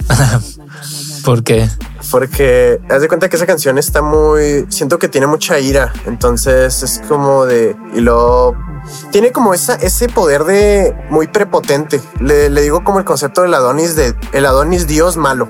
¿Por 1.26 1.44
qué? 1.44 1.70
Porque 2.10 2.80
haz 2.90 3.02
de 3.02 3.10
cuenta 3.10 3.28
que 3.28 3.36
esa 3.36 3.46
canción 3.46 3.78
está 3.78 4.02
muy. 4.02 4.66
Siento 4.70 4.98
que 4.98 5.10
tiene 5.10 5.28
mucha 5.28 5.60
ira. 5.60 5.92
Entonces 6.06 6.84
es 6.84 7.02
como 7.06 7.46
de. 7.46 7.76
Y 7.94 8.00
lo. 8.00 8.56
Tiene 9.12 9.34
como 9.34 9.54
esa, 9.54 9.76
ese 9.76 10.08
poder 10.08 10.46
de 10.46 10.96
muy 11.10 11.28
prepotente. 11.28 12.00
Le, 12.22 12.50
le 12.50 12.62
digo 12.62 12.86
como 12.86 13.00
el 13.00 13.04
concepto 13.04 13.42
del 13.42 13.54
Adonis 13.54 13.98
de 13.98 14.16
el 14.32 14.46
Adonis 14.46 14.88
Dios 14.88 15.18
malo. 15.18 15.50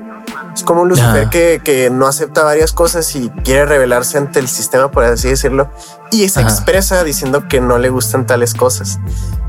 Es 0.53 0.63
como 0.63 0.81
un 0.81 0.89
Lucifer 0.89 1.25
Ah. 1.25 1.29
que, 1.29 1.61
que 1.63 1.89
no 1.89 2.07
acepta 2.07 2.43
varias 2.43 2.71
cosas 2.71 3.13
y 3.15 3.29
quiere 3.43 3.65
rebelarse 3.65 4.17
ante 4.17 4.39
el 4.39 4.47
sistema, 4.47 4.89
por 4.89 5.03
así 5.03 5.27
decirlo. 5.29 5.69
Y 6.11 6.29
se 6.29 6.39
Ajá. 6.39 6.49
expresa 6.49 7.03
diciendo 7.03 7.47
que 7.49 7.59
no 7.61 7.77
le 7.77 7.89
gustan 7.89 8.25
tales 8.25 8.53
cosas. 8.53 8.99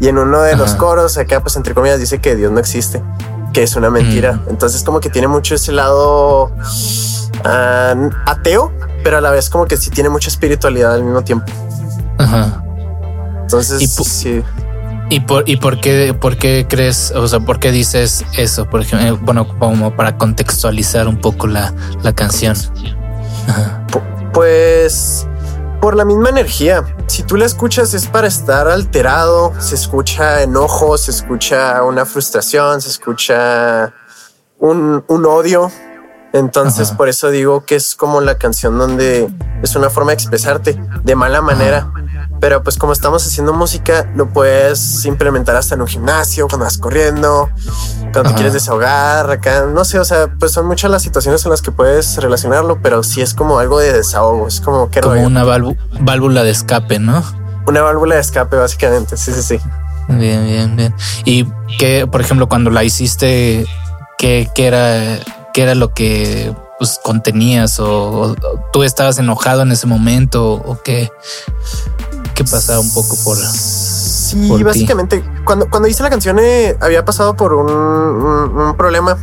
Y 0.01 0.09
en 0.09 0.19
uno 0.19 0.41
de 0.43 0.57
los 0.57 0.71
Ajá. 0.71 0.79
coros, 0.79 1.17
acá, 1.19 1.41
pues 1.41 1.57
entre 1.57 1.75
comillas, 1.75 2.01
dice 2.01 2.21
que 2.21 2.35
Dios 2.37 2.51
no 2.53 2.59
existe, 2.59 3.03
que 3.53 3.63
es 3.63 3.77
una 3.77 3.91
mentira. 3.91 4.33
Mm. 4.35 4.49
Entonces, 4.51 4.83
como 4.83 5.01
que 5.01 5.09
tiene 5.11 5.29
mucho 5.29 5.55
ese 5.55 5.73
lado 5.73 6.51
ah, 7.45 7.95
ateo, 8.27 8.73
pero 9.05 9.19
a 9.19 9.21
la 9.21 9.31
vez 9.31 9.49
como 9.51 9.67
que 9.67 9.77
sí 9.77 9.91
tiene 9.91 10.09
mucha 10.09 10.29
espiritualidad 10.29 10.95
al 10.95 11.05
mismo 11.05 11.23
tiempo. 11.23 11.47
Ajá. 12.19 12.63
Entonces, 13.43 13.79
sí. 14.05 14.43
¿Y 15.09 15.21
por, 15.21 15.49
y 15.49 15.57
por 15.57 15.81
qué, 15.81 16.15
por 16.15 16.37
qué 16.37 16.67
crees, 16.69 17.13
o 17.13 17.29
sea, 17.29 17.39
por 17.41 17.61
qué 17.61 17.71
dices 17.71 18.25
eso? 18.37 18.69
Por 18.69 18.83
ejemplo, 18.83 19.07
eh, 19.07 19.19
bueno, 19.23 19.47
como 19.59 19.95
para 19.95 20.19
contextualizar 20.19 21.07
un 21.07 21.21
poco 21.21 21.47
la, 21.47 21.73
la 22.03 22.13
canción. 22.13 22.57
Pues 24.33 25.27
por 25.81 25.95
la 25.95 26.05
misma 26.05 26.31
energía. 26.31 26.85
Si 27.07 27.23
tú 27.23 27.37
la 27.37 27.47
escuchas 27.47 27.95
es 27.95 28.09
para 28.09 28.27
estar 28.27 28.67
alterado, 28.67 29.53
se 29.61 29.77
escucha 29.77 30.43
enojo, 30.43 30.99
se 30.99 31.13
escucha 31.13 31.83
una 31.85 32.05
frustración, 32.05 32.81
se 32.81 32.89
escucha 32.89 33.95
un, 34.59 35.05
un 35.07 35.27
odio. 35.27 35.71
Entonces 36.39 36.89
Ajá. 36.89 36.97
por 36.97 37.09
eso 37.09 37.31
digo 37.31 37.65
que 37.65 37.77
es 37.77 37.95
como 37.97 38.21
la 38.21 38.37
canción 38.39 38.79
donde 38.79 39.29
es 39.63 39.75
una 39.77 39.91
forma 39.91 40.11
de 40.11 40.15
expresarte 40.15 40.79
de 41.05 41.15
mala 41.15 41.41
manera. 41.43 41.91
Pero 42.39 42.63
pues 42.63 42.77
como 42.77 42.93
estamos 42.93 43.27
haciendo 43.27 43.55
música, 43.55 44.11
lo 44.15 44.29
puedes 44.29 45.05
implementar 45.07 45.57
hasta 45.57 45.75
en 45.75 45.81
un 45.81 45.87
gimnasio, 45.87 46.47
cuando 46.49 46.65
vas 46.67 46.77
corriendo, 46.77 47.49
cuando 48.13 48.25
te 48.31 48.35
quieres 48.35 48.53
desahogar, 48.53 49.31
acá, 49.31 49.65
no 49.73 49.87
sé, 49.87 49.99
o 49.99 50.05
sea, 50.05 50.27
pues 50.39 50.53
son 50.53 50.67
muchas 50.67 50.91
las 50.91 51.03
situaciones 51.03 51.43
en 51.47 51.51
las 51.51 51.63
que 51.63 51.73
puedes 51.73 52.17
relacionarlo, 52.19 52.79
pero 52.83 53.03
sí 53.03 53.23
es 53.23 53.33
como 53.33 53.59
algo 53.59 53.79
de 53.79 53.91
desahogo, 53.95 54.47
es 54.49 54.61
como 54.61 54.91
que 54.91 55.01
Como 55.01 55.23
una 55.23 55.45
válvu- 55.45 55.79
válvula 56.01 56.43
de 56.43 56.51
escape, 56.51 56.99
¿no? 56.99 57.23
una 57.67 57.81
válvula 57.83 58.17
de 58.17 58.21
escape, 58.21 58.57
básicamente. 58.57 59.17
Sí, 59.17 59.33
sí, 59.33 59.43
sí. 59.43 59.59
Bien, 60.09 60.45
bien, 60.47 60.77
bien. 60.77 60.95
Y 61.25 61.47
que, 61.79 62.07
por 62.07 62.21
ejemplo, 62.21 62.49
cuando 62.49 62.71
la 62.71 62.85
hiciste, 62.85 63.67
¿qué, 64.19 64.49
qué 64.55 64.67
era, 64.69 65.19
qué 65.57 65.63
era 65.63 65.75
lo 65.75 65.95
que 65.95 66.55
pues, 66.79 67.01
contenías? 67.03 67.81
O, 67.81 68.21
o 68.21 68.37
tú 68.75 68.83
estabas 68.83 69.19
enojado 69.19 69.63
en 69.63 69.73
ese 69.73 69.87
momento? 69.87 70.53
¿O 70.53 70.79
qué, 70.85 71.11
qué 72.35 72.45
pasaba 72.45 72.79
un 72.81 72.93
poco 72.93 73.17
por... 73.25 73.39
Sí, 73.39 74.49
por 74.49 74.59
ti. 74.59 74.65
básicamente, 74.65 75.25
cuando, 75.47 75.71
cuando 75.71 75.89
hice 75.89 76.03
la 76.03 76.11
canción 76.11 76.39
eh, 76.39 76.77
había 76.81 77.07
pasado 77.07 77.35
por 77.37 77.55
un, 77.55 77.71
un- 77.73 78.59
un 78.59 78.77
problema 78.77 79.17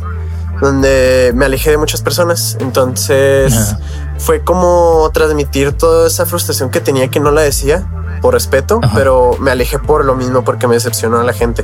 donde 0.60 1.30
me 1.36 1.44
alejé 1.44 1.70
de 1.70 1.78
muchas 1.78 2.02
personas. 2.02 2.56
Entonces 2.58 3.76
fue 4.18 4.42
como 4.42 5.08
transmitir 5.12 5.72
toda 5.72 6.08
esa 6.08 6.26
frustración 6.26 6.70
que 6.70 6.80
tenía 6.80 7.08
que 7.08 7.20
no 7.20 7.30
la 7.30 7.42
decía 7.42 7.86
por 8.24 8.32
respeto, 8.32 8.80
Ajá. 8.82 8.94
pero 8.94 9.36
me 9.38 9.50
alejé 9.50 9.78
por 9.78 10.02
lo 10.02 10.14
mismo 10.14 10.44
porque 10.44 10.66
me 10.66 10.72
decepcionó 10.72 11.20
a 11.20 11.24
la 11.24 11.34
gente. 11.34 11.62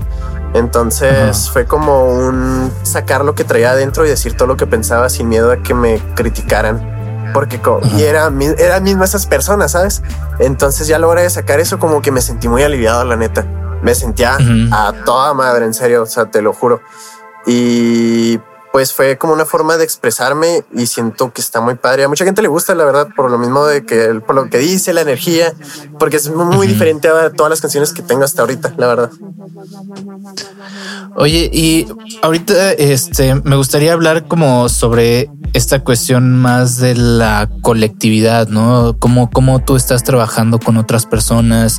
Entonces 0.52 1.10
Ajá. 1.44 1.52
fue 1.54 1.64
como 1.64 2.04
un 2.04 2.70
sacar 2.82 3.24
lo 3.24 3.34
que 3.34 3.44
traía 3.44 3.70
adentro 3.70 4.04
y 4.04 4.10
decir 4.10 4.36
todo 4.36 4.46
lo 4.46 4.58
que 4.58 4.66
pensaba 4.66 5.08
sin 5.08 5.30
miedo 5.30 5.50
a 5.52 5.56
que 5.62 5.72
me 5.72 5.98
criticaran. 6.14 7.30
Porque 7.32 7.58
y 7.96 8.02
era, 8.02 8.30
eran 8.58 8.82
mismas 8.82 9.08
esas 9.08 9.24
personas, 9.24 9.72
¿sabes? 9.72 10.02
Entonces 10.38 10.86
ya 10.86 10.96
a 10.96 10.98
la 10.98 11.06
hora 11.06 11.22
de 11.22 11.30
sacar 11.30 11.60
eso 11.60 11.78
como 11.78 12.02
que 12.02 12.10
me 12.12 12.20
sentí 12.20 12.46
muy 12.46 12.62
aliviado, 12.62 13.06
la 13.06 13.16
neta. 13.16 13.46
Me 13.80 13.94
sentía 13.94 14.36
a 14.70 14.92
toda 15.06 15.32
madre, 15.32 15.64
en 15.64 15.72
serio, 15.72 16.02
o 16.02 16.06
sea, 16.06 16.26
te 16.26 16.42
lo 16.42 16.52
juro. 16.52 16.82
Y 17.46 18.38
pues 18.72 18.92
fue 18.92 19.18
como 19.18 19.32
una 19.32 19.44
forma 19.44 19.76
de 19.76 19.84
expresarme 19.84 20.64
y 20.72 20.86
siento 20.86 21.32
que 21.32 21.40
está 21.40 21.60
muy 21.60 21.74
padre. 21.74 22.04
A 22.04 22.08
mucha 22.08 22.24
gente 22.24 22.40
le 22.42 22.48
gusta, 22.48 22.74
la 22.74 22.84
verdad, 22.84 23.08
por 23.16 23.30
lo 23.30 23.38
mismo 23.38 23.66
de 23.66 23.84
que, 23.84 24.20
por 24.24 24.34
lo 24.34 24.48
que 24.48 24.58
dice, 24.58 24.92
la 24.92 25.00
energía, 25.00 25.52
porque 25.98 26.16
es 26.16 26.30
muy, 26.30 26.44
muy 26.44 26.66
diferente 26.66 27.08
a 27.08 27.30
todas 27.30 27.50
las 27.50 27.60
canciones 27.60 27.92
que 27.92 28.02
tengo 28.02 28.24
hasta 28.24 28.42
ahorita, 28.42 28.74
la 28.76 28.86
verdad. 28.86 29.10
Oye, 31.16 31.50
y 31.52 31.86
ahorita 32.22 32.72
este 32.72 33.34
me 33.42 33.56
gustaría 33.56 33.92
hablar 33.92 34.28
como 34.28 34.68
sobre 34.68 35.30
esta 35.52 35.82
cuestión 35.82 36.36
más 36.36 36.78
de 36.78 36.94
la 36.94 37.48
colectividad, 37.62 38.48
¿no? 38.48 38.96
Cómo, 38.98 39.30
cómo 39.30 39.64
tú 39.64 39.76
estás 39.76 40.04
trabajando 40.04 40.60
con 40.60 40.76
otras 40.76 41.06
personas. 41.06 41.78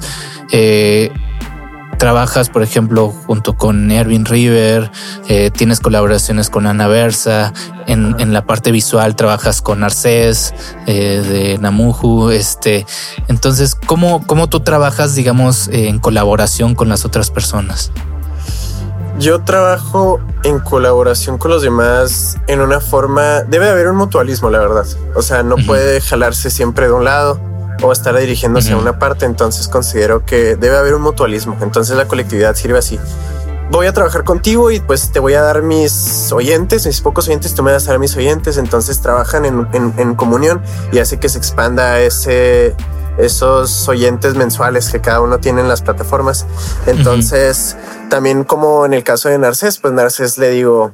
eh, 0.52 1.12
trabajas, 2.02 2.50
por 2.50 2.64
ejemplo, 2.64 3.14
junto 3.28 3.56
con 3.56 3.92
Erwin 3.92 4.26
River, 4.26 4.90
eh, 5.28 5.52
tienes 5.52 5.80
colaboraciones 5.80 6.50
con 6.50 6.66
Ana 6.66 6.88
Versa, 6.88 7.54
en, 7.86 8.16
en 8.20 8.34
la 8.34 8.44
parte 8.44 8.72
visual 8.72 9.16
trabajas 9.16 9.62
con 9.62 9.84
Arcés 9.84 10.52
eh, 10.88 11.22
de 11.22 11.58
Namuju. 11.60 12.32
Este, 12.32 12.88
entonces, 13.28 13.76
¿cómo, 13.76 14.26
cómo 14.26 14.50
tú 14.50 14.62
trabajas, 14.62 15.14
digamos, 15.14 15.68
en 15.68 16.00
colaboración 16.00 16.74
con 16.74 16.90
las 16.90 17.06
otras 17.06 17.30
personas? 17.30 17.92
Yo 19.20 19.44
trabajo 19.44 20.20
en 20.44 20.58
colaboración 20.58 21.38
con 21.38 21.52
los 21.52 21.62
demás 21.62 22.36
en 22.48 22.62
una 22.62 22.80
forma, 22.80 23.42
debe 23.42 23.70
haber 23.70 23.88
un 23.90 23.98
mutualismo, 23.98 24.50
la 24.50 24.58
verdad. 24.58 24.88
O 25.16 25.22
sea, 25.22 25.44
no 25.44 25.56
puede 25.68 26.02
jalarse 26.02 26.50
siempre 26.50 26.88
de 26.88 26.94
un 26.94 27.06
lado 27.06 27.40
o 27.82 27.92
estar 27.92 28.16
dirigiéndose 28.18 28.74
a 28.74 28.78
una 28.78 29.00
parte. 29.00 29.26
Entonces 29.26 29.68
considero 29.68 30.26
que 30.26 30.56
debe 30.56 30.78
haber 30.78 30.94
un 30.96 31.02
mutualismo. 31.02 31.58
Entonces 31.62 31.96
la 31.98 32.08
colectividad 32.08 32.56
sirve 32.56 32.78
así. 32.80 33.00
Voy 33.70 33.88
a 33.88 33.94
trabajar 33.94 34.26
contigo 34.26 34.70
y 34.70 34.82
pues 34.82 35.12
te 35.14 35.20
voy 35.20 35.34
a 35.34 35.42
dar 35.42 35.62
mis 35.62 36.30
oyentes, 36.34 36.86
mis 36.86 37.00
pocos 37.00 37.28
oyentes, 37.30 37.54
tú 37.56 37.64
me 37.64 37.72
vas 37.72 37.88
a 37.88 37.92
dar 37.92 38.00
mis 38.00 38.16
oyentes. 38.18 38.58
Entonces 38.58 39.00
trabajan 39.02 39.46
en, 39.46 39.68
en- 39.74 39.94
en 39.98 40.16
comunión 40.16 40.62
y 40.92 41.00
hace 41.00 41.20
que 41.20 41.30
se 41.30 41.38
expanda 41.38 42.02
ese, 42.02 42.76
esos 43.18 43.88
oyentes 43.88 44.36
mensuales 44.36 44.90
que 44.90 45.00
cada 45.00 45.22
uno 45.22 45.40
tiene 45.40 45.62
en 45.62 45.70
las 45.70 45.82
plataformas. 45.82 46.46
Entonces, 46.86 47.78
también 48.10 48.44
como 48.44 48.86
en 48.86 48.94
el 48.94 49.04
caso 49.06 49.30
de 49.30 49.38
Narcés, 49.38 49.78
pues 49.80 49.94
Narcés 49.94 50.38
le 50.38 50.50
digo, 50.50 50.92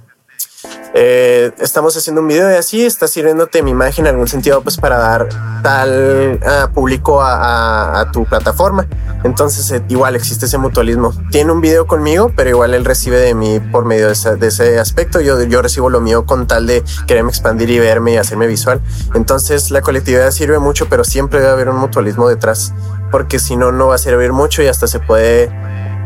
eh, 0.99 1.51
estamos 1.59 1.95
haciendo 1.95 2.21
un 2.21 2.27
video 2.27 2.49
y 2.51 2.55
así 2.55 2.83
está 2.83 3.07
sirviéndote 3.07 3.61
mi 3.61 3.69
imagen 3.69 4.07
en 4.07 4.13
algún 4.13 4.27
sentido, 4.27 4.61
pues 4.63 4.77
para 4.77 4.97
dar 4.97 5.29
tal 5.61 6.39
ah, 6.43 6.69
público 6.73 7.21
a, 7.21 7.35
a- 7.35 7.99
a 8.01 8.11
tu 8.11 8.25
plataforma. 8.25 8.87
Entonces, 9.23 9.69
eh, 9.71 9.83
igual 9.89 10.15
existe 10.15 10.47
ese 10.47 10.57
mutualismo. 10.57 11.13
Tiene 11.31 11.51
un 11.51 11.61
video 11.61 11.85
conmigo, 11.85 12.31
pero 12.35 12.49
igual 12.49 12.73
él 12.73 12.83
recibe 12.83 13.17
de 13.19 13.35
mí 13.35 13.59
por 13.71 13.85
medio 13.85 14.07
de, 14.07 14.13
esa- 14.13 14.35
de 14.35 14.47
ese 14.47 14.79
aspecto. 14.79 15.21
Yo, 15.21 15.39
yo 15.43 15.61
recibo 15.61 15.89
lo 15.91 16.01
mío 16.01 16.25
con 16.25 16.47
tal 16.47 16.65
de 16.65 16.83
quererme 17.05 17.29
expandir 17.29 17.69
y 17.69 17.77
verme 17.77 18.13
y 18.13 18.17
hacerme 18.17 18.47
visual. 18.47 18.81
Entonces, 19.13 19.69
la 19.69 19.81
colectividad 19.81 20.31
sirve 20.31 20.57
mucho, 20.57 20.87
pero 20.89 21.03
siempre 21.03 21.39
debe 21.41 21.51
haber 21.51 21.69
un 21.69 21.77
mutualismo 21.77 22.27
detrás, 22.27 22.73
porque 23.11 23.37
si 23.37 23.55
no, 23.55 23.71
no 23.71 23.87
va 23.87 23.95
a 23.95 23.99
servir 23.99 24.33
mucho 24.33 24.63
y 24.63 24.67
hasta 24.67 24.87
se 24.87 24.99
puede 24.99 25.51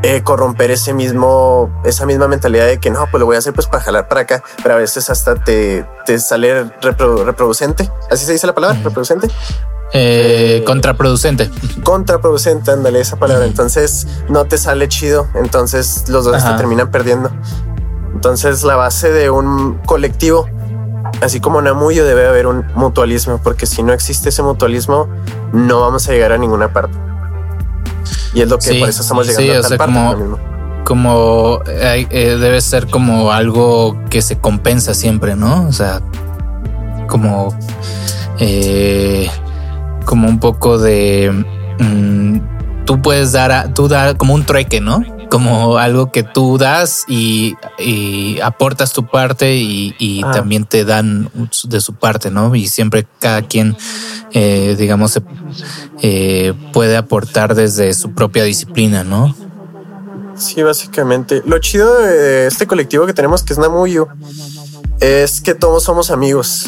eh, 0.04 0.22
corromper 0.24 0.72
ese 0.72 0.94
mismo, 0.94 1.70
esa 1.86 2.06
misma 2.06 2.28
mentalidad 2.28 2.66
de 2.66 2.80
que 2.80 2.90
no, 2.90 3.06
pues 3.12 3.20
lo 3.20 3.26
voy 3.26 3.36
a 3.36 3.40
hacer 3.40 3.54
pues 3.54 3.68
para 3.68 3.84
jalar 3.84 4.08
para 4.08 4.22
acá, 4.22 4.44
pero 4.64 4.76
a 4.76 4.78
veces 4.78 5.10
hasta 5.10 5.36
te, 5.36 5.86
te 6.06 6.20
sale 6.20 6.66
reprodu- 6.82 7.24
reproducente. 7.26 7.90
Así 8.10 8.26
se 8.26 8.32
dice 8.34 8.48
la 8.48 8.54
palabra, 8.56 8.80
reproducente. 8.84 9.30
Eh, 9.94 10.64
contraproducente. 10.66 11.50
Contraproducente, 11.84 12.72
ándale 12.72 13.02
esa 13.02 13.18
palabra. 13.18 13.46
Entonces 13.46 14.08
no 14.30 14.46
te 14.46 14.58
sale 14.58 14.88
chido. 14.88 15.28
Entonces 15.36 16.08
los 16.08 16.24
dos 16.26 16.36
Ajá. 16.38 16.52
te 16.52 16.58
terminan 16.58 16.90
perdiendo. 16.92 17.30
Entonces 18.14 18.64
la 18.64 18.76
base 18.78 19.12
de 19.12 19.30
un 19.30 19.80
colectivo, 19.86 20.48
así 21.22 21.40
como 21.42 21.62
Namuyo, 21.62 22.06
debe 22.06 22.26
haber 22.28 22.48
un 22.48 22.66
mutualismo, 22.74 23.40
porque 23.44 23.66
si 23.66 23.84
no 23.84 23.92
existe 23.94 24.30
ese 24.30 24.44
mutualismo, 24.44 25.08
no 25.52 25.82
vamos 25.82 26.08
a 26.08 26.12
llegar 26.14 26.32
a 26.32 26.38
ninguna 26.38 26.72
parte. 26.72 26.98
Y 28.34 28.42
es 28.42 28.50
lo 28.50 28.58
que 28.58 28.68
Sí, 28.74 28.80
por 28.80 28.90
eso 28.90 29.02
estamos 29.02 29.28
sí, 29.28 29.34
llegando 29.34 29.54
o 29.54 29.58
a 29.58 29.62
tal 29.62 29.70
sea, 29.70 29.78
parte. 29.78 29.94
como- 29.94 30.16
mismo. 30.18 30.40
Como 30.84 31.60
eh, 31.68 32.08
eh, 32.10 32.38
debe 32.40 32.60
ser 32.60 32.88
como 32.88 33.32
algo 33.32 33.98
que 34.10 34.22
se 34.22 34.40
compensa 34.40 34.94
siempre, 34.94 35.36
¿no? 35.36 35.68
O 35.68 35.72
sea, 35.72 36.02
como 37.08 37.56
eh, 38.40 39.30
como 40.06 40.28
un 40.28 40.40
poco 40.40 40.78
de 40.80 41.46
mm, 41.80 42.40
tú 42.86 43.02
puedes 43.02 43.32
dar 43.32 43.52
a, 43.52 43.74
tú 43.74 43.88
dar 43.88 44.18
como 44.18 44.34
un 44.34 44.44
trueque, 44.44 44.82
¿no? 44.82 45.04
Como 45.32 45.78
algo 45.78 46.12
que 46.12 46.24
tú 46.24 46.58
das 46.58 47.06
y, 47.08 47.56
y 47.80 48.40
aportas 48.42 48.92
tu 48.92 49.08
parte 49.08 49.56
y, 49.56 49.96
y 49.98 50.22
Ah. 50.26 50.32
también 50.32 50.66
te 50.66 50.84
dan 50.86 51.32
de 51.64 51.80
su 51.82 51.94
parte, 51.96 52.30
¿no? 52.30 52.54
Y 52.54 52.68
siempre 52.68 53.08
cada 53.20 53.42
quien, 53.42 53.76
eh, 54.34 54.76
digamos, 54.78 55.12
se- 55.12 55.24
eh, 56.02 56.54
puede 56.74 56.98
aportar 56.98 57.56
desde 57.56 57.94
su 57.94 58.12
propia 58.14 58.44
disciplina, 58.44 59.04
¿no? 59.06 59.34
Sí, 60.36 60.62
básicamente. 60.64 61.42
Lo 61.46 61.60
chido 61.60 62.00
de 62.00 62.48
este 62.48 62.68
colectivo 62.68 63.06
que 63.06 63.14
tenemos, 63.14 63.44
que 63.44 63.54
es 63.54 63.60
Namuyo, 63.60 64.08
es 65.00 65.40
que 65.42 65.56
todos 65.56 65.84
somos 65.84 66.12
amigos. 66.12 66.66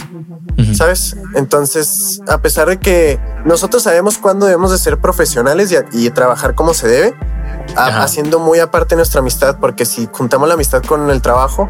¿Sabes? 0.76 1.18
Entonces, 1.36 2.22
a 2.28 2.42
pesar 2.42 2.68
de 2.70 2.80
que 2.80 3.20
nosotros 3.46 3.84
sabemos 3.84 4.18
cuándo 4.20 4.46
debemos 4.46 4.72
de 4.72 4.78
ser 4.78 5.00
profesionales 5.00 5.76
y, 5.94 6.06
y 6.06 6.10
trabajar 6.12 6.54
como 6.56 6.74
se 6.76 6.88
debe, 6.88 7.14
a- 7.76 8.04
haciendo 8.04 8.40
muy 8.40 8.60
aparte 8.60 8.96
nuestra 8.96 9.20
amistad, 9.20 9.58
porque 9.60 9.86
si 9.86 10.10
juntamos 10.12 10.48
la 10.48 10.54
amistad 10.56 10.82
con 10.84 11.10
el 11.10 11.22
trabajo, 11.22 11.70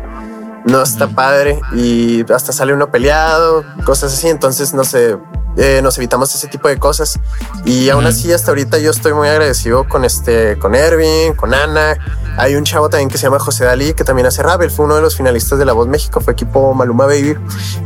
no 0.65 0.81
está 0.81 1.07
padre 1.07 1.59
y 1.73 2.23
hasta 2.31 2.53
sale 2.53 2.73
uno 2.73 2.89
peleado, 2.89 3.63
cosas 3.85 4.13
así. 4.13 4.29
Entonces, 4.29 4.73
no 4.73 4.83
sé, 4.83 5.17
eh, 5.57 5.81
nos 5.83 5.97
evitamos 5.97 6.33
ese 6.33 6.47
tipo 6.47 6.67
de 6.67 6.77
cosas. 6.77 7.19
Y 7.65 7.89
aún 7.89 8.05
así, 8.05 8.31
hasta 8.31 8.51
ahorita 8.51 8.77
yo 8.79 8.91
estoy 8.91 9.13
muy 9.13 9.27
agradecido 9.27 9.87
con 9.87 10.05
este, 10.05 10.57
con 10.59 10.75
Ervin, 10.75 11.33
con 11.35 11.53
Ana. 11.53 11.97
Hay 12.37 12.55
un 12.55 12.63
chavo 12.63 12.89
también 12.89 13.09
que 13.09 13.17
se 13.17 13.23
llama 13.23 13.39
José 13.39 13.65
Dalí, 13.65 13.93
que 13.93 14.03
también 14.03 14.25
hace 14.25 14.41
rap. 14.41 14.61
Él 14.61 14.71
fue 14.71 14.85
uno 14.85 14.95
de 14.95 15.01
los 15.01 15.15
finalistas 15.15 15.59
de 15.59 15.65
La 15.65 15.73
Voz 15.73 15.87
México, 15.87 16.19
fue 16.19 16.33
equipo 16.33 16.73
Maluma 16.73 17.05
Baby 17.05 17.37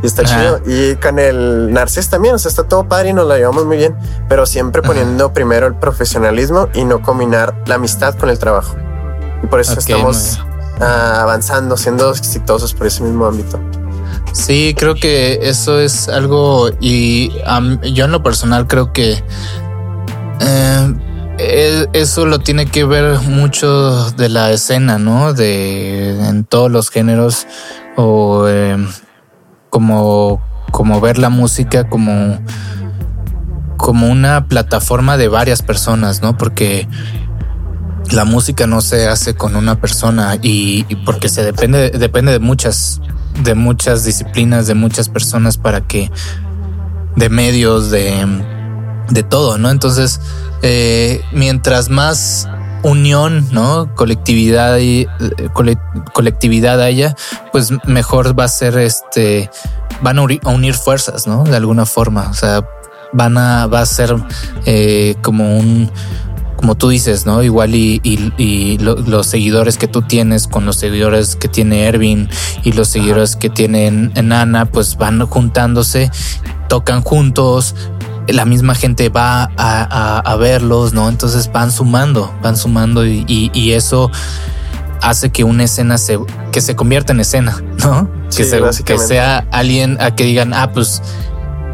y 0.02 0.06
está 0.06 0.22
Ajá. 0.22 0.34
chido. 0.34 0.60
Y 0.66 0.96
con 0.96 1.18
el 1.18 1.72
Narcés 1.72 2.08
también, 2.08 2.34
o 2.34 2.38
sea, 2.38 2.48
está 2.48 2.64
todo 2.64 2.88
padre 2.88 3.10
y 3.10 3.12
nos 3.12 3.26
la 3.26 3.36
llevamos 3.36 3.66
muy 3.66 3.76
bien, 3.76 3.96
pero 4.28 4.46
siempre 4.46 4.82
poniendo 4.82 5.32
primero 5.32 5.66
el 5.66 5.74
profesionalismo 5.74 6.68
y 6.74 6.84
no 6.84 7.02
combinar 7.02 7.62
la 7.66 7.74
amistad 7.74 8.14
con 8.14 8.30
el 8.30 8.38
trabajo. 8.38 8.76
Y 9.42 9.46
por 9.46 9.60
eso 9.60 9.72
Ok, 9.72 9.78
estamos 9.80 10.40
ah, 10.80 11.20
avanzando, 11.22 11.76
siendo 11.76 12.10
exitosos 12.10 12.72
por 12.74 12.86
ese 12.86 13.02
mismo 13.02 13.26
ámbito. 13.26 13.60
Sí, 14.32 14.74
creo 14.76 14.94
que 14.94 15.40
eso 15.42 15.80
es 15.80 16.08
algo 16.08 16.70
y 16.80 17.30
yo 17.92 18.04
en 18.04 18.12
lo 18.12 18.22
personal 18.22 18.66
creo 18.66 18.92
que 18.92 19.22
eh, 20.40 20.94
e- 21.38 21.86
eso 21.92 22.24
lo 22.26 22.38
tiene 22.38 22.66
que 22.66 22.84
ver 22.84 23.20
mucho 23.22 24.10
de 24.12 24.28
la 24.28 24.50
escena, 24.52 24.98
¿no? 24.98 25.32
De 25.32 26.28
en 26.28 26.44
todos 26.44 26.70
los 26.70 26.90
géneros 26.90 27.46
o 27.96 28.46
eh, 28.48 28.76
como 29.70 30.40
como 30.70 31.00
ver 31.00 31.18
la 31.18 31.30
música 31.30 31.88
como 31.88 32.38
como 33.76 34.08
una 34.08 34.46
plataforma 34.48 35.16
de 35.16 35.28
varias 35.28 35.62
personas, 35.62 36.22
¿no? 36.22 36.36
Porque 36.36 36.86
la 38.12 38.24
música 38.24 38.66
no 38.66 38.80
se 38.80 39.06
hace 39.08 39.34
con 39.34 39.56
una 39.56 39.80
persona 39.80 40.36
y, 40.40 40.86
y 40.88 40.96
porque 41.04 41.28
se 41.28 41.42
depende 41.42 41.90
depende 41.90 42.32
de 42.32 42.38
muchas 42.38 43.00
de 43.42 43.54
muchas 43.54 44.04
disciplinas, 44.04 44.66
de 44.66 44.74
muchas 44.74 45.08
personas 45.08 45.56
para 45.56 45.80
que 45.86 46.10
de 47.16 47.28
medios, 47.28 47.90
de, 47.90 48.26
de 49.10 49.22
todo, 49.22 49.58
¿no? 49.58 49.70
Entonces, 49.70 50.20
eh, 50.62 51.20
mientras 51.32 51.88
más 51.88 52.48
unión, 52.82 53.48
¿no? 53.50 53.92
Colectividad 53.96 54.78
y 54.78 55.00
eh, 55.00 55.48
cole- 55.52 55.78
colectividad 56.14 56.80
haya, 56.80 57.16
pues 57.52 57.72
mejor 57.86 58.38
va 58.38 58.44
a 58.44 58.48
ser 58.48 58.78
este, 58.78 59.50
van 60.02 60.18
a 60.18 60.22
uri- 60.22 60.40
a 60.44 60.50
unir 60.50 60.74
fuerzas, 60.74 61.26
¿no? 61.26 61.42
De 61.44 61.56
alguna 61.56 61.86
forma, 61.86 62.28
o 62.30 62.34
sea, 62.34 62.64
van 63.12 63.36
a, 63.38 63.66
va 63.66 63.80
a 63.80 63.86
ser 63.86 64.14
eh, 64.66 65.16
como 65.22 65.58
un, 65.58 65.90
como 66.58 66.74
tú 66.76 66.88
dices, 66.88 67.24
¿no? 67.24 67.42
Igual 67.42 67.74
y, 67.76 68.00
y- 68.02 68.32
y 68.36 68.78
lo- 68.78 68.96
los 68.96 69.26
seguidores 69.28 69.78
que 69.78 69.86
tú 69.88 70.02
tienes 70.02 70.46
con 70.48 70.66
los 70.66 70.76
seguidores 70.76 71.36
que 71.36 71.46
tiene 71.48 71.84
Ervin 71.84 72.28
y 72.64 72.72
los 72.72 72.88
seguidores 72.88 73.36
que 73.36 73.48
tienen 73.48 74.12
Nana, 74.22 74.66
pues 74.66 74.96
van 74.96 75.24
juntándose, 75.26 76.10
tocan 76.68 77.02
juntos, 77.02 77.76
la 78.26 78.44
misma 78.44 78.74
gente 78.74 79.08
va 79.08 79.44
a, 79.44 79.48
a- 79.56 80.18
a 80.18 80.36
verlos, 80.36 80.92
¿no? 80.92 81.08
Entonces 81.08 81.50
van 81.52 81.70
sumando, 81.70 82.34
van 82.42 82.56
sumando 82.56 83.06
y, 83.06 83.72
eso 83.72 84.10
hace 85.00 85.30
que 85.30 85.44
una 85.44 85.62
escena 85.62 85.96
se, 85.96 86.18
que 86.50 86.60
se 86.60 86.74
convierta 86.74 87.12
en 87.12 87.20
escena, 87.20 87.62
¿no? 87.84 88.10
Sí, 88.30 88.38
que, 88.38 88.44
se- 88.48 88.60
que 88.84 88.94
sea 89.08 89.46
alguien 89.52 89.96
a 90.00 90.14
que 90.14 90.24
digan, 90.24 90.52
ah, 90.52 90.72
pues 90.72 91.00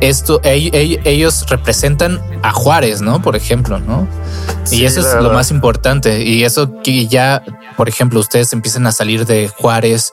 esto, 0.01 0.41
ell- 0.43 0.71
ell- 0.73 1.01
ellos 1.05 1.47
representan 1.49 2.21
a 2.43 2.53
Juárez, 2.53 3.01
¿no? 3.01 3.23
Por 3.23 3.37
ejemplo, 3.37 3.79
¿no? 3.79 4.07
Sí, 4.65 4.83
y 4.83 4.85
eso 4.85 5.01
es 5.01 5.23
lo 5.23 5.33
más 5.33 5.51
importante. 5.51 6.23
Y 6.25 6.45
eso 6.45 6.81
que 6.83 7.07
ya, 7.07 7.43
por 7.77 7.89
ejemplo, 7.89 8.21
ustedes 8.21 8.53
empiezan 8.53 8.87
a 8.87 8.93
salir 8.93 9.27
de 9.27 9.49
Juárez 9.49 10.13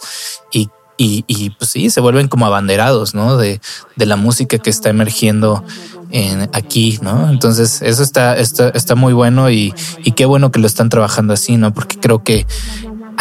y, 0.51 0.69
y, 0.97 1.23
y, 1.27 1.49
pues 1.51 1.71
sí, 1.71 1.89
se 1.89 1.99
vuelven 2.01 2.27
como 2.27 2.45
abanderados, 2.45 3.13
¿no? 3.15 3.37
De, 3.37 3.59
de 3.95 4.05
la 4.05 4.15
música 4.15 4.57
que 4.57 4.69
está 4.69 4.89
emergiendo 4.89 5.63
en 6.11 6.49
aquí, 6.53 6.99
¿no? 7.01 7.29
Entonces, 7.29 7.81
eso 7.81 8.03
está, 8.03 8.37
está, 8.37 8.69
está 8.69 8.95
muy 8.95 9.13
bueno 9.13 9.49
y, 9.49 9.73
y 10.03 10.11
qué 10.11 10.25
bueno 10.25 10.51
que 10.51 10.59
lo 10.59 10.67
están 10.67 10.89
trabajando 10.89 11.33
así, 11.33 11.55
¿no? 11.57 11.73
Porque 11.73 11.97
creo 11.97 12.21
que 12.23 12.45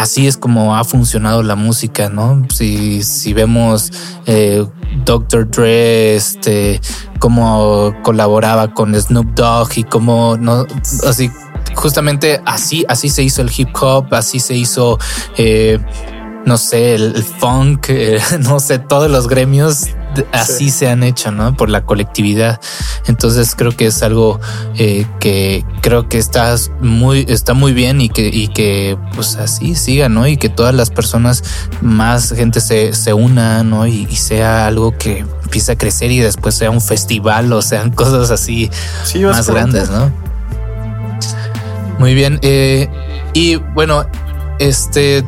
así 0.00 0.26
es 0.26 0.38
como 0.38 0.76
ha 0.76 0.84
funcionado 0.84 1.42
la 1.42 1.56
música, 1.56 2.08
¿no? 2.08 2.46
Si, 2.48 3.02
si 3.02 3.34
vemos 3.34 3.92
eh, 4.24 4.64
Dr. 5.04 5.50
Dre, 5.50 6.16
este, 6.16 6.80
cómo 7.18 7.94
colaboraba 8.02 8.72
con 8.72 8.94
Snoop 8.94 9.34
Dogg 9.34 9.72
y 9.76 9.84
cómo 9.84 10.38
no, 10.38 10.66
así, 11.06 11.30
justamente 11.74 12.40
así, 12.46 12.86
así 12.88 13.10
se 13.10 13.22
hizo 13.22 13.42
el 13.42 13.50
hip 13.54 13.76
hop, 13.78 14.06
así 14.14 14.40
se 14.40 14.54
hizo, 14.54 14.98
eh, 15.36 15.78
no 16.46 16.56
sé, 16.56 16.94
el, 16.94 17.22
funk, 17.22 17.90
eh, 17.90 18.20
no 18.40 18.58
sé, 18.58 18.78
todos 18.78 19.10
los 19.10 19.28
gremios 19.28 19.88
así 20.32 20.70
se 20.70 20.88
han 20.88 21.02
hecho, 21.02 21.30
¿no? 21.30 21.56
Por 21.56 21.68
la 21.70 21.82
colectividad. 21.84 22.60
Entonces 23.06 23.54
creo 23.54 23.76
que 23.76 23.86
es 23.86 24.02
algo 24.02 24.40
eh, 24.76 25.06
que 25.20 25.64
creo 25.80 26.08
que 26.08 26.18
está 26.18 26.54
muy, 26.80 27.24
está 27.28 27.54
muy 27.54 27.72
bien 27.72 28.00
y 28.00 28.08
que, 28.08 28.28
y 28.28 28.48
que 28.48 28.96
pues 29.14 29.36
así 29.36 29.74
siga, 29.74 30.08
¿no? 30.08 30.26
Y 30.26 30.36
que 30.36 30.48
todas 30.48 30.74
las 30.74 30.90
personas, 30.90 31.42
más 31.80 32.32
gente 32.32 32.60
se, 32.60 32.92
se 32.94 33.12
una, 33.12 33.62
¿no? 33.62 33.86
Y, 33.86 34.06
y 34.10 34.16
sea 34.16 34.66
algo 34.66 34.96
que 34.96 35.18
empiece 35.44 35.72
a 35.72 35.76
crecer 35.78 36.10
y 36.10 36.18
después 36.20 36.54
sea 36.54 36.70
un 36.70 36.80
festival 36.80 37.52
o 37.52 37.62
sean 37.62 37.90
cosas 37.94 38.30
así 38.30 38.70
Sí, 39.04 39.20
más 39.20 39.48
grandes, 39.50 39.90
¿no? 39.90 40.12
Muy 41.98 42.14
bien. 42.14 42.38
eh, 42.42 42.88
y 43.34 43.56
bueno, 43.56 44.06
este 44.58 45.24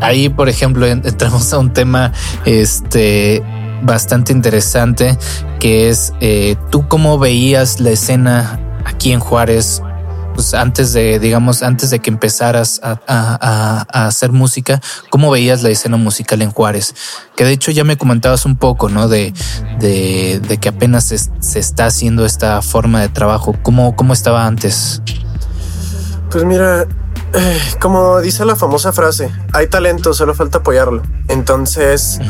ahí, 0.00 0.28
por 0.28 0.48
ejemplo, 0.48 0.86
en- 0.86 1.02
entramos 1.06 1.52
a 1.52 1.58
un 1.58 1.72
tema 1.72 2.12
este 2.44 3.42
bastante 3.82 4.32
interesante 4.32 5.16
que 5.60 5.88
es 5.88 6.12
eh, 6.20 6.56
tú 6.70 6.88
cómo 6.88 7.18
veías 7.18 7.80
la 7.80 7.90
escena 7.90 8.58
aquí 8.84 9.12
en 9.12 9.20
Juárez 9.20 9.82
pues 10.34 10.52
antes 10.52 10.92
de, 10.92 11.18
digamos, 11.18 11.62
antes 11.62 11.88
de 11.88 11.98
que 12.00 12.10
empezaras 12.10 12.78
a, 12.82 13.00
a- 13.08 13.86
a- 13.90 14.06
hacer 14.06 14.32
música, 14.32 14.82
¿cómo 15.08 15.30
veías 15.30 15.62
la 15.62 15.70
escena 15.70 15.96
musical 15.96 16.42
en 16.42 16.50
Juárez? 16.50 16.94
Que 17.36 17.44
de 17.46 17.52
hecho 17.52 17.70
ya 17.70 17.84
me 17.84 17.96
comentabas 17.96 18.44
un 18.44 18.56
poco, 18.56 18.90
¿no? 18.90 19.08
De, 19.08 19.32
de, 19.78 20.38
de 20.46 20.58
que 20.58 20.68
apenas 20.68 21.04
se, 21.04 21.16
se 21.16 21.58
está 21.58 21.86
haciendo 21.86 22.26
esta 22.26 22.60
forma 22.60 23.00
de 23.00 23.08
trabajo. 23.08 23.56
¿Cómo, 23.62 23.96
cómo 23.96 24.12
estaba 24.12 24.46
antes? 24.46 25.00
Pues 26.30 26.44
mira, 26.44 26.82
eh, 27.32 27.60
como 27.80 28.20
dice 28.20 28.44
la 28.44 28.56
famosa 28.56 28.92
frase, 28.92 29.30
hay 29.54 29.68
talento, 29.68 30.12
solo 30.12 30.34
falta 30.34 30.58
apoyarlo. 30.58 31.02
Entonces, 31.28 32.20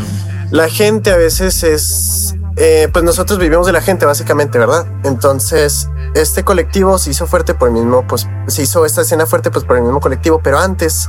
la 0.57 0.69
gente 0.69 1.11
a 1.11 1.17
veces 1.17 1.63
es, 1.63 2.35
eh, 2.57 2.89
pues 2.93 3.05
nosotros 3.05 3.39
vivimos 3.39 3.67
de 3.67 3.73
la 3.73 3.83
gente 3.83 4.07
básicamente, 4.07 4.59
¿verdad? 4.59 4.87
Entonces, 5.05 5.89
este 6.15 6.45
colectivo 6.45 6.99
se 6.99 7.11
hizo 7.11 7.27
fuerte 7.27 7.55
por 7.55 7.69
el 7.69 7.75
mismo, 7.75 8.07
pues 8.07 8.27
se 8.47 8.63
hizo 8.63 8.85
esta 8.87 9.03
escena 9.03 9.27
fuerte 9.27 9.51
pues 9.51 9.65
por 9.65 9.77
el 9.77 9.83
mismo 9.83 10.01
colectivo, 10.01 10.41
pero 10.43 10.59
antes 10.59 11.09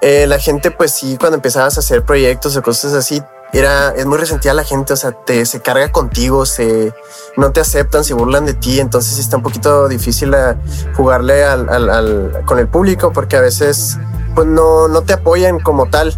eh, 0.00 0.26
la 0.26 0.38
gente 0.38 0.70
pues 0.70 0.92
sí, 0.92 1.16
cuando 1.18 1.36
empezabas 1.36 1.76
a 1.76 1.80
hacer 1.80 2.04
proyectos 2.04 2.56
o 2.56 2.62
cosas 2.62 2.94
así, 2.94 3.22
era, 3.52 3.90
es 3.96 4.06
muy 4.06 4.16
resentida 4.16 4.54
la 4.54 4.62
gente, 4.64 4.92
o 4.92 4.96
sea, 4.96 5.10
te, 5.10 5.44
se 5.44 5.60
carga 5.60 5.90
contigo, 5.90 6.46
se, 6.46 6.94
no 7.36 7.50
te 7.50 7.60
aceptan, 7.60 8.04
se 8.04 8.14
burlan 8.14 8.46
de 8.46 8.54
ti, 8.54 8.78
entonces 8.80 9.18
está 9.18 9.36
un 9.36 9.42
poquito 9.42 9.88
difícil 9.88 10.32
a 10.34 10.56
jugarle 10.96 11.44
al, 11.44 11.68
al- 11.68 11.90
al- 11.90 12.42
con 12.46 12.58
el 12.60 12.68
público 12.68 13.12
porque 13.12 13.36
a 13.36 13.40
veces 13.40 13.98
pues 14.34 14.46
no, 14.46 14.88
no 14.88 15.02
te 15.02 15.12
apoyan 15.12 15.60
como 15.60 15.86
tal. 15.86 16.14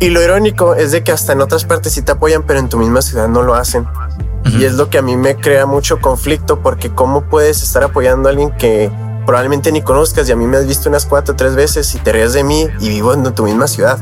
Y 0.00 0.08
lo 0.10 0.22
irónico 0.22 0.74
es 0.74 0.92
de 0.92 1.04
que 1.04 1.12
hasta 1.12 1.32
en 1.32 1.40
otras 1.40 1.64
partes 1.64 1.92
sí 1.92 2.02
te 2.02 2.12
apoyan, 2.12 2.42
pero 2.42 2.58
en 2.58 2.68
tu 2.68 2.78
misma 2.78 3.02
ciudad 3.02 3.28
no 3.28 3.42
lo 3.42 3.54
hacen. 3.54 3.86
Y 4.44 4.64
es 4.64 4.74
lo 4.74 4.90
que 4.90 4.98
a 4.98 5.02
mí 5.02 5.16
me 5.16 5.36
crea 5.36 5.64
mucho 5.66 6.00
conflicto 6.00 6.60
porque 6.60 6.90
cómo 6.90 7.22
puedes 7.22 7.62
estar 7.62 7.82
apoyando 7.82 8.28
a 8.28 8.32
alguien 8.32 8.50
que 8.56 8.90
probablemente 9.26 9.72
ni 9.72 9.82
conozcas 9.82 10.28
y 10.28 10.32
a 10.32 10.36
mí 10.36 10.46
me 10.46 10.56
has 10.58 10.66
visto 10.66 10.88
unas 10.88 11.06
cuatro 11.06 11.32
o 11.34 11.36
tres 11.36 11.54
veces 11.54 11.94
y 11.94 11.98
te 11.98 12.12
ríes 12.12 12.32
de 12.34 12.44
mí 12.44 12.68
y 12.80 12.88
vivo 12.90 13.14
en 13.14 13.22
tu 13.34 13.44
misma 13.44 13.66
ciudad. 13.66 13.98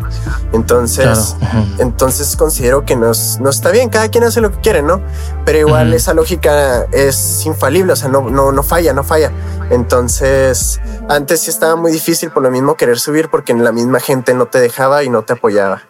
Entonces, 0.53 1.37
Claro, 1.39 1.66
entonces 1.79 2.35
considero 2.37 2.85
que 2.85 2.97
no, 2.97 3.11
es- 3.12 3.39
no 3.41 3.51
está 3.51 3.70
bien, 3.70 3.89
cada 3.89 4.09
quien 4.09 4.25
hace 4.25 4.41
lo 4.41 4.51
que 4.51 4.59
quiere, 4.61 4.83
¿no? 4.83 5.01
Pero 5.45 5.59
igual 5.59 5.93
esa 5.95 6.14
lógica 6.14 6.87
es 6.93 7.45
infalible, 7.47 7.93
o 7.93 7.97
sea, 7.97 8.09
no, 8.09 8.29
no, 8.31 8.53
no 8.53 8.62
falla, 8.62 8.93
no 8.93 9.05
falla. 9.05 9.31
Entonces, 9.70 10.81
antes 11.09 11.41
sí 11.41 11.51
estaba 11.51 11.77
muy 11.77 11.93
difícil 11.93 12.31
por 12.31 12.43
lo 12.43 12.51
mismo 12.51 12.77
querer 12.77 12.99
subir 12.99 13.29
porque 13.31 13.55
la 13.55 13.73
misma 13.73 14.01
gente 14.01 14.35
no 14.35 14.47
te 14.47 14.61
dejaba 14.61 15.03
y 15.05 15.09
no 15.11 15.23
te 15.23 15.35
apoyaba. 15.35 15.83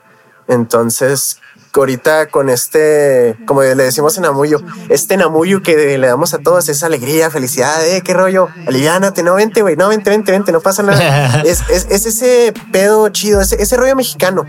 Entonces, 0.48 1.38
ahorita 1.80 2.26
con 2.28 2.50
este, 2.50 3.36
como 3.46 3.62
le 3.62 3.74
decimos 3.74 4.16
en 4.18 4.24
Amuyo, 4.24 4.60
este 4.88 5.16
Namuyo 5.16 5.62
que 5.62 5.98
le 5.98 6.06
damos 6.06 6.34
a 6.34 6.38
todos 6.38 6.68
esa 6.68 6.86
alegría, 6.86 7.30
felicidad, 7.30 7.86
eh, 7.86 8.02
qué 8.02 8.14
rollo, 8.14 8.48
aliviánate, 8.66 9.22
no 9.22 9.34
vente, 9.34 9.62
güey, 9.62 9.76
no 9.76 9.88
vente, 9.88 10.10
vente, 10.10 10.32
vente, 10.32 10.52
no 10.52 10.60
pasa 10.60 10.82
nada. 10.82 11.42
es, 11.44 11.62
es, 11.70 11.86
es 11.90 12.06
ese 12.06 12.52
pedo 12.72 13.08
chido, 13.08 13.40
ese, 13.40 13.60
ese 13.62 13.76
rollo 13.76 13.96
mexicano. 13.96 14.44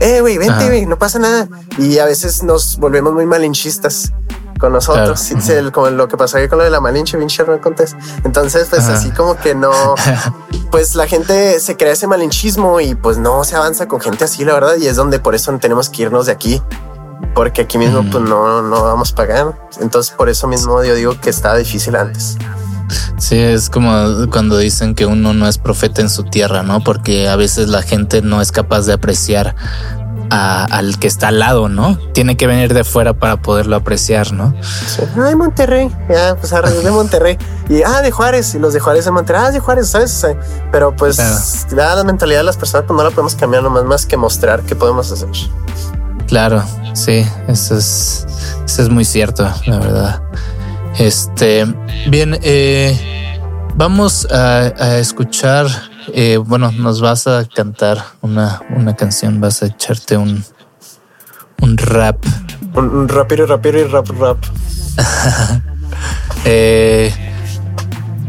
Eh, 0.00 0.20
güey, 0.20 0.38
vente, 0.38 0.66
güey, 0.66 0.86
no 0.86 0.98
pasa 0.98 1.18
nada. 1.18 1.48
Y 1.78 1.98
a 1.98 2.04
veces 2.04 2.42
nos 2.42 2.78
volvemos 2.78 3.12
muy 3.12 3.26
malinchistas 3.26 4.12
con 4.64 4.72
nosotros, 4.72 5.20
Claro. 5.28 5.42
Sí, 5.44 5.52
el- 5.52 5.72
como 5.72 5.90
lo 5.90 6.08
que 6.08 6.16
pasó 6.16 6.38
ahí 6.38 6.48
con 6.48 6.56
lo 6.58 6.64
de 6.64 6.70
la 6.70 6.80
malinche, 6.80 7.18
pinche 7.18 7.44
no 7.44 7.60
contés. 7.60 7.94
Entonces, 8.24 8.68
pues 8.70 8.82
Ajá. 8.84 8.94
así 8.94 9.10
como 9.10 9.36
que 9.36 9.54
no, 9.54 9.70
pues 10.70 10.94
la 10.94 11.06
gente 11.06 11.60
se 11.60 11.76
crea 11.76 11.92
ese 11.92 12.06
malinchismo 12.06 12.80
y 12.80 12.94
pues 12.94 13.18
no 13.18 13.44
se 13.44 13.56
avanza 13.56 13.86
con 13.88 14.00
gente 14.00 14.24
así, 14.24 14.44
la 14.44 14.54
verdad, 14.54 14.76
y 14.80 14.86
es 14.86 14.96
donde 14.96 15.18
por 15.18 15.34
eso 15.34 15.52
tenemos 15.58 15.90
que 15.90 16.02
irnos 16.02 16.26
de 16.26 16.32
aquí, 16.32 16.62
porque 17.34 17.62
aquí 17.62 17.76
mismo 17.78 18.02
pues 18.10 18.24
no, 18.24 18.62
no 18.62 18.82
vamos 18.82 19.12
a 19.12 19.14
pagar. 19.14 19.54
Entonces, 19.80 20.14
por 20.16 20.28
eso 20.28 20.46
mismo 20.48 20.82
yo 20.82 20.94
digo 20.94 21.20
que 21.20 21.28
estaba 21.30 21.56
difícil 21.56 21.94
antes. 21.96 22.36
Sí, 23.18 23.38
es 23.38 23.70
como 23.70 23.90
cuando 24.30 24.58
dicen 24.58 24.94
que 24.94 25.06
uno 25.06 25.32
no 25.34 25.48
es 25.48 25.58
profeta 25.58 26.00
en 26.02 26.10
su 26.10 26.24
tierra, 26.24 26.62
¿no? 26.62 26.82
Porque 26.84 27.28
a 27.28 27.36
veces 27.36 27.68
la 27.68 27.82
gente 27.82 28.22
no 28.22 28.40
es 28.40 28.52
capaz 28.52 28.82
de 28.86 28.92
apreciar 28.92 29.54
a- 30.34 30.64
al 30.64 30.98
que 30.98 31.06
está 31.06 31.28
al 31.28 31.38
lado, 31.38 31.68
¿no? 31.68 31.96
Tiene 32.12 32.36
que 32.36 32.46
venir 32.46 32.74
de 32.74 32.82
fuera 32.84 33.12
para 33.14 33.36
poderlo 33.40 33.76
apreciar, 33.76 34.32
¿no? 34.32 34.54
Sí. 34.62 35.02
Ay, 35.22 35.34
Monterrey, 35.36 35.90
ya, 36.08 36.34
pues 36.36 36.52
arre, 36.52 36.70
de 36.72 36.90
Monterrey. 36.90 37.38
Y 37.68 37.82
ah, 37.82 38.02
de 38.02 38.10
Juárez, 38.10 38.54
y 38.54 38.58
los 38.58 38.72
de 38.74 38.80
Juárez 38.80 39.04
de 39.04 39.10
Monterrey, 39.12 39.42
ah, 39.46 39.50
de 39.50 39.60
Juárez, 39.60 39.88
¿sabes? 39.88 40.12
O 40.16 40.20
sea, 40.20 40.36
pero 40.72 40.94
pues 40.96 41.16
Claro. 41.68 41.96
la 41.96 42.04
mentalidad 42.04 42.40
de 42.40 42.44
las 42.44 42.56
personas 42.56 42.86
pues 42.86 42.96
no 42.96 43.04
la 43.04 43.10
podemos 43.10 43.34
cambiar 43.36 43.62
nomás 43.62 43.84
más 43.84 44.06
que 44.06 44.16
mostrar 44.16 44.62
qué 44.62 44.74
podemos 44.74 45.10
hacer. 45.12 45.28
Claro, 46.26 46.62
sí, 46.94 47.24
eso 47.48 47.76
es, 47.76 48.26
eso 48.64 48.82
es 48.82 48.88
muy 48.88 49.04
cierto, 49.04 49.48
la 49.66 49.78
verdad. 49.78 50.22
Este, 50.98 51.66
bien, 52.08 52.38
eh, 52.42 53.38
vamos 53.74 54.26
a, 54.30 54.72
a 54.78 54.96
escuchar, 54.98 55.66
eh, 56.12 56.36
bueno, 56.36 56.70
nos 56.72 57.00
vas 57.00 57.26
a 57.26 57.44
cantar 57.44 57.98
una, 58.20 58.62
una 58.76 58.94
canción, 58.96 59.40
vas 59.40 59.62
a 59.62 59.66
echarte 59.66 60.16
un, 60.16 60.44
un 61.60 61.76
rap. 61.76 62.24
Un, 62.74 62.88
un 62.90 63.08
rapero, 63.08 63.46
rapero 63.46 63.80
y 63.80 63.84
rap, 63.84 64.08
rap. 64.18 64.38
Eh, 66.46 67.10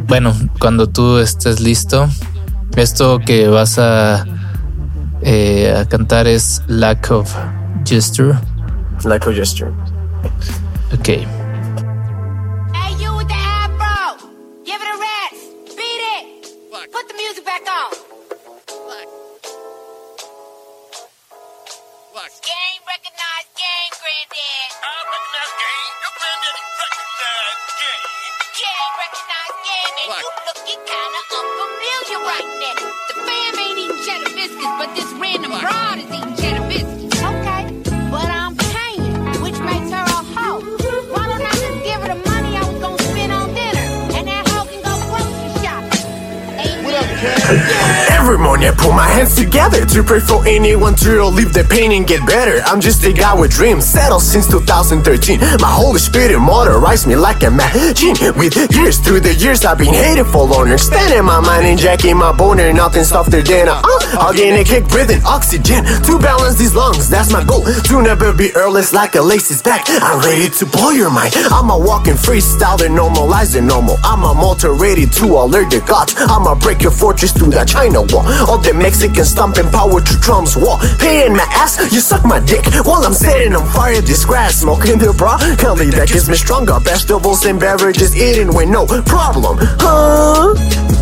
bueno, 0.08 0.34
cuando 0.60 0.88
tú 0.88 1.18
estés 1.18 1.60
listo, 1.60 2.08
esto 2.78 3.20
que 3.20 3.50
vas 3.50 3.78
a, 3.78 4.26
eh, 5.22 5.76
a 5.78 5.86
cantar 5.86 6.26
es 6.28 6.62
Lack 6.68 7.12
of 7.12 7.34
Gesture. 7.86 8.38
Like 9.04 9.30
a 9.30 9.34
gesture. 9.34 9.72
Ok. 10.94 11.28
Gang, 24.16 24.72
granddad. 26.18 26.56
Gang 28.56 28.92
recognized 28.96 29.60
gang, 29.68 29.94
and 30.00 30.12
you 30.16 30.30
looking 30.48 30.82
kinda 30.88 31.22
unfamiliar 31.36 32.20
right 32.24 32.50
now. 32.64 32.80
The 33.10 33.16
fam 33.28 33.60
ain't 33.60 33.80
eating 33.80 34.00
cheddar 34.06 34.32
biscuits, 34.32 34.76
but 34.80 34.90
this 34.96 35.10
random 35.20 35.52
broad 35.52 35.98
is 36.00 36.08
eating 36.08 36.36
cheddar 36.40 36.65
Every 47.46 48.40
morning 48.40 48.70
I 48.70 48.74
put 48.74 48.90
my 48.96 49.06
hands 49.06 49.36
together 49.36 49.86
to 49.86 50.04
pray 50.04 50.20
for 50.20 50.42
anyone 50.48 50.96
to 50.96 51.12
relieve 51.12 51.54
the 51.54 51.64
pain 51.64 51.92
and 51.92 52.08
get 52.08 52.26
better. 52.26 52.58
I'm 52.66 52.82
just 52.82 53.04
a 53.04 53.14
guy 53.14 53.36
with 53.36 53.52
dreams, 53.52 53.86
settled 53.86 54.24
since 54.24 54.50
2013. 54.50 55.40
My 55.62 55.70
Holy 55.70 56.00
Spirit 56.00 56.40
motorized 56.40 57.06
me 57.06 57.16
like 57.16 57.44
a 57.44 57.52
machine. 57.52 58.18
With 58.34 58.58
years 58.74 58.98
through 58.98 59.20
the 59.20 59.36
years, 59.36 59.64
I've 59.64 59.78
been 59.78 59.94
hated 59.94 60.26
for 60.26 60.44
loner. 60.48 60.80
Standing 60.80 61.24
my 61.24 61.40
mind 61.40 61.68
and 61.68 61.78
jacking 61.78 62.18
my 62.18 62.32
boner, 62.32 62.74
nothing 62.74 63.04
softer 63.04 63.44
than 63.44 63.68
a 63.68 63.78
uh, 64.18 64.34
a 64.34 64.64
kick, 64.64 64.88
breathing 64.88 65.22
oxygen 65.24 65.86
to 65.86 66.18
balance 66.18 66.58
these 66.58 66.74
lungs. 66.74 67.10
That's 67.10 67.32
my 67.32 67.44
goal 67.44 67.64
to 67.64 68.02
never 68.02 68.34
be 68.34 68.56
earless 68.56 68.92
like 68.92 69.14
a 69.16 69.22
lace's 69.22 69.62
back. 69.62 69.86
I'm 69.88 70.20
ready 70.22 70.50
to 70.50 70.66
blow 70.66 70.90
your 70.90 71.12
mind. 71.12 71.34
I'm 71.52 71.70
a 71.70 71.78
walking 71.78 72.16
freestyle 72.16 72.82
and 72.82 72.98
normalize 72.98 73.54
the 73.54 73.62
normal. 73.62 73.98
I'm 74.04 74.24
a 74.24 74.34
motor 74.34 74.74
ready 74.74 75.06
to 75.06 75.26
alert 75.38 75.70
the 75.70 75.82
gods. 75.86 76.16
I'ma 76.18 76.56
break 76.56 76.82
your 76.82 76.92
fortress 76.92 77.35
through 77.36 77.52
that 77.52 77.68
China 77.68 78.02
wall. 78.02 78.26
All 78.50 78.58
the 78.58 78.74
Mexicans 78.74 79.30
stomping 79.30 79.70
power 79.70 80.02
to 80.02 80.20
Trump's 80.20 80.56
wall. 80.56 80.80
Paying 81.00 81.34
my 81.34 81.48
ass, 81.52 81.78
you 81.92 82.00
suck 82.00 82.26
my 82.26 82.40
dick 82.40 82.66
while 82.86 83.06
I'm 83.06 83.14
setting 83.14 83.54
on 83.54 83.68
fire 83.72 84.02
this 84.02 84.26
grass. 84.26 84.62
Smoking 84.62 84.98
the 84.98 85.14
bra, 85.14 85.38
Kelly 85.58 85.90
that 85.92 86.08
gets 86.08 86.28
me 86.28 86.36
stronger. 86.36 86.80
Vegetables 86.80 87.46
and 87.46 87.60
beverages 87.60 88.16
eating 88.16 88.54
with 88.54 88.70
no 88.70 88.86
problem. 89.04 89.58
Huh? 89.80 90.95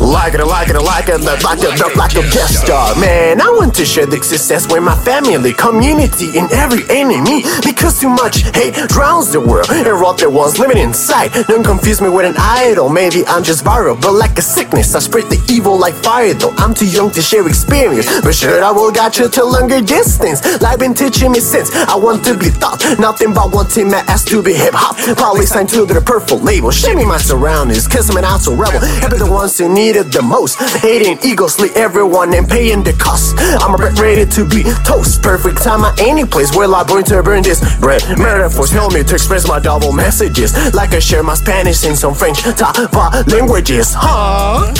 Like 0.00 0.34
it, 0.34 0.44
like 0.44 0.68
it, 0.68 0.80
like 0.80 1.08
it, 1.08 1.20
like 1.22 1.58
it, 1.62 1.96
like 1.96 2.14
a 2.16 2.22
guest 2.30 2.64
star. 2.64 2.94
Man, 2.98 3.40
I 3.40 3.48
want 3.50 3.74
to 3.76 3.84
share 3.84 4.06
the 4.06 4.22
success 4.22 4.70
with 4.70 4.82
my 4.82 4.96
family, 5.04 5.52
community, 5.52 6.38
and 6.38 6.50
every 6.52 6.82
enemy. 6.90 7.42
Because 7.64 8.00
too 8.00 8.08
much 8.08 8.42
hate 8.54 8.74
drowns 8.88 9.32
the 9.32 9.40
world 9.40 9.70
and 9.70 9.86
rot 9.86 10.18
the 10.18 10.30
ones 10.30 10.58
living 10.58 10.78
inside. 10.78 11.32
Don't 11.46 11.64
confuse 11.64 12.00
me 12.00 12.08
with 12.08 12.26
an 12.26 12.34
idol. 12.38 12.88
Maybe 12.88 13.24
I'm 13.26 13.42
just 13.42 13.64
viral, 13.64 14.00
but 14.00 14.12
like 14.12 14.38
a 14.38 14.42
sickness, 14.42 14.94
I 14.94 15.00
spread 15.00 15.30
the 15.30 15.40
evil 15.50 15.78
like 15.78 15.94
fire. 15.94 16.34
Though 16.34 16.54
I'm 16.58 16.74
too 16.74 16.88
young 16.88 17.10
to 17.12 17.22
share 17.22 17.46
experience, 17.46 18.06
but 18.22 18.34
sure 18.34 18.62
I 18.62 18.70
will 18.70 18.92
got 18.92 19.18
you 19.18 19.28
to 19.28 19.44
longer 19.44 19.80
distance. 19.80 20.42
Life 20.60 20.78
been 20.78 20.94
teaching 20.94 21.32
me 21.32 21.40
since 21.40 21.74
I 21.74 21.96
want 21.96 22.24
to 22.26 22.36
be 22.36 22.50
thought, 22.50 22.82
nothing 22.98 23.32
but 23.32 23.52
wanting 23.52 23.90
my 23.90 24.02
ass 24.08 24.24
to 24.26 24.42
be 24.42 24.54
hip 24.54 24.74
hop. 24.74 24.96
Probably 25.16 25.46
signed 25.46 25.68
to 25.70 25.86
the 25.86 26.00
purple 26.00 26.38
label. 26.38 26.70
Shaming 26.70 27.08
my 27.08 27.18
surroundings, 27.18 27.86
cause 27.86 28.10
I'm 28.10 28.16
an 28.16 28.24
outside 28.24 28.58
rebel. 28.58 28.80
Happy 28.80 29.18
the 29.18 29.30
ones 29.30 29.60
who 29.68 29.74
needed 29.74 30.12
the 30.12 30.22
most. 30.22 30.58
Hating 30.80 31.18
egosly 31.18 31.74
everyone 31.76 32.34
and 32.34 32.48
paying 32.48 32.82
the 32.82 32.92
cost. 32.94 33.36
I'm 33.38 33.76
ready 33.76 34.26
to 34.26 34.44
be 34.44 34.62
toast. 34.84 35.22
Perfect 35.22 35.62
time 35.62 35.84
at 35.84 36.00
any 36.00 36.24
place 36.24 36.54
where 36.54 36.72
I 36.72 36.84
burn 36.84 37.04
to 37.04 37.22
burn 37.22 37.42
this 37.42 37.60
bread. 37.78 38.02
Metaphors 38.18 38.70
help 38.70 38.92
me 38.94 39.02
to 39.04 39.14
express 39.14 39.46
my 39.46 39.60
double 39.60 39.92
messages. 39.92 40.52
Like 40.74 40.92
I 40.94 40.98
share 40.98 41.22
my 41.22 41.34
Spanish 41.34 41.84
and 41.84 41.96
some 41.96 42.14
French 42.14 42.42
Tava 42.42 43.24
languages. 43.28 43.94
Huh? 43.96 44.72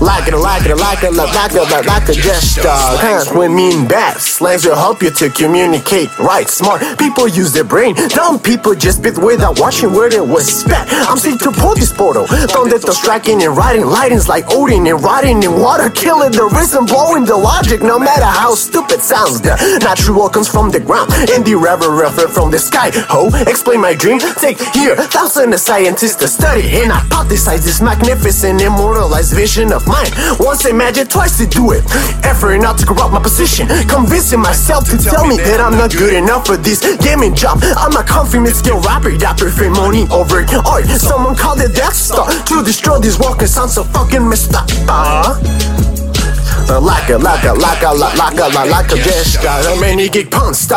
Like 0.00 0.28
it, 0.28 0.36
like 0.36 0.66
it, 0.66 0.76
like 0.76 1.02
it, 1.02 1.12
like 1.12 1.32
it, 1.32 1.34
like 1.34 1.52
it, 1.54 1.70
like, 1.70 1.86
like 1.86 2.08
a 2.08 2.12
gesture. 2.14 2.68
Hands 3.00 3.30
when 3.32 3.54
mean 3.54 3.88
bad. 3.88 4.16
Slangs 4.18 4.64
will 4.64 4.76
help 4.76 5.02
you 5.02 5.10
to 5.10 5.30
communicate 5.30 6.16
right. 6.18 6.48
Smart 6.48 6.82
people 6.98 7.26
use 7.26 7.52
their 7.52 7.64
brain. 7.64 7.94
Dumb 8.08 8.38
people 8.38 8.74
just 8.74 8.98
spit 8.98 9.18
without 9.18 9.58
watching 9.58 9.92
where 9.92 10.12
it 10.12 10.26
was 10.26 10.60
spat. 10.60 10.86
I'm 11.08 11.16
sick 11.18 11.38
to 11.40 11.50
pull 11.50 11.74
this 11.74 11.92
portal. 11.92 12.26
Don't 12.48 12.67
let 12.68 12.82
the 12.82 12.92
striking 12.92 13.42
and 13.42 13.56
writing. 13.56 13.82
Lightings 13.82 14.28
like 14.28 14.44
Odin 14.52 14.86
and 14.86 15.02
rotting 15.02 15.42
in 15.42 15.52
water. 15.58 15.88
Killing 15.90 16.32
the 16.32 16.44
rhythm, 16.44 16.86
blowing 16.86 17.24
the 17.24 17.36
logic. 17.36 17.82
No 17.82 17.98
matter 17.98 18.24
how 18.26 18.54
stupid 18.54 19.00
sounds, 19.00 19.40
the 19.40 19.56
natural 19.82 20.28
comes 20.28 20.48
from 20.48 20.70
the 20.70 20.80
ground. 20.80 21.10
And 21.32 21.44
the 21.44 21.54
reverend 21.54 22.14
from 22.32 22.50
the 22.50 22.58
sky. 22.58 22.90
Ho, 23.08 23.30
explain 23.46 23.80
my 23.80 23.94
dream. 23.94 24.18
Take 24.18 24.60
here, 24.74 24.96
thousand 24.96 25.52
of 25.52 25.60
scientists 25.60 26.16
to 26.16 26.28
study 26.28 26.62
and 26.80 26.92
hypothesize 26.92 27.64
this 27.64 27.80
magnificent, 27.80 28.60
immortalized 28.60 29.34
vision 29.34 29.72
of 29.72 29.86
mine. 29.86 30.10
Once 30.38 30.66
imagine, 30.66 31.06
twice 31.06 31.38
to 31.38 31.46
do 31.46 31.72
it. 31.72 31.84
Effort 32.24 32.58
not 32.58 32.78
to 32.78 32.86
corrupt 32.86 33.12
my 33.12 33.22
position. 33.22 33.66
Convincing 33.88 34.40
myself 34.40 34.84
to 34.90 34.98
tell 34.98 35.26
me 35.26 35.36
that 35.36 35.60
I'm 35.60 35.72
not 35.72 35.92
good 35.92 36.14
enough 36.14 36.46
for 36.46 36.56
this 36.56 36.80
gaming 36.98 37.34
job. 37.34 37.60
I'm 37.62 37.96
a 37.96 38.04
confident 38.04 38.54
skill 38.54 38.80
rapper, 38.80 39.16
that 39.18 39.38
prefer 39.38 39.70
money 39.70 40.06
over 40.10 40.44
art. 40.66 40.86
Someone 40.86 41.36
called 41.36 41.60
it 41.60 41.74
Death 41.74 41.94
Star 41.94 42.28
destroy 42.62 42.98
this 42.98 43.18
walking 43.18 43.46
sound 43.46 43.70
so 43.70 43.84
fucking 43.84 44.28
messed 44.28 44.54
up. 44.54 44.68
Uh. 44.88 45.38
Uh, 46.68 46.80
like 46.80 47.08
a, 47.10 47.18
like 47.18 47.44
a, 47.44 47.52
like 47.52 47.82
a, 47.82 47.92
like 47.92 48.16
like 48.18 48.38
a, 48.40 49.80
many 49.80 50.08
geek 50.08 50.30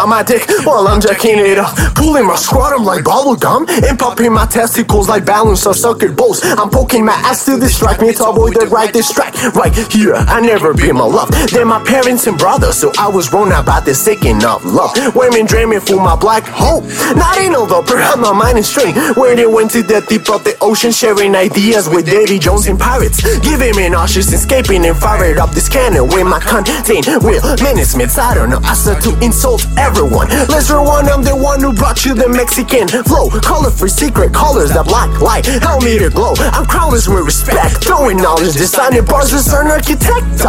my 0.07 0.23
dick 0.23 0.43
while 0.65 0.87
I'm 0.87 0.99
jacking 1.01 1.39
it 1.39 1.57
up. 1.57 1.75
Pulling 1.95 2.27
my 2.27 2.35
scrotum 2.35 2.83
like 2.83 3.03
bubble 3.03 3.35
gum 3.35 3.65
and 3.69 3.97
popping 3.97 4.33
my 4.33 4.45
testicles 4.45 5.07
like 5.07 5.25
balance 5.25 5.65
of 5.65 5.75
sucker 5.75 6.11
balls. 6.11 6.41
I'm 6.43 6.69
poking 6.69 7.05
my 7.05 7.13
ass 7.13 7.45
to 7.45 7.59
distract 7.59 8.01
me 8.01 8.13
to 8.13 8.29
avoid 8.29 8.55
the 8.55 8.67
right 8.67 8.91
distract. 8.91 9.37
Right 9.55 9.73
here, 9.91 10.15
I 10.15 10.41
never 10.41 10.73
be 10.73 10.91
my 10.91 11.05
love. 11.05 11.29
They're 11.51 11.65
my 11.65 11.83
parents 11.83 12.27
and 12.27 12.37
brothers, 12.37 12.77
so 12.77 12.91
I 12.97 13.07
was 13.07 13.31
wrong 13.31 13.51
about 13.51 13.85
this 13.85 14.03
seeking 14.03 14.43
of 14.43 14.65
love. 14.65 14.91
Women 15.15 15.45
dreaming 15.45 15.79
for 15.79 15.97
my 15.97 16.15
black 16.15 16.43
hole. 16.43 16.81
Not 17.15 17.37
in 17.37 17.55
all 17.55 17.65
though, 17.65 17.83
perhaps 17.83 18.17
my 18.17 18.33
mind 18.33 18.57
is 18.57 18.67
straight. 18.67 18.95
Where 19.17 19.35
they 19.35 19.47
went 19.47 19.71
to 19.71 19.81
the 19.81 20.01
deep 20.07 20.29
of 20.29 20.43
the 20.43 20.57
ocean, 20.61 20.91
sharing 20.91 21.35
ideas 21.35 21.89
with 21.89 22.05
Davy 22.05 22.39
Jones 22.39 22.67
and 22.67 22.79
pirates. 22.79 23.21
Giving 23.39 23.75
me 23.75 23.89
nauseous, 23.89 24.31
escaping 24.33 24.85
and 24.85 24.97
fired 24.97 25.37
up 25.37 25.51
this 25.61 25.69
cannon 25.69 26.07
with 26.07 26.25
my 26.25 26.39
contain 26.39 27.03
real 27.21 27.41
minutes 27.61 27.93
I 28.17 28.33
don't 28.33 28.49
know, 28.49 28.59
I 28.63 28.73
start 28.73 29.03
to 29.03 29.13
insult 29.23 29.65
everyone. 29.77 30.27
Let's 30.49 30.71
rewind, 30.71 31.07
I'm 31.07 31.23
the 31.23 31.35
one 31.35 31.61
who 31.61 31.73
brought 31.73 32.03
you 32.03 32.15
the 32.15 32.29
Mexican 32.29 32.87
flow. 32.87 33.29
Color 33.41 33.69
for 33.69 33.87
secret 33.87 34.33
colors, 34.33 34.71
that 34.73 34.85
black 34.85 35.09
light, 35.21 35.45
help 35.45 35.83
me 35.83 35.99
to 35.99 36.09
glow. 36.09 36.33
I'm 36.37 36.65
crowdless 36.65 37.07
with 37.07 37.25
respect, 37.25 37.83
throwing 37.83 38.17
knowledge, 38.17 38.53
designing 38.53 39.05
bars 39.05 39.33
as 39.33 39.53
an 39.53 39.67
architect. 39.67 40.41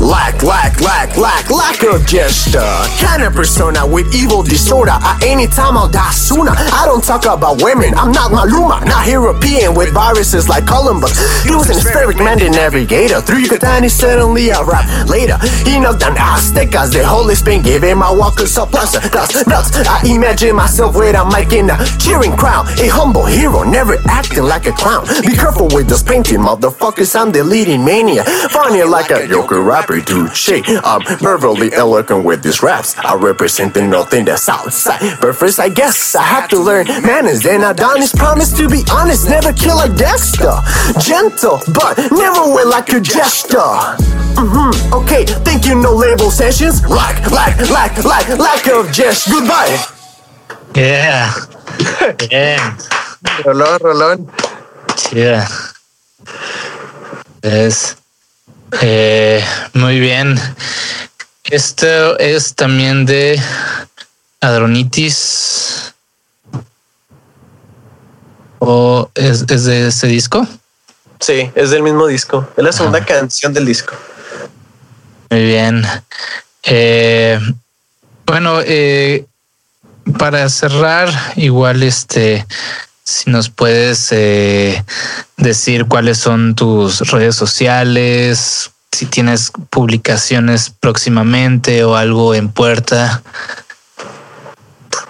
Lack, 0.00 0.42
lack, 0.42 0.80
lack, 0.80 1.16
lack, 1.16 1.50
lack 1.50 1.82
of 1.84 2.06
gesture. 2.06 2.60
Kind 3.00 3.22
of 3.22 3.32
persona 3.34 3.86
with 3.86 4.14
evil 4.14 4.42
disorder. 4.42 4.92
At 4.92 5.22
any 5.22 5.46
time 5.46 5.76
I'll 5.76 5.88
die 5.88 6.10
sooner. 6.12 6.52
I 6.52 6.84
don't 6.86 7.02
talk 7.02 7.26
about 7.26 7.62
women. 7.62 7.94
I'm 7.94 8.12
not 8.12 8.30
Maluma, 8.30 8.84
not 8.86 9.08
European 9.08 9.74
with 9.74 9.92
viruses 9.92 10.48
like 10.48 10.66
Columbus. 10.66 11.16
He 11.44 11.54
was 11.54 11.70
an 11.70 11.76
spheric 11.76 12.18
Mandan 12.18 12.52
navigator. 12.52 13.20
Through 13.20 13.38
Yucatan, 13.38 13.88
suddenly 13.88 14.50
rap 14.50 15.08
later. 15.08 15.38
He 15.64 15.78
knocked 15.80 16.00
down 16.00 16.16
Aztecas, 16.16 16.92
the 16.92 17.06
Holy 17.06 17.34
Spain, 17.34 17.62
giving 17.62 17.98
my 17.98 18.10
walkers 18.10 18.56
a 18.56 18.66
nuts. 18.66 19.74
I 19.86 20.02
imagine 20.06 20.56
myself 20.56 20.96
with 20.96 21.16
a 21.16 21.24
mic 21.24 21.52
in 21.52 21.70
a 21.70 21.76
cheering 21.98 22.36
crowd. 22.36 22.68
A 22.80 22.88
humble 22.88 23.26
hero, 23.26 23.62
never 23.62 23.96
acting 24.08 24.44
like 24.44 24.66
a 24.66 24.72
clown. 24.72 25.06
Be 25.22 25.34
careful 25.34 25.68
with 25.68 25.88
this 25.88 26.02
painting, 26.02 26.40
motherfuckers. 26.40 27.18
I'm 27.18 27.32
the 27.32 27.42
leading 27.42 27.84
mania. 27.84 28.24
Funny 28.50 28.82
like 28.84 29.10
a 29.10 29.26
yoker 29.26 29.65
rapper, 29.66 30.00
dude. 30.00 30.34
Shit, 30.34 30.64
I'm 30.84 31.02
verbally 31.18 31.72
eloquent 31.72 32.24
with 32.24 32.42
these 32.42 32.62
raps. 32.62 32.96
I 32.98 33.14
represent 33.14 33.74
the 33.74 33.82
north 33.82 34.14
in 34.14 34.24
the 34.24 34.36
south 34.36 34.72
side. 34.72 35.18
But 35.20 35.34
first, 35.34 35.58
I 35.58 35.68
guess 35.68 36.14
I 36.14 36.22
have 36.22 36.48
to 36.50 36.58
learn 36.58 36.86
manners. 36.86 37.42
Then 37.42 37.62
Adonis 37.64 38.14
promised 38.14 38.56
to 38.58 38.68
be 38.68 38.82
honest, 38.90 39.28
never 39.28 39.52
kill 39.52 39.80
a 39.80 39.88
Dexter. 39.88 40.54
Gentle, 41.00 41.60
but 41.74 41.98
never 42.12 42.42
will 42.54 42.68
like 42.70 42.88
a 42.90 43.00
gesture. 43.00 43.58
Mm-hmm. 44.38 44.94
Okay, 44.94 45.24
thank 45.44 45.66
you, 45.66 45.74
no 45.74 45.92
label 45.94 46.30
sessions. 46.30 46.86
Lack, 46.86 47.30
lack, 47.30 47.58
lack, 47.68 48.04
lack, 48.04 48.28
lack 48.38 48.66
of 48.68 48.92
gesture. 48.92 49.32
Goodbye. 49.32 49.76
Yeah. 50.74 51.32
Bien. 52.18 52.60
Rolón, 53.44 53.78
rolón. 53.80 54.32
Chida. 54.94 55.48
Es 57.42 57.96
eh, 58.80 59.44
muy 59.74 60.00
bien. 60.00 60.38
Esto 61.44 62.18
es 62.18 62.54
también 62.54 63.06
de 63.06 63.40
Adronitis. 64.40 65.94
¿O 68.58 69.10
es, 69.14 69.44
es 69.48 69.64
de 69.64 69.88
este 69.88 70.06
disco? 70.08 70.46
Sí, 71.20 71.50
es 71.54 71.70
del 71.70 71.82
mismo 71.82 72.06
disco. 72.06 72.48
Es 72.56 72.64
la 72.64 72.72
segunda 72.72 73.04
canción 73.04 73.52
del 73.54 73.64
disco. 73.64 73.94
Muy 75.30 75.44
bien. 75.44 75.84
Eh, 76.64 77.38
bueno, 78.26 78.60
eh, 78.64 79.24
para 80.18 80.48
cerrar, 80.48 81.08
igual 81.36 81.82
este, 81.82 82.46
si 83.06 83.30
nos 83.30 83.50
puedes 83.50 84.08
eh, 84.10 84.84
decir 85.36 85.86
cuáles 85.86 86.18
son 86.18 86.56
tus 86.56 87.08
redes 87.12 87.36
sociales, 87.36 88.72
si 88.90 89.06
tienes 89.06 89.52
publicaciones 89.70 90.70
próximamente 90.70 91.84
o 91.84 91.94
algo 91.94 92.34
en 92.34 92.50
puerta. 92.50 93.22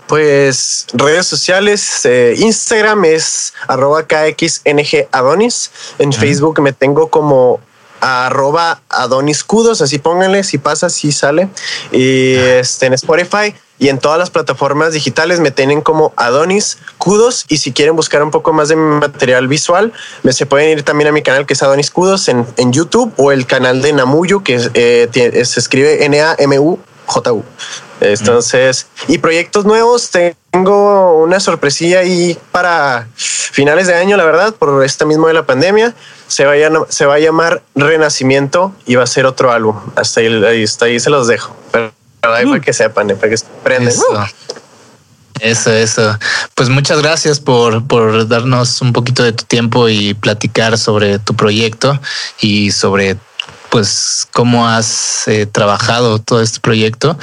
Pues 0.09 0.87
redes 0.93 1.27
sociales, 1.27 2.05
eh, 2.05 2.35
Instagram 2.37 3.07
es 3.07 3.55
arroba 3.67 4.07
KXNG 4.07 5.09
Adonis. 5.11 5.71
En 5.99 6.13
Facebook 6.13 6.61
me 6.61 6.75
tengo 6.75 7.09
como 7.09 7.61
arroba 8.01 8.83
Adonis 8.91 9.43
Kudos, 9.43 9.81
así 9.81 9.99
pónganle, 9.99 10.45
si 10.45 10.59
pasa, 10.59 10.91
si 10.91 11.13
sale. 11.13 11.49
Y 11.93 12.35
este, 12.35 12.87
en 12.87 12.93
Spotify 12.93 13.55
y 13.79 13.89
en 13.89 13.99
todas 13.99 14.19
las 14.19 14.31
plataformas 14.31 14.93
digitales 14.93 15.41
me 15.41 15.51
tienen 15.51 15.81
como 15.81 16.13
Adonis 16.17 16.79
Kudos. 16.99 17.45
Y 17.49 17.59
si 17.59 17.73
quieren 17.73 17.97
buscar 17.97 18.23
un 18.23 18.31
poco 18.31 18.53
más 18.53 18.69
de 18.69 18.77
material 18.77 19.49
visual, 19.49 19.93
me 20.23 20.33
se 20.33 20.47
pueden 20.47 20.71
ir 20.71 20.83
también 20.83 21.09
a 21.09 21.13
mi 21.13 21.23
canal 21.23 21.47
que 21.47 21.55
es 21.55 21.63
Adonis 21.63 21.91
Kudos 21.91 22.29
en, 22.29 22.47
en 22.57 22.73
YouTube 22.73 23.13
o 23.17 23.33
el 23.33 23.47
canal 23.47 23.83
de 23.83 23.93
Namuyu 23.93 24.43
que 24.43 24.71
eh, 24.75 25.45
se 25.45 25.61
escribe 25.61 26.05
N-A-M-U-J-U. 26.07 27.45
Entonces, 27.99 28.89
y 29.09 29.19
proyectos 29.19 29.65
nuevos, 29.65 30.11
tengo 30.11 31.17
una 31.23 31.41
sorpresilla 31.41 32.01
ahí 32.01 32.39
para 32.53 33.09
finales 33.17 33.87
de 33.87 33.95
año, 33.95 34.19
la 34.19 34.25
verdad, 34.25 34.55
por 34.55 34.85
esta 34.85 35.07
mismo 35.07 35.29
de 35.29 35.33
la 35.35 35.47
pandemia. 35.47 35.95
Se 36.27 36.45
va 36.45 36.53
a, 36.53 36.57
llam- 36.57 36.87
se 36.91 37.07
va 37.07 37.15
a 37.15 37.19
llamar 37.19 37.63
Renacimiento 37.75 38.73
y 38.85 38.97
va 38.97 39.05
a 39.05 39.07
ser 39.07 39.25
otro 39.25 39.51
álbum. 39.51 39.81
Hasta 39.97 40.21
ahí, 40.21 40.63
hasta 40.65 40.85
ahí 40.87 41.01
se 41.01 41.09
los 41.09 41.27
dejo. 41.27 41.57
Ahí 42.35 42.47
para 42.47 42.61
que 42.61 42.73
sepan, 42.73 43.11
eh, 43.11 43.15
para 43.15 43.31
que 43.31 43.37
se 43.37 43.47
prenden. 43.63 43.89
Eso. 43.89 44.05
Eso, 45.41 45.71
eso. 45.71 46.19
Pues 46.55 46.71
muchas 46.71 47.03
gracias 47.03 47.41
por, 47.41 47.87
por 47.87 48.27
darnos 48.27 48.81
un 48.81 48.93
poquito 48.95 49.23
de 49.23 49.33
tu 49.33 49.45
tiempo 49.45 49.89
y 49.89 50.15
platicar 50.15 50.79
sobre 50.79 51.19
tu 51.19 51.35
proyecto 51.35 52.01
y 52.41 52.71
sobre 52.71 53.17
pues 53.69 54.27
cómo 54.33 54.67
has 54.67 55.29
eh, 55.29 55.45
trabajado 55.45 56.19
todo 56.21 56.41
este 56.41 56.61
proyecto. 56.61 57.19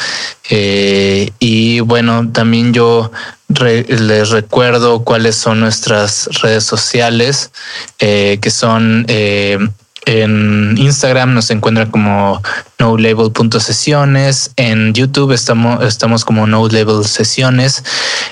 Eh, 0.49 1.31
y 1.39 1.79
bueno, 1.79 2.29
también 2.31 2.71
yo 2.73 3.11
re- 3.49 3.85
les 3.87 4.29
recuerdo 4.29 5.03
cuáles 5.03 5.35
son 5.35 5.59
nuestras 5.59 6.29
redes 6.43 6.65
sociales, 6.65 7.49
eh, 7.97 8.37
que 8.41 8.51
son 8.51 9.05
eh, 9.07 9.57
en 10.05 10.75
Instagram 10.77 11.33
nos 11.33 11.49
encuentran 11.49 11.89
como 11.89 12.41
no 12.79 12.97
label.sesiones. 12.97 14.51
En 14.55 14.93
YouTube 14.93 15.31
estamos, 15.31 15.83
estamos 15.83 16.25
como 16.25 16.47
no 16.47 16.67
label 16.67 17.05
sesiones. 17.05 17.83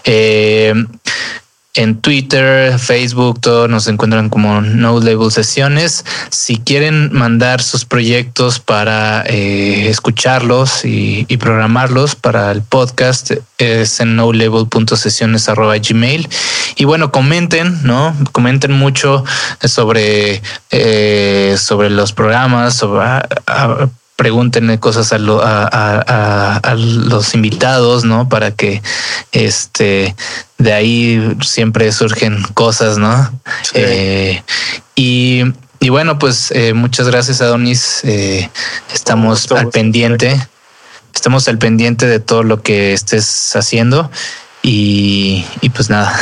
Eh, 0.04 0.74
en 1.74 2.02
Twitter, 2.02 2.78
Facebook, 2.78 3.40
todos 3.40 3.70
nos 3.70 3.88
encuentran 3.88 4.28
como 4.30 4.60
No 4.62 5.00
Label 5.00 5.32
Sesiones. 5.32 6.04
Si 6.30 6.58
quieren 6.58 7.14
mandar 7.14 7.62
sus 7.62 7.86
proyectos 7.86 8.60
para 8.60 9.24
eh, 9.26 9.88
escucharlos 9.90 10.84
y, 10.84 11.26
programarlos 11.38 12.16
para 12.16 12.52
el 12.52 12.62
podcast, 12.62 13.32
es 13.58 14.00
en 14.02 14.16
nolabel.sesiones.gmail. 14.18 16.28
Y 16.76 16.84
bueno, 16.86 17.12
comenten, 17.12 17.80
¿no? 17.84 18.16
Comenten 18.32 18.72
mucho 18.74 19.24
sobre, 19.64 20.42
eh, 20.72 21.56
sobre 21.58 21.90
los 21.90 22.12
programas, 22.14 22.76
sobre, 22.76 23.04
a- 23.06 23.28
a- 23.48 23.90
pregúntenle 24.22 24.80
cosas 24.80 25.14
a, 25.14 25.18
lo- 25.18 25.42
a- 25.42 25.64
a- 25.64 26.04
a- 26.08 26.58
a 26.58 26.76
los 26.76 27.34
invitados, 27.34 28.04
¿no? 28.04 28.30
Para 28.30 28.52
que 28.52 28.84
este 29.32 30.16
de 30.60 30.74
ahí 30.74 31.36
siempre 31.42 31.92
surgen 31.92 32.44
cosas, 32.54 33.00
¿no? 33.00 33.32
Sí. 33.64 33.72
Eh, 33.78 34.44
y, 34.96 35.42
y 35.80 35.90
bueno, 35.90 36.20
pues 36.20 36.52
eh, 36.52 36.76
muchas 36.76 37.08
gracias, 37.08 37.42
Adonis. 37.42 38.02
Eh, 38.04 38.48
estamos 38.94 39.40
gusto, 39.40 39.58
al 39.58 39.70
pendiente. 39.70 40.40
Estamos 41.16 41.48
al 41.48 41.58
pendiente 41.58 42.06
de 42.06 42.20
todo 42.20 42.44
lo 42.44 42.62
que 42.62 42.94
estés 42.94 43.56
haciendo. 43.56 44.12
Y, 44.62 45.48
y 45.62 45.70
pues 45.70 45.90
nada, 45.90 46.14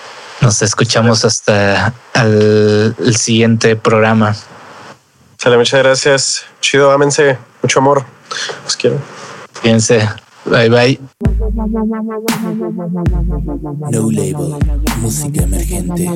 nos 0.40 0.62
escuchamos 0.62 1.26
hasta 1.26 1.92
el 2.14 2.94
siguiente 3.18 3.76
programa. 3.76 4.34
Sale, 5.38 5.56
muchas 5.56 5.82
gracias. 5.84 6.44
Chido, 6.60 6.90
ámense. 6.90 7.38
Mucho 7.62 7.78
amor. 7.78 8.04
Los 8.64 8.76
quiero. 8.76 8.98
Fíjense. 9.62 10.08
Bye 10.44 10.68
bye. 10.68 11.00
No 13.90 14.10
Label, 14.10 14.54
música 15.00 15.42
emergente. 15.42 16.08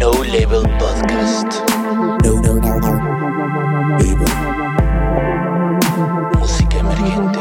No 0.00 0.10
Label 0.24 0.62
Podcast. 0.78 1.52
No, 2.24 2.32
no, 2.40 2.54
no, 2.54 2.80
no. 2.80 3.98
Label. 3.98 4.28
Música 6.38 6.78
emergente. 6.78 7.39